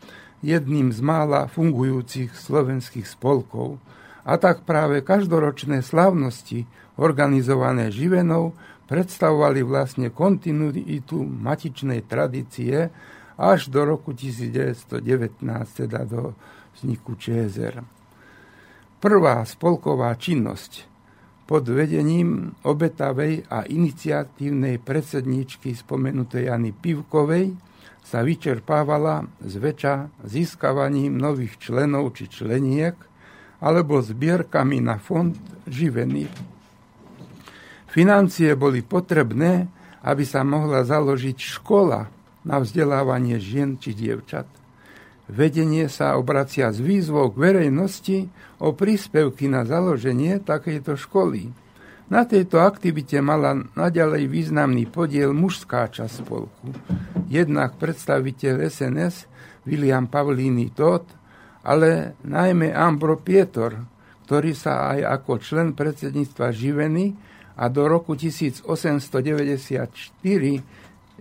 jedným 0.42 0.90
z 0.90 0.98
mála 1.02 1.50
fungujúcich 1.50 2.34
slovenských 2.34 3.06
spolkov. 3.06 3.78
A 4.22 4.38
tak 4.38 4.62
práve 4.62 5.02
každoročné 5.02 5.82
slávnosti 5.82 6.66
organizované 6.98 7.90
živenou, 7.90 8.54
predstavovali 8.92 9.64
vlastne 9.64 10.12
kontinuitu 10.12 11.24
matičnej 11.24 12.04
tradície 12.04 12.92
až 13.40 13.72
do 13.72 13.88
roku 13.88 14.12
1919, 14.12 15.00
teda 15.72 16.04
do 16.04 16.36
vzniku 16.76 17.16
ČSR. 17.16 17.80
Prvá 19.00 19.48
spolková 19.48 20.12
činnosť 20.20 20.84
pod 21.48 21.72
vedením 21.72 22.52
obetavej 22.68 23.48
a 23.48 23.64
iniciatívnej 23.64 24.76
predsedničky 24.76 25.72
spomenutej 25.72 26.52
Jany 26.52 26.76
Pivkovej 26.76 27.56
sa 28.04 28.20
vyčerpávala 28.20 29.24
zväčša 29.40 30.20
získavaním 30.28 31.16
nových 31.16 31.56
členov 31.56 32.12
či 32.20 32.28
členiek 32.28 33.00
alebo 33.64 34.04
zbierkami 34.04 34.84
na 34.84 35.00
fond 35.00 35.32
živených 35.64 36.51
Financie 37.92 38.56
boli 38.56 38.80
potrebné, 38.80 39.68
aby 40.00 40.24
sa 40.24 40.40
mohla 40.40 40.80
založiť 40.80 41.36
škola 41.36 42.08
na 42.40 42.56
vzdelávanie 42.56 43.36
žien 43.36 43.76
či 43.76 43.92
dievčat. 43.92 44.48
Vedenie 45.28 45.92
sa 45.92 46.16
obracia 46.16 46.72
s 46.72 46.80
výzvou 46.80 47.28
k 47.28 47.52
verejnosti 47.52 48.32
o 48.64 48.72
príspevky 48.72 49.46
na 49.46 49.68
založenie 49.68 50.40
takejto 50.40 50.96
školy. 50.96 51.52
Na 52.08 52.24
tejto 52.24 52.64
aktivite 52.64 53.20
mala 53.20 53.60
naďalej 53.76 54.24
významný 54.24 54.88
podiel 54.88 55.36
mužská 55.36 55.92
časť 55.92 56.24
spolku. 56.24 56.72
Jednak 57.28 57.76
predstaviteľ 57.76 58.72
SNS 58.72 59.28
William 59.68 60.08
Pavlíny 60.08 60.72
Todd, 60.72 61.04
ale 61.60 62.16
najmä 62.24 62.72
Ambro 62.72 63.20
Pietor, 63.20 63.84
ktorý 64.24 64.56
sa 64.56 64.96
aj 64.96 65.22
ako 65.22 65.32
člen 65.44 65.68
predsedníctva 65.76 66.56
Živeny 66.56 67.31
a 67.56 67.64
do 67.68 67.84
roku 67.88 68.16
1894 68.16 68.64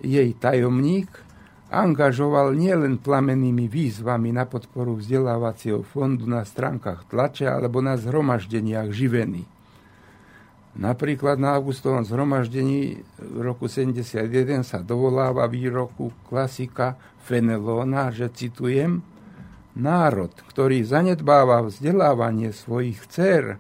jej 0.01 0.29
tajomník 0.39 1.09
angažoval 1.71 2.51
nielen 2.51 2.99
plamennými 2.99 3.71
výzvami 3.71 4.35
na 4.35 4.43
podporu 4.43 4.99
vzdelávacieho 4.99 5.87
fondu 5.87 6.27
na 6.27 6.43
stránkach 6.43 7.07
tlače 7.07 7.47
alebo 7.47 7.79
na 7.79 7.95
zhromaždeniach 7.95 8.91
živení. 8.91 9.47
Napríklad 10.71 11.35
na 11.35 11.59
augustovom 11.59 12.07
zhromaždení 12.07 13.03
v 13.19 13.39
roku 13.43 13.67
71 13.67 14.63
sa 14.63 14.79
dovoláva 14.79 15.43
výroku 15.47 16.15
klasika 16.31 16.95
Fenelóna, 17.27 18.07
že 18.11 18.31
citujem, 18.31 19.03
národ, 19.75 20.31
ktorý 20.51 20.83
zanedbáva 20.87 21.67
vzdelávanie 21.67 22.55
svojich 22.55 23.03
dcer, 23.07 23.59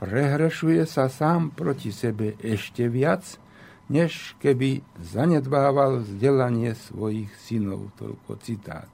prehrešuje 0.00 0.88
sa 0.88 1.12
sám 1.12 1.52
proti 1.52 1.92
sebe 1.92 2.32
ešte 2.40 2.88
viac, 2.88 3.36
než 3.92 4.32
keby 4.40 4.80
zanedbával 4.96 6.00
vzdelanie 6.00 6.72
svojich 6.72 7.28
synov. 7.36 7.92
Toľko 8.00 8.32
citát. 8.40 8.88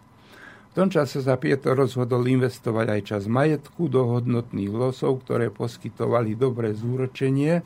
V 0.75 0.85
tom 0.85 0.91
čase 0.93 1.23
sa 1.23 1.39
Pietro 1.39 1.79
rozhodol 1.79 2.27
investovať 2.27 2.87
aj 2.91 3.01
čas 3.07 3.23
majetku 3.31 3.87
do 3.89 4.03
hodnotných 4.13 4.69
losov, 4.69 5.25
ktoré 5.25 5.49
poskytovali 5.49 6.37
dobré 6.37 6.75
zúročenie 6.75 7.63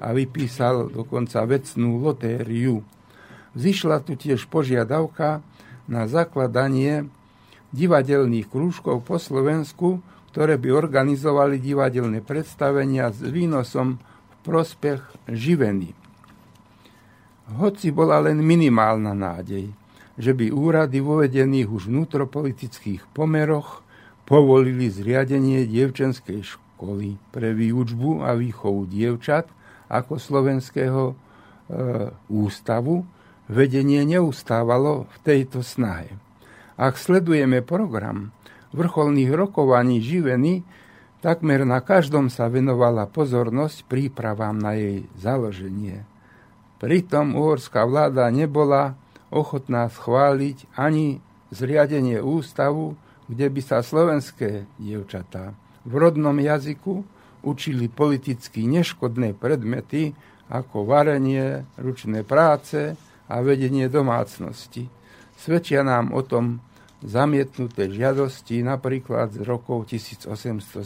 a 0.00 0.08
vypísal 0.10 0.90
dokonca 0.90 1.44
vecnú 1.44 2.02
lotériu. 2.02 2.82
Zišla 3.54 4.02
tu 4.02 4.18
tiež 4.18 4.48
požiadavka 4.50 5.44
na 5.86 6.08
zakladanie 6.10 7.06
divadelných 7.70 8.48
krúžkov 8.48 9.04
po 9.04 9.20
Slovensku, 9.20 10.00
ktoré 10.38 10.54
by 10.54 10.70
organizovali 10.70 11.58
divadelné 11.58 12.22
predstavenia 12.22 13.10
s 13.10 13.26
výnosom 13.26 13.98
v 13.98 14.34
prospech 14.46 15.02
živení. 15.26 15.90
Hoci 17.58 17.90
bola 17.90 18.22
len 18.22 18.38
minimálna 18.38 19.18
nádej, 19.18 19.74
že 20.14 20.30
by 20.38 20.54
úrady 20.54 21.02
vo 21.02 21.18
vedených 21.26 21.66
už 21.66 21.90
vnútropolitických 21.90 23.10
pomeroch 23.10 23.82
povolili 24.30 24.86
zriadenie 24.86 25.66
dievčenskej 25.66 26.46
školy 26.46 27.18
pre 27.34 27.50
výučbu 27.50 28.22
a 28.22 28.38
výchovu 28.38 28.86
dievčat 28.86 29.50
ako 29.90 30.22
slovenského 30.22 31.02
e, 31.10 31.14
ústavu, 32.30 33.02
vedenie 33.50 34.06
neustávalo 34.06 35.10
v 35.10 35.16
tejto 35.26 35.66
snahe. 35.66 36.14
Ak 36.78 36.94
sledujeme 36.94 37.58
program, 37.66 38.30
vrcholných 38.72 39.30
rokovaní 39.32 40.02
živeny, 40.02 40.64
takmer 41.24 41.64
na 41.64 41.80
každom 41.80 42.28
sa 42.28 42.46
venovala 42.50 43.08
pozornosť 43.08 43.86
prípravám 43.88 44.56
na 44.56 44.76
jej 44.76 45.04
založenie. 45.18 46.04
Pritom 46.78 47.34
uhorská 47.34 47.82
vláda 47.88 48.30
nebola 48.30 48.94
ochotná 49.34 49.90
schváliť 49.90 50.70
ani 50.78 51.18
zriadenie 51.50 52.22
ústavu, 52.22 52.94
kde 53.28 53.50
by 53.50 53.60
sa 53.60 53.84
slovenské 53.84 54.64
dievčatá 54.78 55.52
v 55.88 55.92
rodnom 55.96 56.36
jazyku 56.36 57.00
učili 57.40 57.88
politicky 57.88 58.68
neškodné 58.68 59.32
predmety 59.32 60.12
ako 60.52 60.84
varenie, 60.84 61.64
ručné 61.80 62.24
práce 62.24 62.96
a 63.28 63.34
vedenie 63.40 63.88
domácnosti. 63.88 64.88
Svedčia 65.38 65.80
nám 65.80 66.12
o 66.12 66.20
tom 66.20 66.60
zamietnuté 67.04 67.90
žiadosti 67.90 68.62
napríklad 68.62 69.34
z 69.34 69.42
rokov 69.46 69.90
1874, 69.90 70.78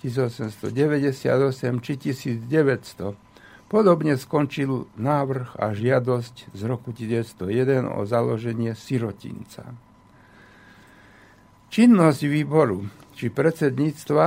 1898 0.00 1.84
či 1.84 1.92
1900 1.96 3.30
Podobne 3.70 4.18
skončil 4.18 4.90
návrh 4.98 5.54
a 5.54 5.70
žiadosť 5.70 6.50
z 6.50 6.60
roku 6.66 6.90
1901 6.90 7.86
o 7.86 8.02
založenie 8.02 8.74
sirotinca. 8.74 9.78
Činnosť 11.70 12.20
výboru 12.26 12.90
či 13.14 13.30
predsedníctva 13.30 14.26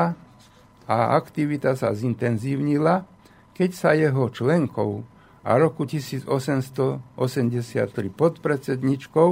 a 0.88 0.98
aktivita 1.20 1.76
sa 1.76 1.92
zintenzívnila, 1.92 3.04
keď 3.52 3.70
sa 3.76 3.92
jeho 3.92 4.32
členkou 4.32 5.04
a 5.44 5.60
roku 5.60 5.84
1883 5.84 7.04
podpredsedničkou 8.16 9.32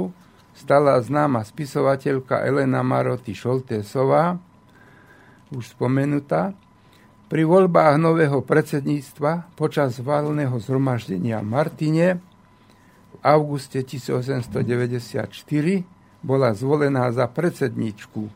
stala 0.52 1.00
známa 1.00 1.42
spisovateľka 1.42 2.44
Elena 2.44 2.84
Maroty 2.84 3.32
Šoltésová, 3.32 4.36
už 5.52 5.76
spomenutá, 5.76 6.56
pri 7.32 7.48
voľbách 7.48 7.96
nového 7.96 8.44
predsedníctva 8.44 9.56
počas 9.56 9.96
valného 9.96 10.52
zhromaždenia 10.60 11.40
Martine 11.40 12.20
v 13.08 13.16
auguste 13.24 13.80
1894 13.80 15.32
bola 16.20 16.52
zvolená 16.52 17.08
za 17.08 17.24
predsedničku. 17.24 18.22
E, 18.28 18.32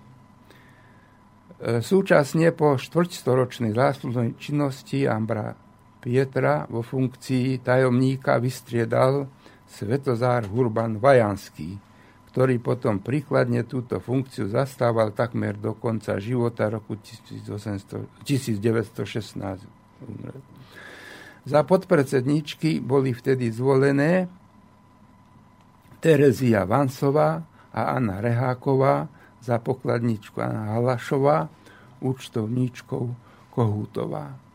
súčasne 1.84 2.56
po 2.56 2.80
štvrťstoročnej 2.80 3.76
záslužnej 3.76 4.40
činnosti 4.40 5.04
Ambra 5.04 5.52
Pietra 6.00 6.64
vo 6.64 6.80
funkcii 6.80 7.60
tajomníka 7.60 8.40
vystriedal 8.40 9.28
Svetozár 9.68 10.48
Hurban 10.48 10.96
Vajanský 10.96 11.85
ktorý 12.36 12.60
potom 12.60 13.00
príkladne 13.00 13.64
túto 13.64 13.96
funkciu 13.96 14.52
zastával 14.52 15.16
takmer 15.16 15.56
do 15.56 15.72
konca 15.72 16.20
života 16.20 16.68
roku 16.68 17.00
1800, 17.00 17.48
1916. 18.28 19.64
Za 21.48 21.60
podpredsedničky 21.64 22.84
boli 22.84 23.16
vtedy 23.16 23.48
zvolené 23.48 24.28
Terezia 25.96 26.68
Vansová 26.68 27.40
a 27.72 27.96
Anna 27.96 28.20
Reháková, 28.20 29.08
za 29.40 29.56
pokladničku 29.56 30.36
Anna 30.36 30.76
Halašová, 30.76 31.48
účtovníčkou 32.04 33.16
Kohútová. 33.48 34.45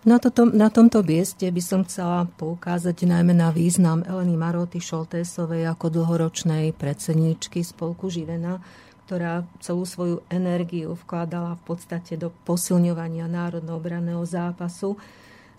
Na, 0.00 0.16
toto, 0.16 0.48
na 0.48 0.72
tomto 0.72 1.04
mieste 1.04 1.44
by 1.52 1.60
som 1.60 1.84
chcela 1.84 2.24
poukázať 2.40 3.04
najmä 3.04 3.36
na 3.36 3.52
význam 3.52 4.00
Eleny 4.00 4.32
Maroty 4.32 4.80
Šoltésovej 4.80 5.68
ako 5.68 5.92
dlhoročnej 5.92 6.72
predsedničky 6.72 7.60
spolku 7.60 8.08
Živena, 8.08 8.64
ktorá 9.04 9.44
celú 9.60 9.84
svoju 9.84 10.24
energiu 10.32 10.96
vkladala 11.04 11.60
v 11.60 11.62
podstate 11.68 12.16
do 12.16 12.32
posilňovania 12.48 13.28
národno-obraného 13.28 14.24
zápasu. 14.24 14.96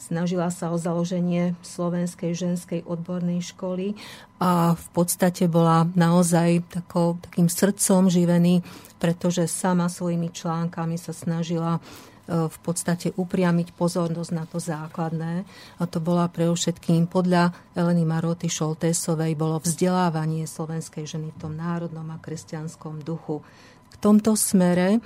Snažila 0.01 0.49
sa 0.49 0.73
o 0.73 0.77
založenie 0.81 1.53
Slovenskej 1.61 2.33
ženskej 2.33 2.81
odbornej 2.81 3.45
školy 3.45 3.93
a 4.41 4.73
v 4.73 4.87
podstate 4.89 5.45
bola 5.45 5.85
naozaj 5.93 6.65
takou, 6.65 7.21
takým 7.21 7.45
srdcom 7.45 8.09
živený, 8.09 8.65
pretože 8.97 9.45
sama 9.45 9.85
svojimi 9.85 10.33
článkami 10.33 10.97
sa 10.97 11.13
snažila 11.13 11.77
v 12.31 12.57
podstate 12.63 13.11
upriamiť 13.19 13.75
pozornosť 13.75 14.31
na 14.31 14.47
to 14.47 14.57
základné. 14.57 15.43
A 15.77 15.83
to 15.83 15.99
bola 15.99 16.31
pre 16.31 16.47
všetkým 16.47 17.11
podľa 17.11 17.51
Eleny 17.75 18.07
Maroty 18.07 18.47
Šoltésovej 18.47 19.35
bolo 19.35 19.59
vzdelávanie 19.59 20.47
slovenskej 20.47 21.03
ženy 21.03 21.35
v 21.35 21.39
tom 21.43 21.53
národnom 21.59 22.07
a 22.07 22.17
kresťanskom 22.23 23.03
duchu. 23.03 23.43
V 23.91 23.95
tomto 23.99 24.39
smere 24.39 24.95
e, 24.95 24.99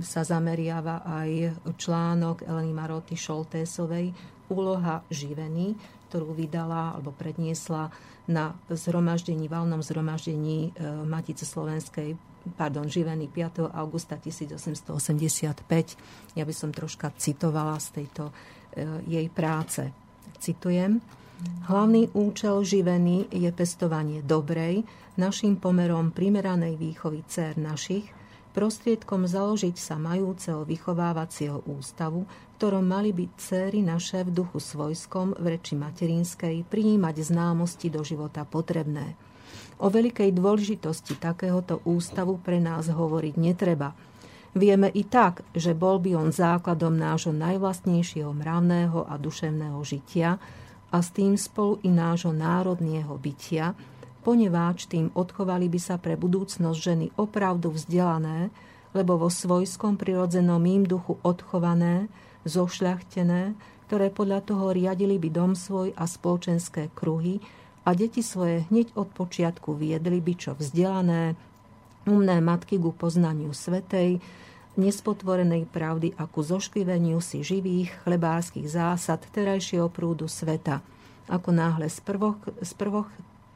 sa 0.00 0.22
zameriava 0.22 1.02
aj 1.02 1.30
článok 1.74 2.46
Eleny 2.46 2.70
Maroty 2.70 3.18
Šoltésovej 3.18 4.14
Úloha 4.50 5.02
živení, 5.10 5.78
ktorú 6.10 6.34
vydala 6.34 6.98
alebo 6.98 7.14
predniesla 7.14 7.90
na 8.30 8.54
zhromaždení, 8.70 9.50
valnom 9.50 9.82
zhromaždení 9.82 10.70
e, 10.70 10.86
Matice 11.06 11.42
Slovenskej 11.42 12.29
pardon, 12.56 12.88
živený 12.88 13.28
5. 13.28 13.70
augusta 13.70 14.16
1885. 14.16 16.36
Ja 16.36 16.44
by 16.44 16.54
som 16.54 16.72
troška 16.72 17.12
citovala 17.16 17.78
z 17.78 18.02
tejto 18.02 18.24
e, 18.28 18.32
jej 19.06 19.28
práce. 19.28 19.92
Citujem. 20.40 21.00
Hlavný 21.68 22.12
účel 22.12 22.60
živený 22.60 23.32
je 23.32 23.48
pestovanie 23.52 24.20
dobrej, 24.20 24.84
našim 25.16 25.56
pomerom 25.56 26.12
primeranej 26.12 26.76
výchovy 26.76 27.24
dcer 27.24 27.56
našich, 27.56 28.12
prostriedkom 28.52 29.24
založiť 29.24 29.76
sa 29.76 29.96
majúceho 29.96 30.68
vychovávacieho 30.68 31.64
ústavu, 31.64 32.28
ktorom 32.60 32.84
mali 32.84 33.16
byť 33.16 33.30
céry 33.40 33.80
naše 33.80 34.20
v 34.28 34.36
duchu 34.36 34.60
svojskom, 34.60 35.32
v 35.40 35.56
reči 35.56 35.80
materinskej, 35.80 36.68
prijímať 36.68 37.16
známosti 37.24 37.88
do 37.88 38.04
života 38.04 38.44
potrebné– 38.44 39.16
O 39.80 39.88
veľkej 39.88 40.36
dôležitosti 40.36 41.16
takéhoto 41.16 41.80
ústavu 41.88 42.36
pre 42.36 42.60
nás 42.60 42.92
hovoriť 42.92 43.34
netreba. 43.40 43.96
Vieme 44.52 44.92
i 44.92 45.06
tak, 45.06 45.46
že 45.56 45.72
bol 45.72 46.02
by 46.02 46.20
on 46.20 46.30
základom 46.34 46.92
nášho 46.98 47.32
najvlastnejšieho 47.32 48.34
mravného 48.34 49.08
a 49.08 49.14
duševného 49.16 49.80
žitia 49.80 50.36
a 50.90 50.96
s 50.98 51.08
tým 51.14 51.38
spolu 51.38 51.78
i 51.86 51.88
nášho 51.88 52.34
národného 52.34 53.14
bytia, 53.14 53.78
poneváč 54.26 54.90
tým 54.90 55.08
odchovali 55.16 55.70
by 55.70 55.80
sa 55.80 55.96
pre 55.96 56.18
budúcnosť 56.18 56.78
ženy 56.78 57.06
opravdu 57.16 57.72
vzdelané, 57.72 58.50
lebo 58.90 59.16
vo 59.16 59.30
svojskom 59.30 59.94
prirodzenom 59.94 60.60
im 60.66 60.82
duchu 60.82 61.16
odchované, 61.22 62.10
zošľachtené, 62.42 63.54
ktoré 63.86 64.10
podľa 64.10 64.50
toho 64.50 64.74
riadili 64.74 65.16
by 65.16 65.30
dom 65.30 65.52
svoj 65.54 65.94
a 65.94 66.04
spoločenské 66.10 66.90
kruhy, 66.90 67.38
a 67.84 67.96
deti 67.96 68.20
svoje 68.20 68.68
hneď 68.68 68.92
od 68.94 69.08
počiatku 69.12 69.72
viedli 69.72 70.20
by 70.20 70.32
čo 70.36 70.52
vzdelané, 70.52 71.34
umné 72.04 72.40
matky 72.40 72.76
ku 72.76 72.92
poznaniu 72.92 73.52
svetej, 73.52 74.20
nespotvorenej 74.78 75.66
pravdy 75.68 76.14
a 76.16 76.24
ku 76.30 76.40
zoškliveniu 76.40 77.18
si 77.20 77.42
živých 77.44 77.92
chlebárskych 78.06 78.68
zásad 78.70 79.20
terajšieho 79.34 79.90
prúdu 79.90 80.30
sveta, 80.30 80.80
ako 81.26 81.50
náhle 81.50 81.90
z, 81.90 82.00
prvoch, 82.00 82.38
z 82.62 82.72
prvoch 82.78 83.08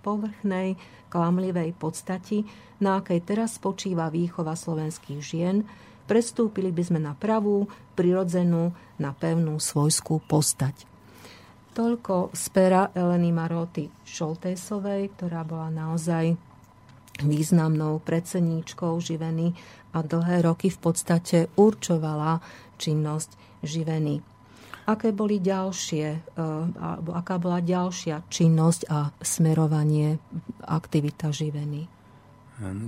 povrchnej, 0.04 0.76
klamlivej 1.08 1.72
podstati, 1.78 2.44
na 2.82 3.00
akej 3.00 3.24
teraz 3.24 3.56
spočíva 3.56 4.10
výchova 4.10 4.52
slovenských 4.58 5.20
žien, 5.22 5.64
prestúpili 6.04 6.68
by 6.74 6.82
sme 6.84 7.00
na 7.00 7.16
pravú, 7.16 7.70
prirodzenú, 7.96 8.74
na 9.00 9.16
pevnú 9.16 9.56
svojskú 9.56 10.20
postať. 10.28 10.93
Toľko 11.74 12.30
z 12.30 12.44
pera 12.54 12.94
Eleny 12.94 13.34
Maroty 13.34 13.90
Šoltésovej, 14.06 15.10
ktorá 15.18 15.42
bola 15.42 15.74
naozaj 15.74 16.38
významnou 17.18 17.98
predsedníčkou 17.98 18.94
živeny 19.02 19.58
a 19.90 20.06
dlhé 20.06 20.46
roky 20.46 20.70
v 20.70 20.78
podstate 20.78 21.50
určovala 21.58 22.38
činnosť 22.78 23.34
živeny. 23.66 24.22
Aké 24.86 25.10
boli 25.10 25.42
ďalšie, 25.42 26.06
eh, 26.06 26.44
alebo 26.78 27.10
aká 27.10 27.42
bola 27.42 27.58
ďalšia 27.58 28.22
činnosť 28.30 28.80
a 28.86 29.10
smerovanie 29.18 30.22
aktivita 30.62 31.34
živeny? 31.34 31.90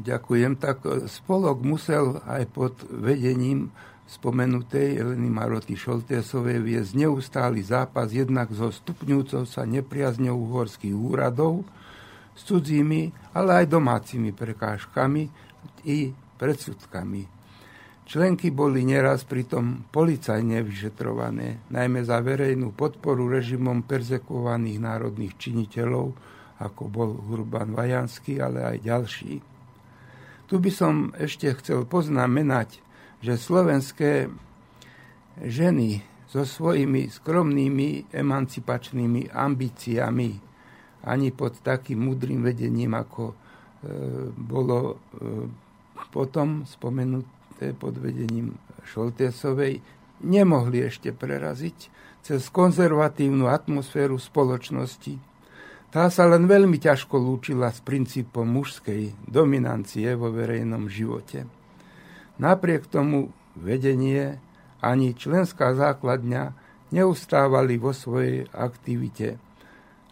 Ďakujem. 0.07 0.63
Tak 0.63 0.77
eh, 0.87 1.11
spolok 1.11 1.59
musel 1.67 2.23
aj 2.23 2.43
pod 2.55 2.75
vedením 2.87 3.75
spomenutej 4.07 5.03
Eleny 5.03 5.27
Maroty 5.27 5.75
Šoltésovej 5.75 6.63
viesť 6.63 6.95
neustály 6.95 7.67
zápas 7.67 8.15
jednak 8.15 8.55
so 8.55 8.71
stupňujúcou 8.71 9.43
sa 9.45 9.67
nepriazňou 9.67 10.39
uhorských 10.39 10.95
úradov 10.95 11.67
s 12.39 12.47
cudzími, 12.47 13.35
ale 13.35 13.65
aj 13.65 13.67
domácimi 13.67 14.31
prekážkami 14.31 15.23
i 15.91 16.15
predsudkami. 16.39 17.37
Členky 18.07 18.55
boli 18.55 18.87
neraz 18.87 19.27
pritom 19.27 19.91
policajne 19.91 20.63
vyšetrované, 20.63 21.67
najmä 21.75 22.07
za 22.07 22.23
verejnú 22.23 22.71
podporu 22.71 23.27
režimom 23.27 23.83
perzekovaných 23.83 24.79
národných 24.79 25.35
činiteľov, 25.35 26.15
ako 26.63 26.83
bol 26.87 27.11
Urban 27.19 27.75
Vajanský, 27.75 28.39
ale 28.39 28.63
aj 28.63 28.77
ďalší. 28.87 29.35
Tu 30.47 30.55
by 30.55 30.71
som 30.71 31.11
ešte 31.19 31.51
chcel 31.59 31.83
poznamenať 31.83 32.86
že 33.27 33.35
slovenské 33.35 34.31
ženy 35.43 35.99
so 36.31 36.47
svojimi 36.47 37.11
skromnými 37.11 38.15
emancipačnými 38.15 39.35
ambíciami, 39.35 40.31
ani 41.07 41.29
pod 41.35 41.59
takým 41.59 42.07
múdrym 42.07 42.47
vedením, 42.47 42.95
ako 42.95 43.31
e, 43.31 43.35
bolo 44.31 44.79
e, 44.91 44.95
potom 46.15 46.63
spomenuté 46.67 47.75
pod 47.75 47.99
vedením 47.99 48.55
Šoltesovej, 48.87 49.83
nemohli 50.23 50.87
ešte 50.87 51.11
preraziť 51.11 51.79
cez 52.23 52.47
konzervatívnu 52.51 53.51
atmosféru 53.51 54.19
spoločnosti. 54.19 55.19
Tá 55.91 56.11
sa 56.11 56.27
len 56.27 56.51
veľmi 56.51 56.79
ťažko 56.79 57.19
lúčila 57.19 57.71
s 57.71 57.83
princípom 57.83 58.47
mužskej 58.47 59.15
dominancie 59.31 60.11
vo 60.19 60.35
verejnom 60.35 60.91
živote. 60.91 61.56
Napriek 62.37 62.87
tomu 62.87 63.33
vedenie 63.57 64.37
ani 64.85 65.17
členská 65.17 65.73
základňa 65.73 66.53
neustávali 66.93 67.81
vo 67.81 67.97
svojej 67.97 68.47
aktivite. 68.53 69.41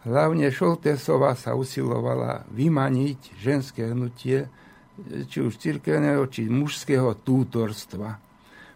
Hlavne 0.05 0.53
Šoltesová 0.53 1.33
sa 1.33 1.57
usilovala 1.57 2.45
vymaniť 2.53 3.19
ženské 3.41 3.89
hnutie, 3.89 4.45
či 5.25 5.37
už 5.41 5.57
cirkevného, 5.57 6.29
či 6.29 6.47
mužského 6.47 7.25
tútorstva. 7.25 8.15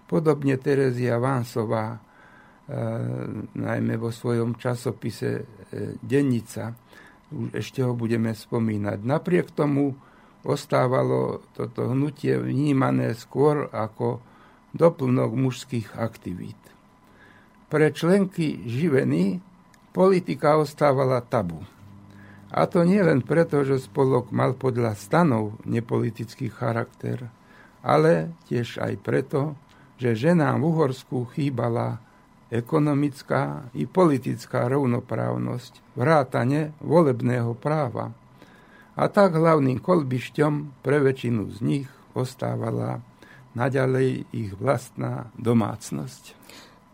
Podobne 0.09 0.57
Terezia 0.57 1.21
Vánsová, 1.21 1.95
e, 1.95 1.99
najmä 3.55 3.93
vo 3.95 4.09
svojom 4.09 4.57
časopise 4.57 5.30
e, 5.38 5.43
Dennica, 6.01 6.73
už 7.30 7.53
ešte 7.53 7.85
ho 7.85 7.93
budeme 7.93 8.34
spomínať. 8.34 9.05
Napriek 9.05 9.53
tomu 9.53 9.93
ostávalo 10.44 11.44
toto 11.56 11.91
hnutie 11.91 12.40
vnímané 12.40 13.16
skôr 13.16 13.68
ako 13.72 14.24
doplnok 14.72 15.36
mužských 15.36 15.98
aktivít. 15.98 16.60
Pre 17.70 17.88
členky 17.94 18.66
živeny 18.66 19.41
politika 19.94 20.57
ostávala 20.57 21.22
tabu. 21.22 21.61
A 22.49 22.66
to 22.66 22.82
nie 22.82 22.98
len 22.98 23.22
preto, 23.22 23.61
že 23.61 23.78
spolok 23.78 24.34
mal 24.34 24.57
podľa 24.57 24.98
stanov 24.98 25.61
nepolitický 25.70 26.49
charakter, 26.49 27.30
ale 27.86 28.34
tiež 28.49 28.82
aj 28.82 28.94
preto, 29.06 29.53
že 30.02 30.18
ženám 30.18 30.64
v 30.64 30.66
Uhorsku 30.66 31.30
chýbala 31.38 32.02
ekonomická 32.49 33.70
i 33.78 33.86
politická 33.86 34.66
rovnoprávnosť, 34.66 35.94
vrátane 35.94 36.74
volebného 36.82 37.53
práva. 37.53 38.10
A 38.99 39.07
tak 39.07 39.39
hlavným 39.39 39.80
kolbišťom 39.80 40.84
pre 40.84 40.99
väčšinu 40.99 41.47
z 41.55 41.57
nich 41.63 41.88
ostávala 42.11 42.99
naďalej 43.55 44.27
ich 44.35 44.51
vlastná 44.59 45.31
domácnosť. 45.39 46.35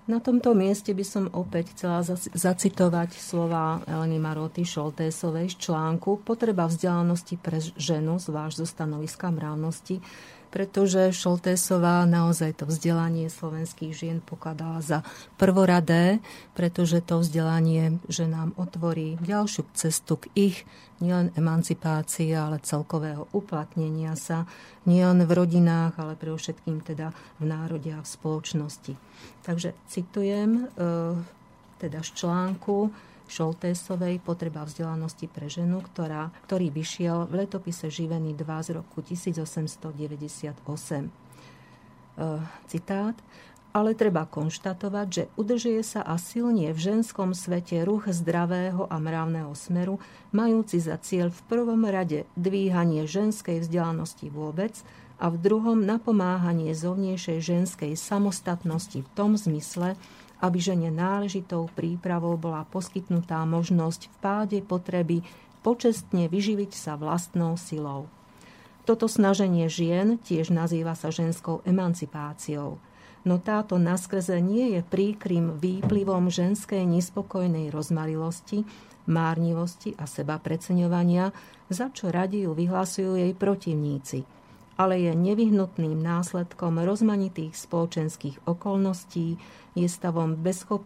Na 0.05 0.21
tomto 0.21 0.53
mieste 0.53 0.93
by 0.93 1.01
som 1.01 1.33
opäť 1.33 1.73
chcela 1.73 2.05
zacitovať 2.37 3.17
slova 3.17 3.81
Eleny 3.89 4.21
Maroty 4.21 4.61
Šoltésovej 4.61 5.49
z 5.49 5.57
článku 5.57 6.21
Potreba 6.21 6.69
vzdelanosti 6.69 7.41
pre 7.41 7.57
ženu, 7.57 8.21
zvlášť 8.21 8.61
zo 8.61 8.67
stanoviska 8.69 9.33
mravnosti, 9.33 9.97
pretože 10.55 11.11
Šoltésová 11.11 12.07
naozaj 12.07 12.63
to 12.63 12.71
vzdelanie 12.71 13.27
slovenských 13.27 13.91
žien 13.91 14.17
pokladala 14.23 14.79
za 14.79 15.03
prvoradé, 15.35 16.23
pretože 16.55 17.03
to 17.03 17.19
vzdelanie 17.19 17.99
že 18.07 18.23
nám 18.23 18.55
otvorí 18.55 19.19
ďalšiu 19.19 19.67
cestu 19.75 20.15
k 20.15 20.31
ich 20.31 20.57
nielen 21.03 21.35
emancipácii, 21.35 22.31
ale 22.31 22.63
celkového 22.63 23.27
uplatnenia 23.35 24.15
sa 24.15 24.47
nielen 24.87 25.27
v 25.27 25.31
rodinách, 25.35 25.99
ale 25.99 26.15
pre 26.15 26.31
všetkým 26.31 26.79
teda 26.79 27.11
v 27.35 27.43
národe 27.43 27.91
a 27.91 27.99
v 27.99 28.07
spoločnosti. 28.07 28.95
Takže 29.43 29.75
citujem 29.91 30.71
e, 30.71 30.79
teda 31.83 31.99
z 31.99 32.09
článku 32.15 32.95
Šoltésovej 33.29 34.21
Potreba 34.21 34.63
vzdelanosti 34.65 35.29
pre 35.29 35.49
ženu, 35.49 35.81
ktorá, 35.81 36.29
ktorý 36.49 36.69
vyšiel 36.71 37.25
v 37.29 37.45
letopise 37.45 37.89
Živený 37.89 38.37
2 38.37 38.65
z 38.65 38.69
roku 38.77 39.01
1898. 39.01 40.55
E, 40.55 41.09
citát 42.69 43.17
ale 43.75 43.91
treba 43.91 44.23
konštatovať, 44.23 45.07
že 45.11 45.23
udržuje 45.35 45.83
sa 45.83 45.99
a 45.99 46.15
silnie 46.15 46.71
v 46.71 46.79
ženskom 46.79 47.35
svete 47.35 47.83
ruch 47.83 48.07
zdravého 48.07 48.87
a 48.87 48.95
mravného 49.03 49.51
smeru, 49.51 49.99
majúci 50.31 50.79
za 50.79 50.95
cieľ 50.95 51.27
v 51.27 51.41
prvom 51.51 51.83
rade 51.83 52.23
dvíhanie 52.39 53.03
ženskej 53.03 53.59
vzdelanosti 53.67 54.31
vôbec 54.31 54.71
a 55.19 55.27
v 55.27 55.35
druhom 55.43 55.83
napomáhanie 55.83 56.71
zovnejšej 56.71 57.43
ženskej 57.43 57.99
samostatnosti 57.99 59.03
v 59.03 59.09
tom 59.11 59.35
zmysle, 59.35 59.99
aby 60.43 60.57
žene 60.59 60.91
náležitou 60.91 61.71
prípravou 61.71 62.35
bola 62.35 62.67
poskytnutá 62.67 63.43
možnosť 63.47 64.11
v 64.11 64.15
páde 64.19 64.59
potreby 64.59 65.23
počestne 65.63 66.27
vyživiť 66.29 66.71
sa 66.75 66.93
vlastnou 66.99 67.57
silou. 67.57 68.07
Toto 68.85 69.09
snaženie 69.09 69.65
žien 69.65 70.21
tiež 70.21 70.53
nazýva 70.53 70.93
sa 70.93 71.09
ženskou 71.09 71.65
emancipáciou. 71.65 72.77
No 73.25 73.41
táto 73.41 73.81
naskrze 73.81 74.37
nie 74.37 74.77
je 74.77 74.85
príkrym 74.85 75.57
výplivom 75.57 76.29
ženskej 76.29 76.85
nespokojnej 76.85 77.73
rozmarilosti, 77.73 78.61
márnivosti 79.09 79.97
a 79.97 80.05
seba 80.05 80.37
preceňovania, 80.37 81.33
za 81.73 81.89
čo 81.89 82.13
radi 82.13 82.45
ju 82.45 82.53
vyhlasujú 82.53 83.17
jej 83.17 83.33
protivníci– 83.33 84.19
ale 84.75 84.99
je 84.99 85.11
nevyhnutným 85.15 85.95
následkom 85.99 86.83
rozmanitých 86.83 87.55
spoločenských 87.55 88.43
okolností, 88.43 89.39
je 89.75 89.87
stavom 89.91 90.39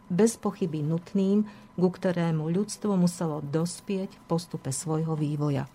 bez 0.09 0.33
pochyby 0.41 0.81
nutným, 0.81 1.45
ku 1.77 1.89
ktorému 1.93 2.49
ľudstvo 2.49 2.97
muselo 2.97 3.41
dospieť 3.45 4.09
v 4.17 4.21
postupe 4.25 4.73
svojho 4.73 5.13
vývoja. 5.13 5.69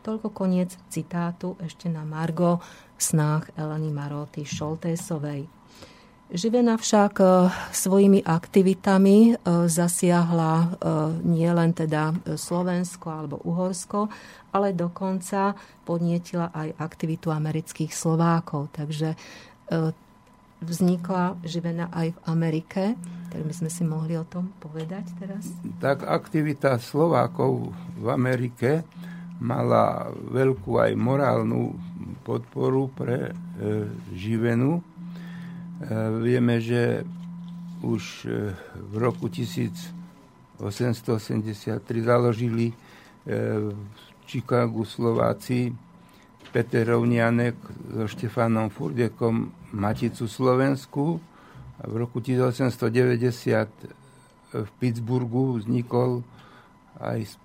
Toľko 0.00 0.32
koniec 0.32 0.72
citátu 0.88 1.60
ešte 1.60 1.92
na 1.92 2.08
Margo 2.08 2.64
snách 2.96 3.52
Eleny 3.52 3.92
Maroty 3.92 4.48
Šoltésovej. 4.48 5.59
Živena 6.30 6.78
však 6.78 7.12
e, 7.18 7.24
svojimi 7.74 8.22
aktivitami 8.22 9.34
e, 9.34 9.66
zasiahla 9.66 10.54
e, 10.62 10.66
nielen 11.26 11.74
teda 11.74 12.14
Slovensko 12.38 13.06
alebo 13.10 13.42
Uhorsko, 13.42 14.06
ale 14.54 14.70
dokonca 14.70 15.58
podnietila 15.82 16.54
aj 16.54 16.78
aktivitu 16.78 17.34
amerických 17.34 17.90
Slovákov. 17.90 18.70
Takže 18.74 19.14
vznikla 20.60 21.38
živena 21.46 21.86
aj 21.94 22.14
v 22.14 22.18
Amerike. 22.26 22.82
Tak 23.30 23.42
by 23.46 23.54
sme 23.54 23.70
si 23.70 23.82
mohli 23.86 24.18
o 24.18 24.26
tom 24.26 24.50
povedať 24.58 25.06
teraz. 25.18 25.46
Tak 25.78 26.02
aktivita 26.06 26.78
Slovákov 26.82 27.74
v 27.98 28.06
Amerike 28.10 28.82
mala 29.40 30.12
veľkú 30.14 30.78
aj 30.78 30.92
morálnu 30.94 31.74
podporu 32.22 32.92
pre 32.92 33.30
e, 33.30 33.32
živenu 34.12 34.84
vieme, 36.20 36.60
že 36.60 37.08
už 37.80 38.28
e, 38.28 38.52
v 38.76 38.94
roku 39.00 39.28
1883 39.32 40.60
založili 42.04 42.68
e, 42.68 42.74
v 43.72 43.72
Chicagu 44.28 44.84
Slováci 44.84 45.72
Peter 46.52 46.84
Rovnianek 46.84 47.56
so 47.96 48.04
Štefanom 48.04 48.68
Furdekom 48.68 49.56
Maticu 49.72 50.28
Slovensku. 50.28 51.16
A 51.80 51.88
v 51.88 52.04
roku 52.04 52.20
1890 52.20 53.72
v 54.52 54.68
Pittsburghu 54.76 55.56
vznikol 55.56 56.20
aj 57.00 57.40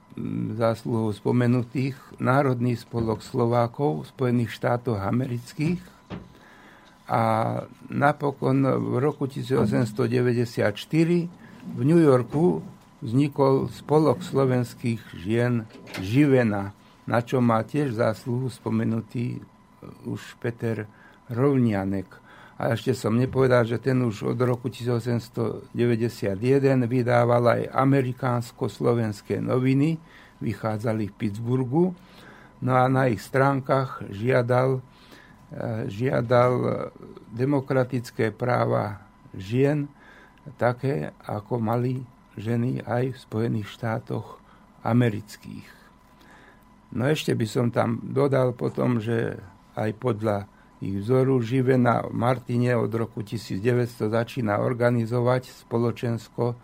zásluhou 0.59 1.15
spomenutých 1.15 1.95
Národný 2.19 2.75
spolok 2.75 3.23
Slovákov 3.23 4.03
v 4.03 4.11
Spojených 4.11 4.51
štátoch 4.51 4.99
amerických 4.99 5.94
a 7.05 7.21
napokon 7.89 8.65
v 8.65 8.93
roku 8.97 9.29
1894 9.29 10.73
v 11.65 11.81
New 11.85 12.01
Yorku 12.01 12.65
vznikol 13.05 13.69
spolok 13.69 14.25
slovenských 14.25 15.01
žien 15.13 15.69
Živena, 16.01 16.73
na 17.05 17.19
čo 17.21 17.37
má 17.41 17.61
tiež 17.61 17.93
zásluhu 17.93 18.49
spomenutý 18.49 19.41
už 20.09 20.37
Peter 20.41 20.89
Rovnianek. 21.29 22.09
A 22.55 22.71
ešte 22.73 22.95
som 22.95 23.13
nepovedal, 23.19 23.67
že 23.67 23.77
ten 23.77 23.99
už 23.99 24.33
od 24.33 24.39
roku 24.41 24.71
1891 24.71 25.69
vydával 26.87 27.43
aj 27.51 27.61
amerikánsko-slovenské 27.69 29.43
noviny, 29.43 29.99
vychádzali 30.39 31.11
v 31.11 31.17
Pittsburghu, 31.19 31.93
no 32.63 32.71
a 32.73 32.87
na 32.87 33.11
ich 33.11 33.19
stránkach 33.21 34.07
žiadal 34.07 34.79
žiadal 35.89 36.89
demokratické 37.33 38.33
práva 38.33 39.01
žien, 39.35 39.89
také 40.57 41.13
ako 41.25 41.61
mali 41.61 42.05
ženy 42.37 42.83
aj 42.83 43.15
v 43.15 43.17
Spojených 43.17 43.67
štátoch 43.71 44.39
amerických. 44.83 45.67
No 46.95 47.09
ešte 47.09 47.35
by 47.35 47.47
som 47.49 47.67
tam 47.73 47.99
dodal 48.03 48.55
potom, 48.55 49.01
že 49.01 49.35
aj 49.75 49.91
podľa 49.99 50.47
ich 50.83 51.01
vzoru 51.01 51.39
Živena 51.41 52.05
Martine 52.11 52.75
od 52.77 52.91
roku 52.93 53.23
1900 53.23 54.11
začína 54.11 54.59
organizovať 54.59 55.49
spoločensko 55.65 56.55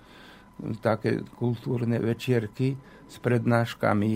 také 0.84 1.26
kultúrne 1.40 1.98
večierky 1.98 2.78
s 3.10 3.16
prednáškami 3.20 4.14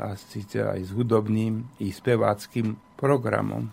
a 0.00 0.16
síce 0.16 0.64
aj 0.64 0.80
s 0.82 0.90
hudobným 0.96 1.68
i 1.84 1.92
speváckým 1.92 2.74
programom. 3.00 3.72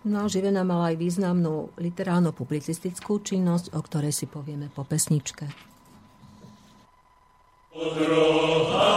No, 0.00 0.26
Živena 0.26 0.64
mala 0.66 0.90
aj 0.90 0.96
významnú 0.98 1.70
literárno-publicistickú 1.78 3.22
činnosť, 3.22 3.76
o 3.76 3.80
ktorej 3.84 4.16
si 4.16 4.26
povieme 4.26 4.72
po 4.72 4.82
pesničke. 4.82 5.46
Odroháčov. 7.70 8.90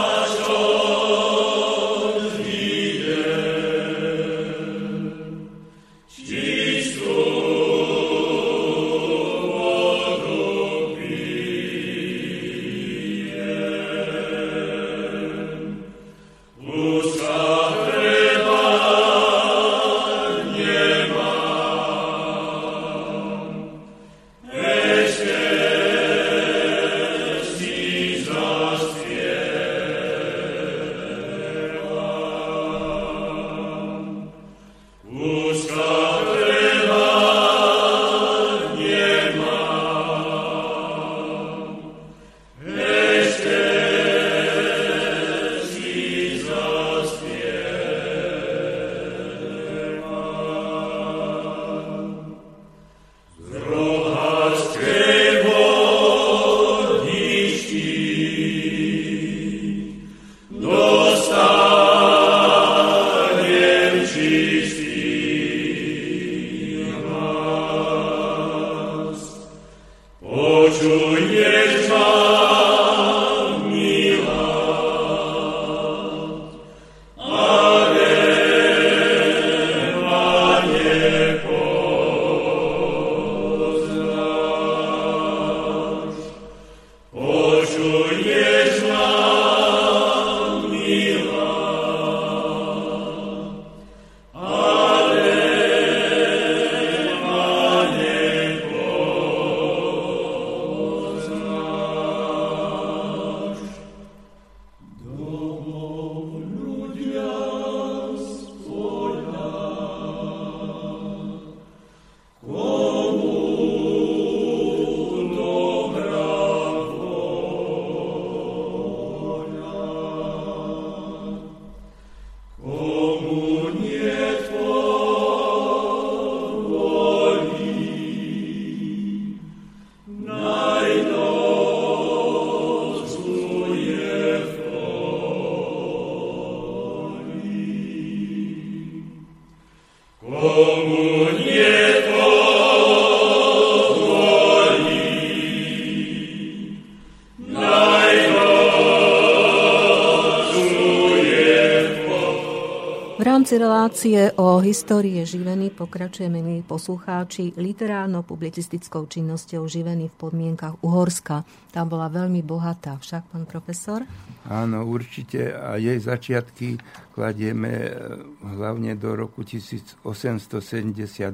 Relácie 153.94 154.34
o 154.34 154.58
histórie 154.58 155.22
Živeny 155.22 155.70
pokračujeme, 155.70 156.42
my 156.42 156.66
poslucháči, 156.66 157.54
literárno-publicistickou 157.54 159.06
činnosťou 159.06 159.70
Živeny 159.70 160.10
v 160.10 160.14
podmienkach 160.18 160.82
Uhorska. 160.82 161.46
Tam 161.70 161.86
bola 161.86 162.10
veľmi 162.10 162.42
bohatá, 162.42 162.98
však, 162.98 163.30
pán 163.30 163.46
profesor? 163.46 164.02
Áno, 164.50 164.82
určite. 164.82 165.54
A 165.54 165.78
jej 165.78 165.94
začiatky 166.02 166.82
kladieme 167.14 167.70
eh, 167.70 167.94
hlavne 168.42 168.98
do 168.98 169.14
roku 169.14 169.46
1872, 169.46 171.30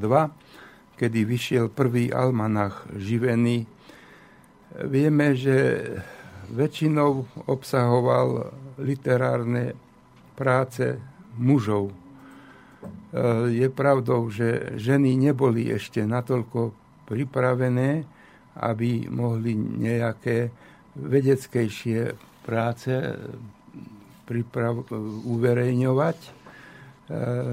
kedy 1.01 1.19
vyšiel 1.24 1.73
prvý 1.73 2.12
almanach 2.12 2.85
Živeny. 2.93 3.65
Vieme, 4.85 5.32
že 5.32 5.81
väčšinou 6.53 7.24
obsahoval 7.49 8.53
literárne 8.77 9.73
práce 10.37 11.01
mužov. 11.41 11.99
E, 13.11 13.51
je 13.51 13.66
pravdou, 13.66 14.31
že 14.31 14.78
ženy 14.78 15.19
neboli 15.19 15.66
ešte 15.66 16.07
natoľko 16.07 16.70
pripravené, 17.11 18.07
aby 18.55 19.11
mohli 19.11 19.59
nejaké 19.59 20.55
vedeckejšie 20.95 22.15
práce 22.47 22.91
priprav- 24.31 24.87
uverejňovať. 25.27 26.19
E, 26.23 26.31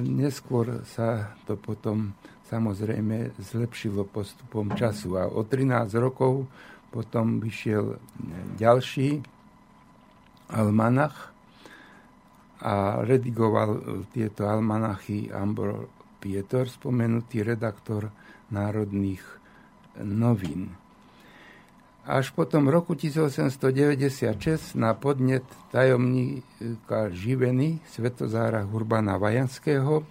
neskôr 0.05 0.85
sa 0.85 1.33
to 1.49 1.57
potom 1.57 2.13
samozrejme 2.47 3.33
zlepšilo 3.41 4.05
postupom 4.05 4.71
času 4.77 5.17
a 5.17 5.25
o 5.25 5.41
13 5.41 5.89
rokov 5.97 6.45
potom 6.93 7.41
vyšiel 7.43 7.99
ďalší 8.55 9.19
almanach, 10.47 11.35
a 12.61 13.05
redigoval 13.05 13.69
e, 13.75 13.79
tieto 14.09 14.49
almanachy 14.49 15.29
Ambro 15.29 15.89
Pietor, 16.17 16.65
spomenutý 16.65 17.45
redaktor 17.45 18.09
národných 18.49 19.21
novín. 20.01 20.73
Až 22.07 22.31
potom 22.31 22.71
roku 22.71 22.95
1896 22.95 24.79
na 24.79 24.95
podnet 24.95 25.43
tajomníka 25.75 27.11
Živeny 27.11 27.83
Svetozára 27.83 28.63
Hurbana 28.63 29.19
Vajanského 29.19 30.07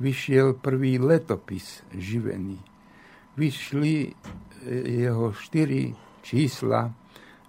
vyšiel 0.00 0.56
prvý 0.56 0.96
letopis 0.96 1.84
Živeny. 1.92 2.56
Vyšli 3.36 3.94
e, 4.08 4.10
jeho 5.04 5.36
štyri 5.36 5.92
čísla, 6.24 6.90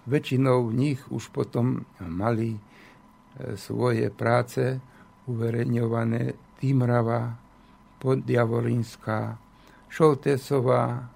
väčšinou 0.04 0.68
v 0.68 0.72
nich 0.76 1.00
už 1.08 1.32
potom 1.32 1.88
mali 1.98 2.60
svoje 3.54 4.10
práce 4.10 4.80
uverejňované 5.28 6.34
Týmrava, 6.58 7.36
Podjavorinská, 7.98 9.38
Šoltesová 9.88 11.06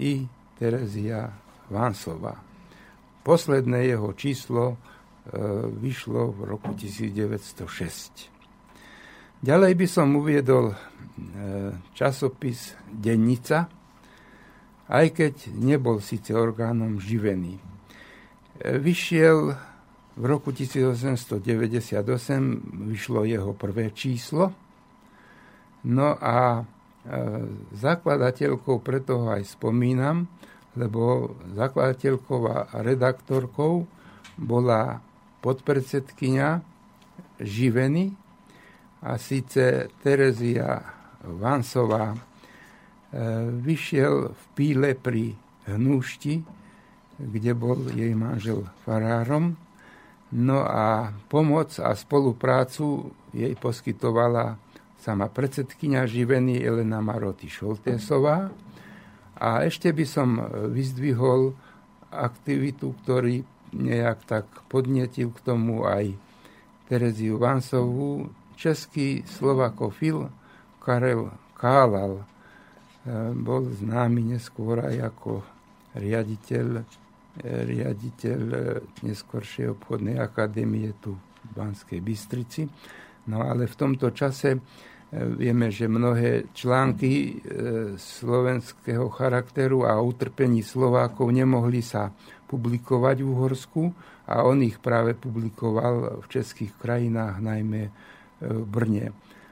i 0.00 0.26
Terezia 0.58 1.30
Vansová. 1.70 2.36
Posledné 3.20 3.92
jeho 3.92 4.12
číslo 4.16 4.64
e, 4.72 4.76
vyšlo 5.76 6.32
v 6.32 6.40
roku 6.48 6.72
1906. 6.74 8.28
Ďalej 9.40 9.72
by 9.76 9.86
som 9.88 10.16
uviedol 10.16 10.72
e, 10.72 10.76
časopis 11.96 12.76
Dennica, 12.88 13.68
aj 14.90 15.06
keď 15.14 15.34
nebol 15.56 16.00
síce 16.00 16.32
orgánom 16.32 16.96
živený. 17.00 17.56
E, 17.56 17.62
vyšiel 18.80 19.69
v 20.20 20.24
roku 20.28 20.52
1898 20.52 22.04
vyšlo 22.92 23.24
jeho 23.24 23.56
prvé 23.56 23.88
číslo 23.96 24.52
No 25.84 26.12
a 26.20 26.64
zakladateľkou, 27.72 28.84
preto 28.84 29.24
ho 29.24 29.26
aj 29.32 29.56
spomínam, 29.56 30.28
lebo 30.76 31.32
zakladateľkou 31.56 32.40
a 32.52 32.68
redaktorkou 32.84 33.88
bola 34.36 35.00
podpredsedkynia 35.40 36.60
Živeny 37.40 38.12
a 39.00 39.16
síce 39.16 39.88
Terezia 40.04 40.84
Vansová. 41.24 42.12
E, 42.12 42.18
vyšiel 43.48 44.28
v 44.28 44.44
Píle 44.52 44.92
pri 44.92 45.32
Hnúšti, 45.64 46.44
kde 47.16 47.52
bol 47.56 47.88
jej 47.96 48.12
manžel 48.12 48.68
farárom. 48.84 49.56
No 50.30 50.62
a 50.62 51.10
pomoc 51.26 51.74
a 51.82 51.90
spoluprácu 51.98 53.10
jej 53.34 53.54
poskytovala 53.58 54.54
sama 55.00 55.26
predsedkynia 55.26 56.06
Živeny 56.06 56.62
Elena 56.62 57.02
Maroty 57.02 57.50
Šoltésová. 57.50 58.52
A 59.40 59.64
ešte 59.64 59.90
by 59.90 60.04
som 60.06 60.38
vyzdvihol 60.70 61.56
aktivitu, 62.12 62.94
ktorý 63.02 63.42
nejak 63.74 64.26
tak 64.26 64.46
podnetil 64.66 65.30
k 65.34 65.40
tomu 65.40 65.86
aj 65.86 66.14
Tereziu 66.90 67.38
Vansovú, 67.38 68.28
český 68.58 69.22
slovakofil 69.24 70.28
Karel 70.82 71.30
Kálal 71.54 72.20
e, 72.20 72.24
bol 73.36 73.70
známy 73.70 74.34
neskôr 74.34 74.82
aj 74.82 75.14
ako 75.14 75.46
riaditeľ, 75.94 76.82
e, 76.82 76.84
riaditeľ 77.44 78.40
e, 78.50 78.58
neskoršej 79.06 79.78
obchodnej 79.78 80.18
akadémie 80.18 80.90
tu 80.98 81.14
v 81.14 81.48
Banskej 81.54 82.00
Bystrici. 82.02 82.66
No 83.30 83.46
ale 83.46 83.70
v 83.70 83.78
tomto 83.78 84.10
čase 84.10 84.58
vieme, 85.10 85.74
že 85.74 85.90
mnohé 85.90 86.54
články 86.54 87.42
slovenského 87.98 89.10
charakteru 89.10 89.82
a 89.82 89.98
utrpení 89.98 90.62
Slovákov 90.62 91.34
nemohli 91.34 91.82
sa 91.82 92.14
publikovať 92.46 93.16
v 93.22 93.26
Uhorsku 93.26 93.82
a 94.30 94.46
on 94.46 94.62
ich 94.62 94.78
práve 94.78 95.18
publikoval 95.18 96.22
v 96.22 96.26
českých 96.30 96.74
krajinách, 96.78 97.42
najmä 97.42 97.82
e, 97.86 97.92
v 98.42 98.64
Brne. 98.66 99.06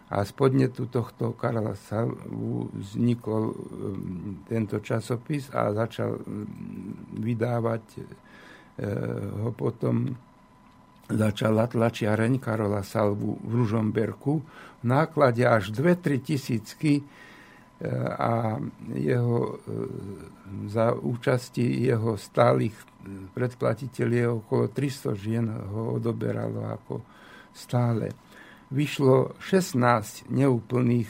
A 0.09 0.25
z 0.25 0.33
podnetu 0.33 0.89
tohto 0.89 1.37
Karla 1.37 1.77
Salvu 1.77 2.73
vznikol 2.73 3.53
e, 3.53 3.55
tento 4.49 4.81
časopis 4.81 5.53
a 5.53 5.69
začal 5.77 6.17
vydávať 7.21 7.85
e, 7.97 8.03
ho 9.45 9.53
potom 9.53 10.09
začala 11.13 11.69
tlačiareň 11.69 12.41
Karola 12.41 12.81
Salvu 12.81 13.37
v 13.41 13.53
Ružomberku 13.53 14.33
v 14.81 14.85
náklade 14.85 15.45
až 15.45 15.73
2-3 15.77 16.25
tisícky 16.25 17.05
a 18.19 18.59
jeho, 18.97 19.39
e, 19.45 19.77
za 20.67 20.97
účasti 20.99 21.63
jeho 21.63 22.19
stálych 22.19 22.75
predplatiteľov 23.37 24.43
okolo 24.43 24.65
300 24.75 25.15
žien 25.15 25.47
ho 25.47 26.01
odoberalo 26.01 26.67
ako 26.75 27.07
stále. 27.55 28.11
Vyšlo 28.69 29.39
16 29.41 30.29
neúplných, 30.29 31.09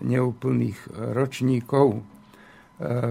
neúplných 0.00 0.78
ročníkov, 1.16 1.98
e, 1.98 2.00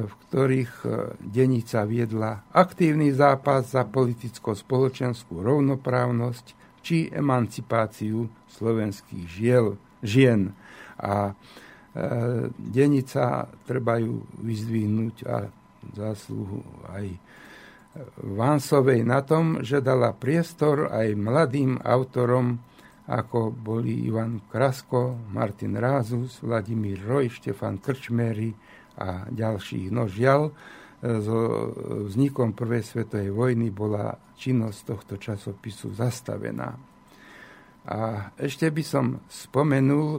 v 0.08 0.14
ktorých 0.28 0.74
e, 0.84 0.88
Denica 1.20 1.84
viedla 1.84 2.48
aktívny 2.56 3.12
zápas 3.12 3.76
za 3.76 3.84
politicko-spoločenskú 3.84 5.44
rovnoprávnosť 5.44 6.46
či 6.80 7.12
emancipáciu 7.12 8.32
slovenských 8.48 9.26
žiel, 9.28 9.76
žien. 10.00 10.56
A 10.96 11.36
Eh, 11.96 12.52
denica 12.60 13.48
treba 13.64 13.96
ju 14.04 14.28
vyzdvihnúť 14.44 15.16
a 15.32 15.48
zásluhu 15.96 16.60
aj 16.92 17.08
Vansovej 18.20 19.08
na 19.08 19.24
tom, 19.24 19.64
že 19.64 19.80
dala 19.80 20.12
priestor 20.12 20.92
aj 20.92 21.16
mladým 21.16 21.80
autorom, 21.80 22.60
ako 23.06 23.54
boli 23.54 24.10
Ivan 24.10 24.42
Krasko, 24.50 25.30
Martin 25.30 25.78
Rázus, 25.78 26.42
Vladimír 26.42 27.06
Roj, 27.06 27.30
Štefan 27.30 27.78
Krčmery 27.78 28.50
a 28.98 29.30
ďalších. 29.30 29.94
No 29.94 30.10
žiaľ, 30.10 30.50
so 31.06 31.70
vznikom 32.10 32.58
Prvej 32.58 32.82
svetovej 32.82 33.30
vojny 33.30 33.70
bola 33.70 34.18
činnosť 34.40 34.80
tohto 34.90 35.16
časopisu 35.22 35.94
zastavená. 35.94 36.74
A 37.86 38.32
ešte 38.42 38.66
by 38.74 38.82
som 38.82 39.22
spomenul 39.30 40.18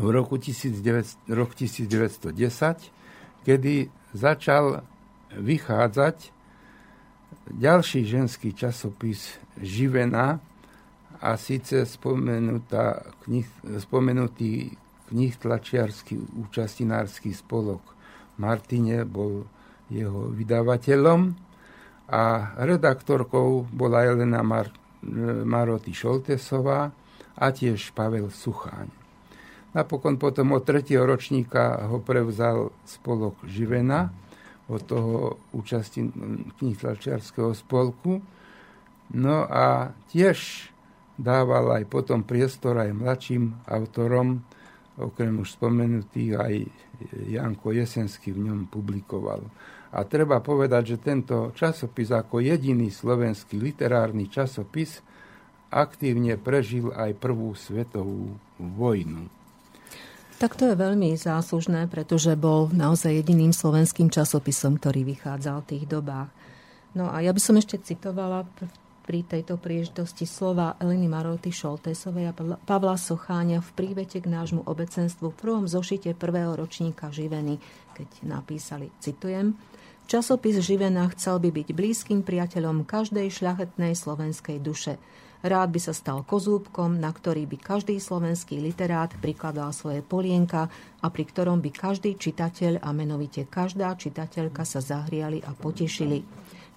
v 0.00 0.06
roku 0.08 0.40
19, 0.40 0.80
rok 1.28 1.50
1910, 1.52 2.32
kedy 3.44 3.74
začal 4.16 4.80
vychádzať 5.36 6.32
ďalší 7.52 8.00
ženský 8.08 8.56
časopis 8.56 9.36
Živena 9.60 10.40
a 11.20 11.36
síce 11.36 11.84
knih, 13.24 13.48
spomenutý 13.78 14.72
knih 15.08 15.32
tlačiarský 15.36 16.16
účastinársky 16.48 17.36
spolok 17.36 17.82
Martine 18.40 19.04
bol 19.04 19.44
jeho 19.92 20.32
vydavateľom 20.32 21.20
a 22.08 22.54
redaktorkou 22.56 23.68
bola 23.68 24.06
Elena 24.06 24.40
Mar- 24.40 24.72
Maroty 25.44 25.92
Šoltesová 25.92 26.88
a 27.36 27.46
tiež 27.52 27.92
Pavel 27.92 28.32
Sucháň. 28.32 28.88
Napokon 29.70 30.18
potom 30.18 30.56
od 30.58 30.66
tretieho 30.66 31.06
ročníka 31.06 31.86
ho 31.86 32.02
prevzal 32.02 32.74
spolok 32.82 33.38
Živena, 33.46 34.10
od 34.70 34.82
toho 34.86 35.14
účasti 35.50 36.06
knihtlčarského 36.62 37.50
spolku. 37.54 38.22
No 39.10 39.36
a 39.50 39.90
tiež 40.14 40.69
dával 41.20 41.76
aj 41.76 41.84
potom 41.86 42.24
priestor 42.24 42.80
aj 42.80 42.96
mladším 42.96 43.68
autorom, 43.68 44.40
okrem 44.96 45.36
už 45.36 45.60
spomenutých 45.60 46.32
aj 46.40 46.54
Janko 47.28 47.76
Jesenský 47.76 48.32
v 48.32 48.48
ňom 48.48 48.72
publikoval. 48.72 49.44
A 49.90 50.06
treba 50.06 50.38
povedať, 50.38 50.96
že 50.96 51.02
tento 51.02 51.50
časopis 51.52 52.14
ako 52.14 52.40
jediný 52.40 52.88
slovenský 52.88 53.58
literárny 53.58 54.30
časopis 54.30 55.02
aktívne 55.70 56.38
prežil 56.38 56.94
aj 56.94 57.18
prvú 57.18 57.54
svetovú 57.54 58.38
vojnu. 58.58 59.26
Tak 60.40 60.56
to 60.56 60.72
je 60.72 60.76
veľmi 60.78 61.20
záslužné, 61.20 61.92
pretože 61.92 62.32
bol 62.32 62.72
naozaj 62.72 63.12
jediným 63.12 63.52
slovenským 63.52 64.08
časopisom, 64.08 64.80
ktorý 64.80 65.04
vychádzal 65.04 65.60
v 65.62 65.68
tých 65.68 65.84
dobách. 65.84 66.32
No 66.96 67.12
a 67.12 67.20
ja 67.20 67.30
by 67.30 67.40
som 67.42 67.60
ešte 67.60 67.76
citovala 67.76 68.48
pri 69.10 69.26
tejto 69.26 69.58
príležitosti 69.58 70.22
slova 70.22 70.78
Eliny 70.78 71.10
Maroty 71.10 71.50
Šoltésovej 71.50 72.30
a 72.30 72.32
Pavla 72.62 72.94
Socháňa 72.94 73.58
v 73.58 73.70
prívete 73.74 74.22
k 74.22 74.30
nášmu 74.30 74.62
obecenstvu 74.62 75.34
v 75.34 75.38
prvom 75.42 75.66
zošite 75.66 76.14
prvého 76.14 76.54
ročníka 76.54 77.10
Živeny, 77.10 77.58
keď 77.98 78.06
napísali, 78.22 78.94
citujem, 79.02 79.58
Časopis 80.06 80.62
Živena 80.62 81.10
chcel 81.10 81.42
by 81.42 81.50
byť 81.50 81.68
blízkym 81.74 82.22
priateľom 82.22 82.86
každej 82.86 83.34
šľachetnej 83.34 83.98
slovenskej 83.98 84.62
duše– 84.62 84.94
Rád 85.40 85.72
by 85.72 85.80
sa 85.80 85.96
stal 85.96 86.20
kozúbkom, 86.20 87.00
na 87.00 87.08
ktorý 87.08 87.48
by 87.48 87.56
každý 87.56 87.96
slovenský 87.96 88.60
literát 88.60 89.08
prikladal 89.24 89.72
svoje 89.72 90.04
polienka 90.04 90.68
a 91.00 91.06
pri 91.08 91.24
ktorom 91.24 91.64
by 91.64 91.72
každý 91.72 92.20
čitateľ 92.20 92.84
a 92.84 92.92
menovite 92.92 93.48
každá 93.48 93.96
čitateľka 93.96 94.68
sa 94.68 94.84
zahriali 94.84 95.40
a 95.40 95.56
potešili. 95.56 96.20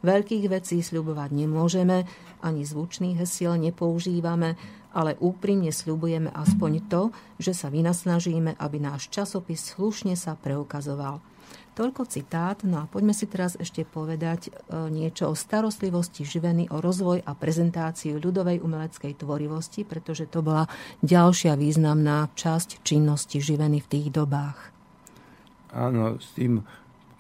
Veľkých 0.04 0.52
vecí 0.52 0.84
sľubovať 0.84 1.32
nemôžeme, 1.32 2.04
ani 2.44 2.62
zvučných 2.68 3.24
hesiel 3.24 3.56
nepoužívame, 3.56 4.60
ale 4.92 5.16
úprimne 5.18 5.72
sľubujeme 5.72 6.30
aspoň 6.30 6.72
to, 6.92 7.02
že 7.40 7.56
sa 7.56 7.72
vynasnažíme, 7.72 8.60
aby 8.60 8.78
náš 8.84 9.10
časopis 9.10 9.74
slušne 9.74 10.14
sa 10.20 10.36
preukazoval. 10.36 11.24
Toľko 11.74 12.06
citát, 12.06 12.62
no 12.62 12.86
a 12.86 12.86
poďme 12.86 13.18
si 13.18 13.26
teraz 13.26 13.58
ešte 13.58 13.82
povedať 13.82 14.46
e, 14.46 14.52
niečo 14.94 15.34
o 15.34 15.34
starostlivosti 15.34 16.22
živeny, 16.22 16.70
o 16.70 16.78
rozvoj 16.78 17.26
a 17.26 17.34
prezentáciu 17.34 18.22
ľudovej 18.22 18.62
umeleckej 18.62 19.18
tvorivosti, 19.18 19.82
pretože 19.82 20.30
to 20.30 20.46
bola 20.46 20.70
ďalšia 21.02 21.58
významná 21.58 22.30
časť 22.38 22.86
činnosti 22.86 23.42
živeny 23.42 23.82
v 23.82 23.90
tých 23.90 24.14
dobách. 24.14 24.70
Áno, 25.74 26.22
s 26.22 26.30
tým 26.38 26.62
e, 26.62 26.64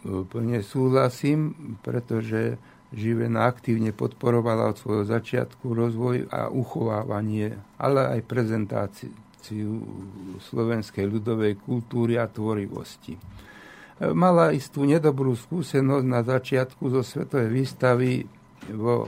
plne 0.06 0.62
súhlasím, 0.62 1.74
pretože 1.82 2.62
Živena 2.94 3.50
aktívne 3.50 3.90
podporovala 3.90 4.70
od 4.70 4.78
svojho 4.78 5.06
začiatku 5.10 5.66
rozvoj 5.74 6.30
a 6.30 6.54
uchovávanie, 6.54 7.58
ale 7.82 8.18
aj 8.18 8.30
prezentáciu 8.30 9.82
slovenskej 10.40 11.04
ľudovej 11.10 11.58
kultúry 11.58 12.16
a 12.22 12.30
tvorivosti 12.30 13.18
mala 14.12 14.52
istú 14.52 14.84
nedobrú 14.84 15.38
skúsenosť 15.38 16.06
na 16.06 16.26
začiatku 16.26 16.92
zo 16.92 17.02
svetovej 17.06 17.50
výstavy 17.54 18.12
vo 18.76 19.08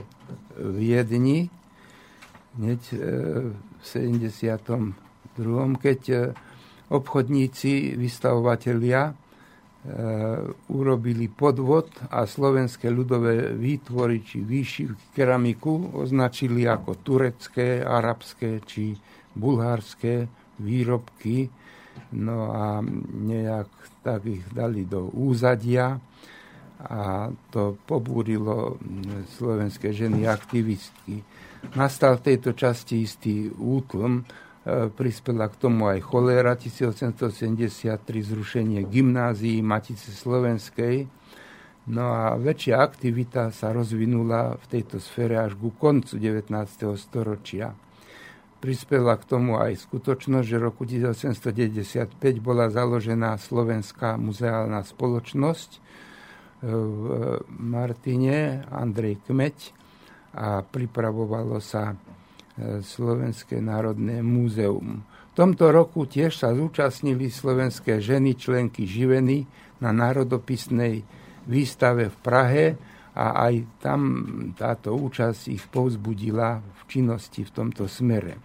Viedni, 0.56 1.48
hneď 2.56 2.80
e, 2.92 2.96
v 3.52 3.84
79. 3.84 4.96
keď 5.76 6.00
obchodníci, 6.88 7.98
vystavovatelia 7.98 9.12
urobili 10.72 11.30
podvod 11.30 11.90
a 12.10 12.26
slovenské 12.26 12.90
ľudové 12.90 13.54
výtvory 13.54 14.22
či 14.26 14.42
výšivky, 14.42 15.14
keramiku 15.14 15.94
označili 15.94 16.66
ako 16.66 16.98
turecké, 17.06 17.86
arabské 17.86 18.58
či 18.66 18.98
bulharské 19.36 20.26
výrobky. 20.58 21.46
No 22.18 22.50
a 22.52 22.82
nejak 23.14 23.70
tak 24.02 24.26
ich 24.26 24.44
dali 24.52 24.84
do 24.84 25.08
úzadia 25.10 25.98
a 26.76 27.32
to 27.50 27.80
pobúrilo 27.88 28.76
slovenské 29.38 29.96
ženy 29.96 30.28
aktivistky. 30.28 31.24
Nastal 31.74 32.20
v 32.20 32.24
tejto 32.32 32.52
časti 32.52 33.02
istý 33.02 33.48
útlm, 33.50 34.22
e, 34.22 34.45
prispela 34.98 35.46
k 35.46 35.54
tomu 35.56 35.86
aj 35.86 36.02
choléra 36.02 36.58
1873, 36.58 38.02
zrušenie 38.02 38.82
gymnázií 38.90 39.62
Matice 39.62 40.10
Slovenskej. 40.10 41.06
No 41.86 42.10
a 42.10 42.34
väčšia 42.34 42.82
aktivita 42.82 43.54
sa 43.54 43.70
rozvinula 43.70 44.58
v 44.58 44.64
tejto 44.66 44.98
sfére 44.98 45.38
až 45.38 45.54
ku 45.54 45.70
koncu 45.70 46.18
19. 46.18 46.50
storočia. 46.98 47.78
Prispela 48.58 49.14
k 49.14 49.24
tomu 49.24 49.62
aj 49.62 49.86
skutočnosť, 49.86 50.46
že 50.50 50.58
roku 50.58 50.82
1895 50.82 52.18
bola 52.42 52.66
založená 52.66 53.38
Slovenská 53.38 54.18
muzeálna 54.18 54.82
spoločnosť, 54.82 55.86
v 56.66 57.02
Martine, 57.52 58.64
Andrej 58.72 59.20
Kmeď 59.28 59.72
a 60.36 60.64
pripravovalo 60.64 61.60
sa 61.60 61.92
e, 61.92 61.96
Slovenské 62.80 63.60
národné 63.60 64.24
múzeum. 64.24 65.04
V 65.04 65.34
tomto 65.36 65.68
roku 65.68 66.08
tiež 66.08 66.40
sa 66.40 66.56
zúčastnili 66.56 67.28
slovenské 67.28 68.00
ženy, 68.00 68.32
členky 68.32 68.88
živeny 68.88 69.44
na 69.84 69.92
národopisnej 69.92 71.04
výstave 71.44 72.08
v 72.08 72.16
Prahe 72.24 72.66
a 73.12 73.48
aj 73.48 73.54
tam 73.84 74.00
táto 74.56 74.96
účasť 74.96 75.52
ich 75.52 75.64
povzbudila 75.68 76.60
v 76.60 76.80
činnosti 76.88 77.44
v 77.44 77.50
tomto 77.52 77.84
smere. 77.84 78.36
E, 78.36 78.40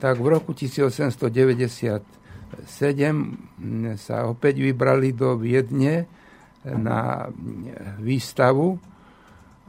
tak 0.00 0.24
v 0.24 0.26
roku 0.32 0.56
1897 0.56 2.00
sa 4.00 4.16
opäť 4.24 4.54
vybrali 4.64 5.12
do 5.12 5.36
Viedne 5.36 6.08
na 6.64 7.28
výstavu 8.00 8.93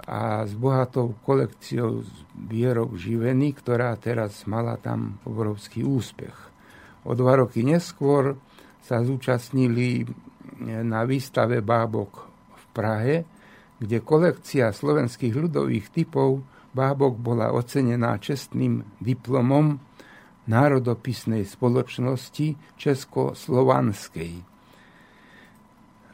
a 0.03 0.43
s 0.43 0.51
bohatou 0.59 1.15
kolekciou 1.23 2.03
zbierok 2.03 2.99
živeny, 2.99 3.55
ktorá 3.55 3.95
teraz 3.95 4.43
mala 4.43 4.75
tam 4.75 5.23
obrovský 5.23 5.87
úspech. 5.87 6.35
O 7.07 7.15
dva 7.15 7.39
roky 7.39 7.63
neskôr 7.63 8.35
sa 8.83 8.99
zúčastnili 8.99 10.03
na 10.61 11.07
výstave 11.07 11.63
bábok 11.63 12.27
v 12.53 12.63
Prahe, 12.75 13.15
kde 13.79 14.03
kolekcia 14.03 14.71
slovenských 14.75 15.35
ľudových 15.35 15.91
typov 15.91 16.43
bábok 16.75 17.15
bola 17.15 17.55
ocenená 17.55 18.19
čestným 18.19 18.83
diplomom 18.99 19.79
Národopisnej 20.45 21.41
spoločnosti 21.41 22.77
Česko-Slovanskej 22.77 24.54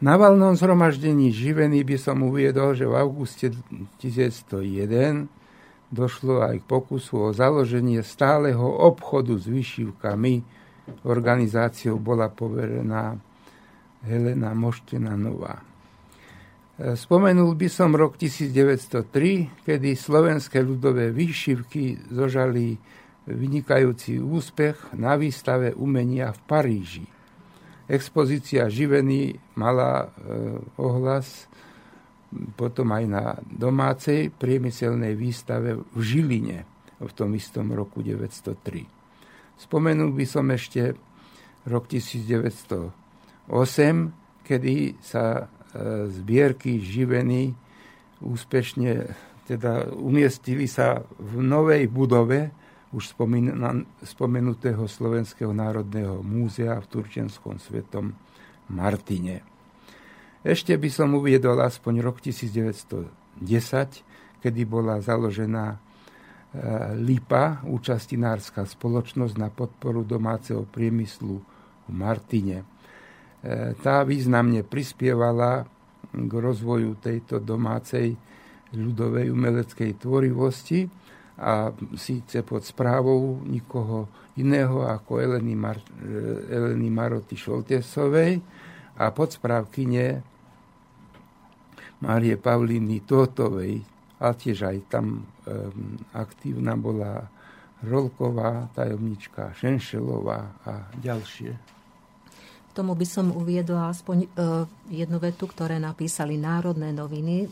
na 0.02 0.18
valnom 0.18 0.58
zhromaždení 0.58 1.30
živený 1.30 1.86
by 1.86 1.98
som 2.02 2.26
uviedol, 2.26 2.74
že 2.74 2.90
v 2.90 2.98
auguste 2.98 3.54
1901 4.02 5.30
došlo 5.94 6.42
aj 6.42 6.60
k 6.64 6.66
pokusu 6.66 7.30
o 7.30 7.30
založenie 7.30 8.02
stáleho 8.02 8.66
obchodu 8.66 9.38
s 9.38 9.46
vyšívkami. 9.46 10.42
Organizáciou 11.06 12.02
bola 12.02 12.34
poverená 12.34 13.16
Helena 14.02 14.58
Moštenanová. 14.58 15.62
Spomenul 16.82 17.54
by 17.54 17.70
som 17.70 17.94
rok 17.94 18.18
1903, 18.18 19.62
kedy 19.62 19.94
slovenské 19.94 20.66
ľudové 20.66 21.14
výšivky 21.14 22.10
zožali 22.10 22.74
vynikajúci 23.30 24.18
úspech 24.18 24.98
na 24.98 25.14
výstave 25.14 25.78
umenia 25.78 26.34
v 26.34 26.40
Paríži. 26.50 27.06
Expozícia 27.92 28.72
živený 28.72 29.36
mala 29.60 30.08
e, 30.08 30.08
ohlas 30.80 31.52
potom 32.56 32.88
aj 32.96 33.04
na 33.12 33.36
domácej 33.44 34.32
priemyselnej 34.32 35.12
výstave 35.20 35.76
v 35.76 36.00
Žiline 36.00 36.64
v 37.04 37.12
tom 37.12 37.36
istom 37.36 37.68
roku 37.76 38.00
903. 38.00 38.88
Spomenul 39.60 40.16
by 40.16 40.24
som 40.24 40.48
ešte 40.48 40.96
rok 41.68 41.92
1908, 41.92 43.52
kedy 44.48 44.76
sa 45.04 45.24
e, 45.36 45.44
zbierky 46.08 46.80
živeny 46.80 47.52
úspešne 48.24 49.12
teda 49.52 49.92
umiestili 50.00 50.64
sa 50.64 51.04
v 51.20 51.44
novej 51.44 51.92
budove 51.92 52.56
už 52.92 53.16
spomenutého 54.04 54.84
Slovenského 54.84 55.56
národného 55.56 56.20
múzea 56.20 56.76
v 56.84 56.90
Turčenskom 56.92 57.56
svetom 57.56 58.12
Martine. 58.68 59.48
Ešte 60.44 60.76
by 60.76 60.90
som 60.92 61.16
uviedol 61.16 61.56
aspoň 61.64 62.04
rok 62.04 62.20
1910, 62.20 63.08
kedy 64.44 64.62
bola 64.68 65.00
založená 65.00 65.66
e, 65.72 65.78
LIPA, 66.98 67.64
účastinárska 67.70 68.66
spoločnosť 68.66 69.36
na 69.38 69.54
podporu 69.54 70.04
domáceho 70.04 70.66
priemyslu 70.68 71.38
v 71.88 71.92
Martine. 71.94 72.66
E, 72.66 72.66
tá 73.80 74.02
významne 74.04 74.66
prispievala 74.66 75.64
k 76.12 76.32
rozvoju 76.32 77.00
tejto 77.00 77.40
domácej 77.40 78.18
ľudovej 78.76 79.32
umeleckej 79.32 80.02
tvorivosti 80.02 81.01
a 81.40 81.72
síce 81.96 82.44
pod 82.44 82.66
správou 82.66 83.44
nikoho 83.48 84.12
iného 84.40 84.84
ako 84.84 85.20
Eleny, 85.20 85.56
Mar- 85.56 85.88
Eleny 86.50 86.90
Maroty 86.92 87.36
Šoltesovej 87.36 88.40
a 88.98 89.12
pod 89.12 89.30
správkyne 89.32 90.24
Márie 92.02 92.36
Pavlíny 92.36 93.06
Tótovej, 93.06 93.86
a 94.22 94.38
tiež 94.38 94.70
aj 94.70 94.78
tam 94.86 95.26
um, 95.26 95.98
aktívna 96.14 96.78
bola 96.78 97.26
Rolková, 97.82 98.70
tajomnička 98.78 99.58
Šenšelová 99.58 100.62
a 100.62 100.94
ďalšie 101.02 101.81
tomu 102.72 102.96
by 102.96 103.08
som 103.08 103.32
uviedla 103.32 103.92
aspoň 103.92 104.18
e, 104.24 104.28
jednu 104.92 105.20
vetu, 105.20 105.48
ktoré 105.48 105.78
napísali 105.78 106.40
Národné 106.40 106.96
noviny 106.96 107.46
e, 107.46 107.48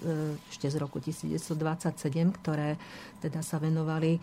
ešte 0.47 0.71
z 0.71 0.75
roku 0.79 1.03
1927, 1.03 2.39
ktoré 2.39 2.79
teda 3.19 3.43
sa 3.43 3.59
venovali 3.59 4.15
e, 4.15 4.19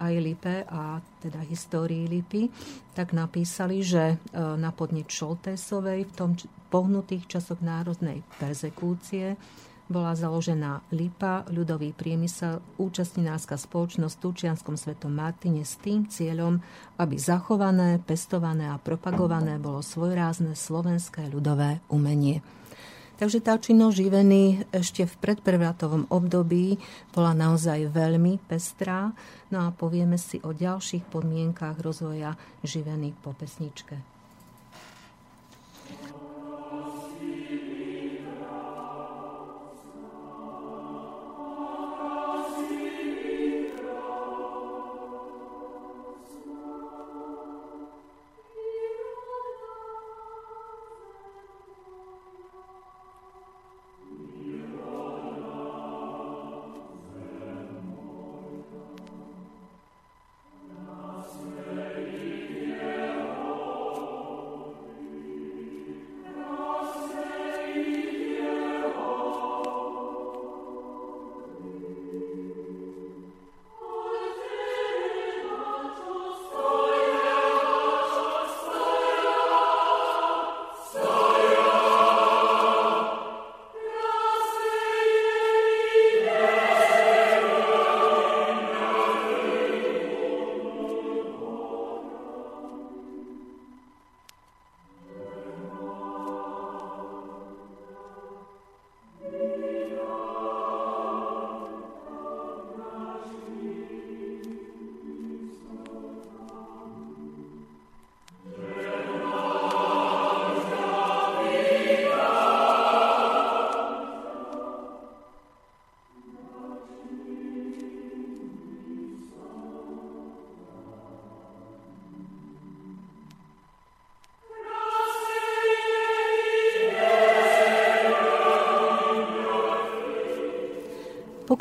aj 0.00 0.12
Lipe 0.20 0.56
a 0.68 1.00
teda 1.20 1.44
histórii 1.44 2.08
Lipy, 2.08 2.48
tak 2.92 3.16
napísali, 3.16 3.80
že 3.80 4.20
na 4.36 4.68
podnet 4.68 5.08
Šoltésovej 5.08 6.08
v 6.08 6.12
tom 6.12 6.30
pohnutých 6.68 7.24
časoch 7.28 7.60
národnej 7.64 8.20
perzekúcie 8.36 9.36
bola 9.92 10.16
založená 10.16 10.88
LIPA, 10.88 11.52
ľudový 11.52 11.92
priemysel, 11.92 12.64
účastninárska 12.80 13.60
spoločnosť 13.60 14.14
v 14.16 14.22
Tučianskom 14.24 14.74
svetom 14.80 15.12
Martine 15.12 15.62
s 15.62 15.76
tým 15.78 16.08
cieľom, 16.08 16.64
aby 16.96 17.20
zachované, 17.20 18.00
pestované 18.00 18.72
a 18.72 18.80
propagované 18.80 19.60
bolo 19.60 19.84
svojrázne 19.84 20.56
slovenské 20.56 21.28
ľudové 21.28 21.84
umenie. 21.92 22.40
Takže 23.22 23.38
tá 23.38 23.54
činnosť 23.54 23.94
živeny 24.02 24.66
ešte 24.74 25.06
v 25.06 25.14
predprvratovom 25.22 26.10
období 26.10 26.74
bola 27.14 27.30
naozaj 27.36 27.92
veľmi 27.94 28.42
pestrá. 28.50 29.14
No 29.54 29.62
a 29.62 29.70
povieme 29.70 30.18
si 30.18 30.42
o 30.42 30.50
ďalších 30.50 31.06
podmienkách 31.06 31.78
rozvoja 31.78 32.34
živeny 32.66 33.14
po 33.22 33.30
pesničke. 33.30 34.11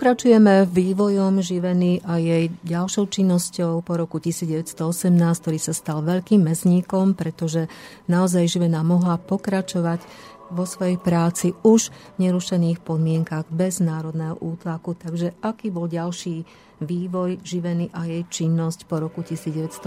Pokračujeme 0.01 0.65
vývojom 0.65 1.45
živeny 1.45 2.01
a 2.01 2.17
jej 2.17 2.49
ďalšou 2.65 3.05
činnosťou 3.05 3.85
po 3.85 4.01
roku 4.01 4.17
1918, 4.17 4.73
ktorý 5.13 5.61
sa 5.61 5.77
stal 5.77 6.01
veľkým 6.01 6.41
mezníkom, 6.41 7.13
pretože 7.13 7.69
naozaj 8.09 8.49
živena 8.49 8.81
mohla 8.81 9.21
pokračovať 9.21 10.01
vo 10.49 10.65
svojej 10.65 10.97
práci 10.97 11.53
už 11.61 11.93
v 12.17 12.25
nerušených 12.25 12.81
podmienkach 12.81 13.45
bez 13.53 13.77
národného 13.77 14.41
útlaku. 14.41 14.97
Takže 14.97 15.37
aký 15.37 15.69
bol 15.69 15.85
ďalší 15.85 16.49
vývoj 16.81 17.37
živeny 17.45 17.93
a 17.93 18.09
jej 18.09 18.25
činnosť 18.25 18.89
po 18.89 19.05
roku 19.05 19.21
1918, 19.21 19.85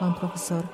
pán 0.00 0.16
profesor? 0.16 0.64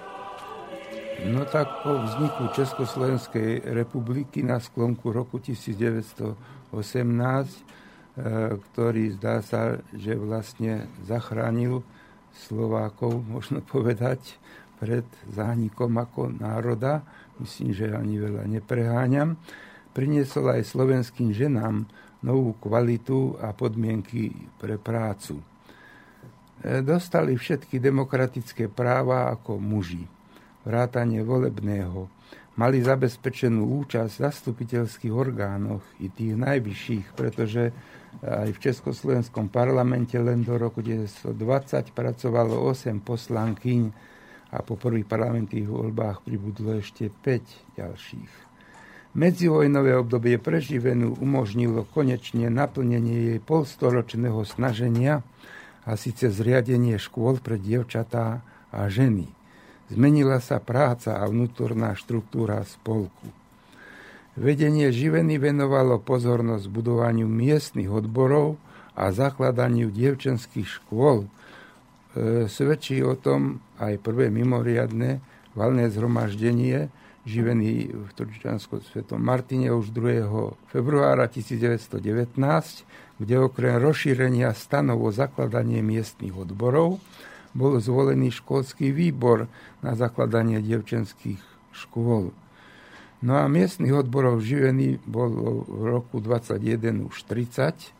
No 1.26 1.42
tak 1.50 1.82
po 1.82 1.98
vzniku 1.98 2.54
Československej 2.54 3.74
republiky 3.74 4.46
na 4.46 4.62
sklonku 4.62 5.10
roku 5.10 5.42
1918 5.42 6.38
E, 6.70 7.78
ktorý 8.72 9.14
zdá 9.14 9.38
sa, 9.46 9.78
že 9.94 10.18
vlastne 10.18 10.90
zachránil 11.06 11.86
Slovákov, 12.34 13.22
možno 13.34 13.62
povedať, 13.62 14.38
pred 14.78 15.06
zánikom 15.34 15.90
ako 15.98 16.30
národa. 16.38 17.02
Myslím, 17.42 17.74
že 17.74 17.90
ani 17.90 18.18
veľa 18.18 18.46
nepreháňam. 18.46 19.38
Priniesol 19.90 20.54
aj 20.54 20.70
slovenským 20.70 21.34
ženám 21.34 21.86
novú 22.22 22.54
kvalitu 22.58 23.38
a 23.42 23.50
podmienky 23.54 24.34
pre 24.58 24.78
prácu. 24.78 25.38
E, 25.38 26.82
dostali 26.82 27.34
všetky 27.34 27.78
demokratické 27.82 28.70
práva 28.70 29.30
ako 29.34 29.58
muži. 29.58 30.06
Vrátanie 30.62 31.22
volebného. 31.22 32.10
Mali 32.58 32.82
zabezpečenú 32.82 33.86
účasť 33.86 34.12
v 34.18 34.24
zastupiteľských 34.30 35.14
orgánoch 35.14 35.82
i 36.02 36.10
tých 36.10 36.34
najvyšších, 36.34 37.14
pretože 37.14 37.70
aj 38.18 38.50
v 38.50 38.58
Československom 38.58 39.46
parlamente 39.46 40.18
len 40.18 40.42
do 40.42 40.58
roku 40.58 40.82
1920 40.82 41.94
pracovalo 41.94 42.58
8 42.66 42.98
poslankyň 43.06 43.82
a 44.48 44.58
po 44.64 44.74
prvých 44.74 45.06
parlamentných 45.06 45.68
voľbách 45.68 46.26
pribudlo 46.26 46.80
ešte 46.80 47.12
5 47.12 47.78
ďalších. 47.78 48.32
Medzivojnové 49.18 49.96
obdobie 49.96 50.36
preživenú 50.36 51.16
umožnilo 51.18 51.86
konečne 51.88 52.52
naplnenie 52.52 53.34
jej 53.34 53.40
polstoročného 53.40 54.42
snaženia 54.44 55.24
a 55.88 55.96
síce 55.96 56.28
zriadenie 56.28 57.00
škôl 57.00 57.40
pre 57.40 57.56
dievčatá 57.56 58.44
a 58.68 58.80
ženy. 58.92 59.30
Zmenila 59.88 60.42
sa 60.44 60.60
práca 60.60 61.16
a 61.16 61.24
vnútorná 61.24 61.96
štruktúra 61.96 62.60
spolku. 62.68 63.37
Vedenie 64.38 64.94
živeny 64.94 65.34
venovalo 65.34 65.98
pozornosť 65.98 66.70
budovaniu 66.70 67.26
miestnych 67.26 67.90
odborov 67.90 68.54
a 68.94 69.10
zakladaniu 69.10 69.90
dievčenských 69.90 70.78
škôl. 70.78 71.26
E, 71.26 71.28
svedčí 72.46 73.02
o 73.02 73.18
tom 73.18 73.58
aj 73.82 73.98
prvé 73.98 74.30
mimoriadne 74.30 75.18
valné 75.58 75.90
zhromaždenie 75.90 76.86
živený 77.26 77.90
v 77.90 78.10
Turčianskom 78.14 78.78
svetom 78.86 79.18
Martine 79.18 79.74
už 79.74 79.90
2. 79.90 80.70
februára 80.70 81.26
1919, 81.26 81.98
kde 83.18 83.34
okrem 83.42 83.74
rozšírenia 83.82 84.54
stanov 84.54 85.02
o 85.02 85.10
zakladanie 85.10 85.82
miestnych 85.82 86.38
odborov 86.38 87.02
bol 87.58 87.82
zvolený 87.82 88.30
školský 88.30 88.94
výbor 88.94 89.50
na 89.82 89.98
zakladanie 89.98 90.62
dievčenských 90.62 91.42
škôl. 91.74 92.30
No 93.18 93.34
a 93.34 93.50
miestnych 93.50 93.90
odborov 93.90 94.38
živený 94.38 95.02
bol 95.02 95.30
v 95.66 95.82
roku 95.90 96.22
21 96.22 97.10
už 97.10 97.26
30 97.26 97.90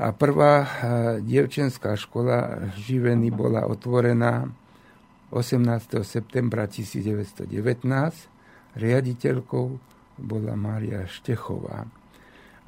a 0.00 0.16
prvá 0.16 0.54
eh, 0.62 0.68
dievčenská 1.20 1.98
škola 1.98 2.70
živený 2.78 3.34
bola 3.34 3.66
otvorená 3.66 4.48
18. 5.34 6.02
septembra 6.02 6.70
1919. 6.70 7.50
Riaditeľkou 8.70 9.66
bola 10.22 10.54
Mária 10.54 11.06
Štechová. 11.10 11.86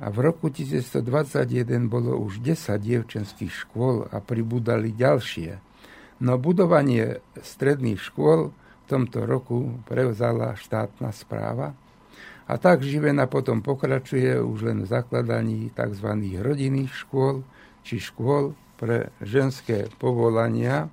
A 0.03 0.07
v 0.11 0.19
roku 0.19 0.51
1921 0.51 1.87
bolo 1.87 2.19
už 2.19 2.43
10 2.43 2.75
dievčenských 2.75 3.55
škôl 3.55 4.11
a 4.11 4.19
pribúdali 4.19 4.91
ďalšie. 4.91 5.63
No 6.23 6.39
budovanie 6.43 7.23
stredných 7.39 8.03
škôl 8.03 8.51
tomto 8.93 9.25
roku 9.25 9.81
prevzala 9.89 10.53
štátna 10.53 11.09
správa 11.17 11.73
a 12.45 12.61
tak 12.61 12.85
Živena 12.85 13.25
potom 13.25 13.65
pokračuje 13.65 14.37
už 14.37 14.69
len 14.69 14.85
v 14.85 14.91
zakladaní 14.93 15.73
tzv. 15.73 16.09
rodinných 16.45 16.93
škôl 16.93 17.41
či 17.81 17.97
škôl 17.97 18.53
pre 18.77 19.09
ženské 19.25 19.89
povolania 19.97 20.93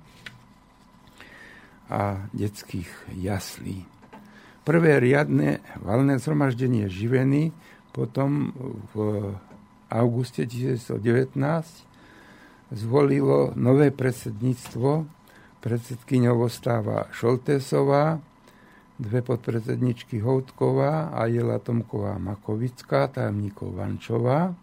a 1.90 2.30
detských 2.32 2.88
jaslí. 3.18 3.84
Prvé 4.64 5.02
riadne 5.02 5.60
valné 5.82 6.16
zhromaždenie 6.22 6.86
Živeny 6.86 7.52
potom 7.90 8.54
v 8.94 9.34
auguste 9.90 10.46
1919 10.46 11.34
zvolilo 12.70 13.50
nové 13.58 13.90
predsedníctvo 13.90 15.19
predsedkyňou 15.60 16.48
ostáva 16.48 17.04
Šoltésová, 17.12 18.16
dve 18.96 19.20
podpredsedničky 19.20 20.20
Houtková 20.24 21.12
a 21.12 21.28
Jela 21.28 21.60
Tomková 21.60 22.16
Makovická, 22.16 23.12
tajomníkov 23.12 23.76
Vančová. 23.76 24.56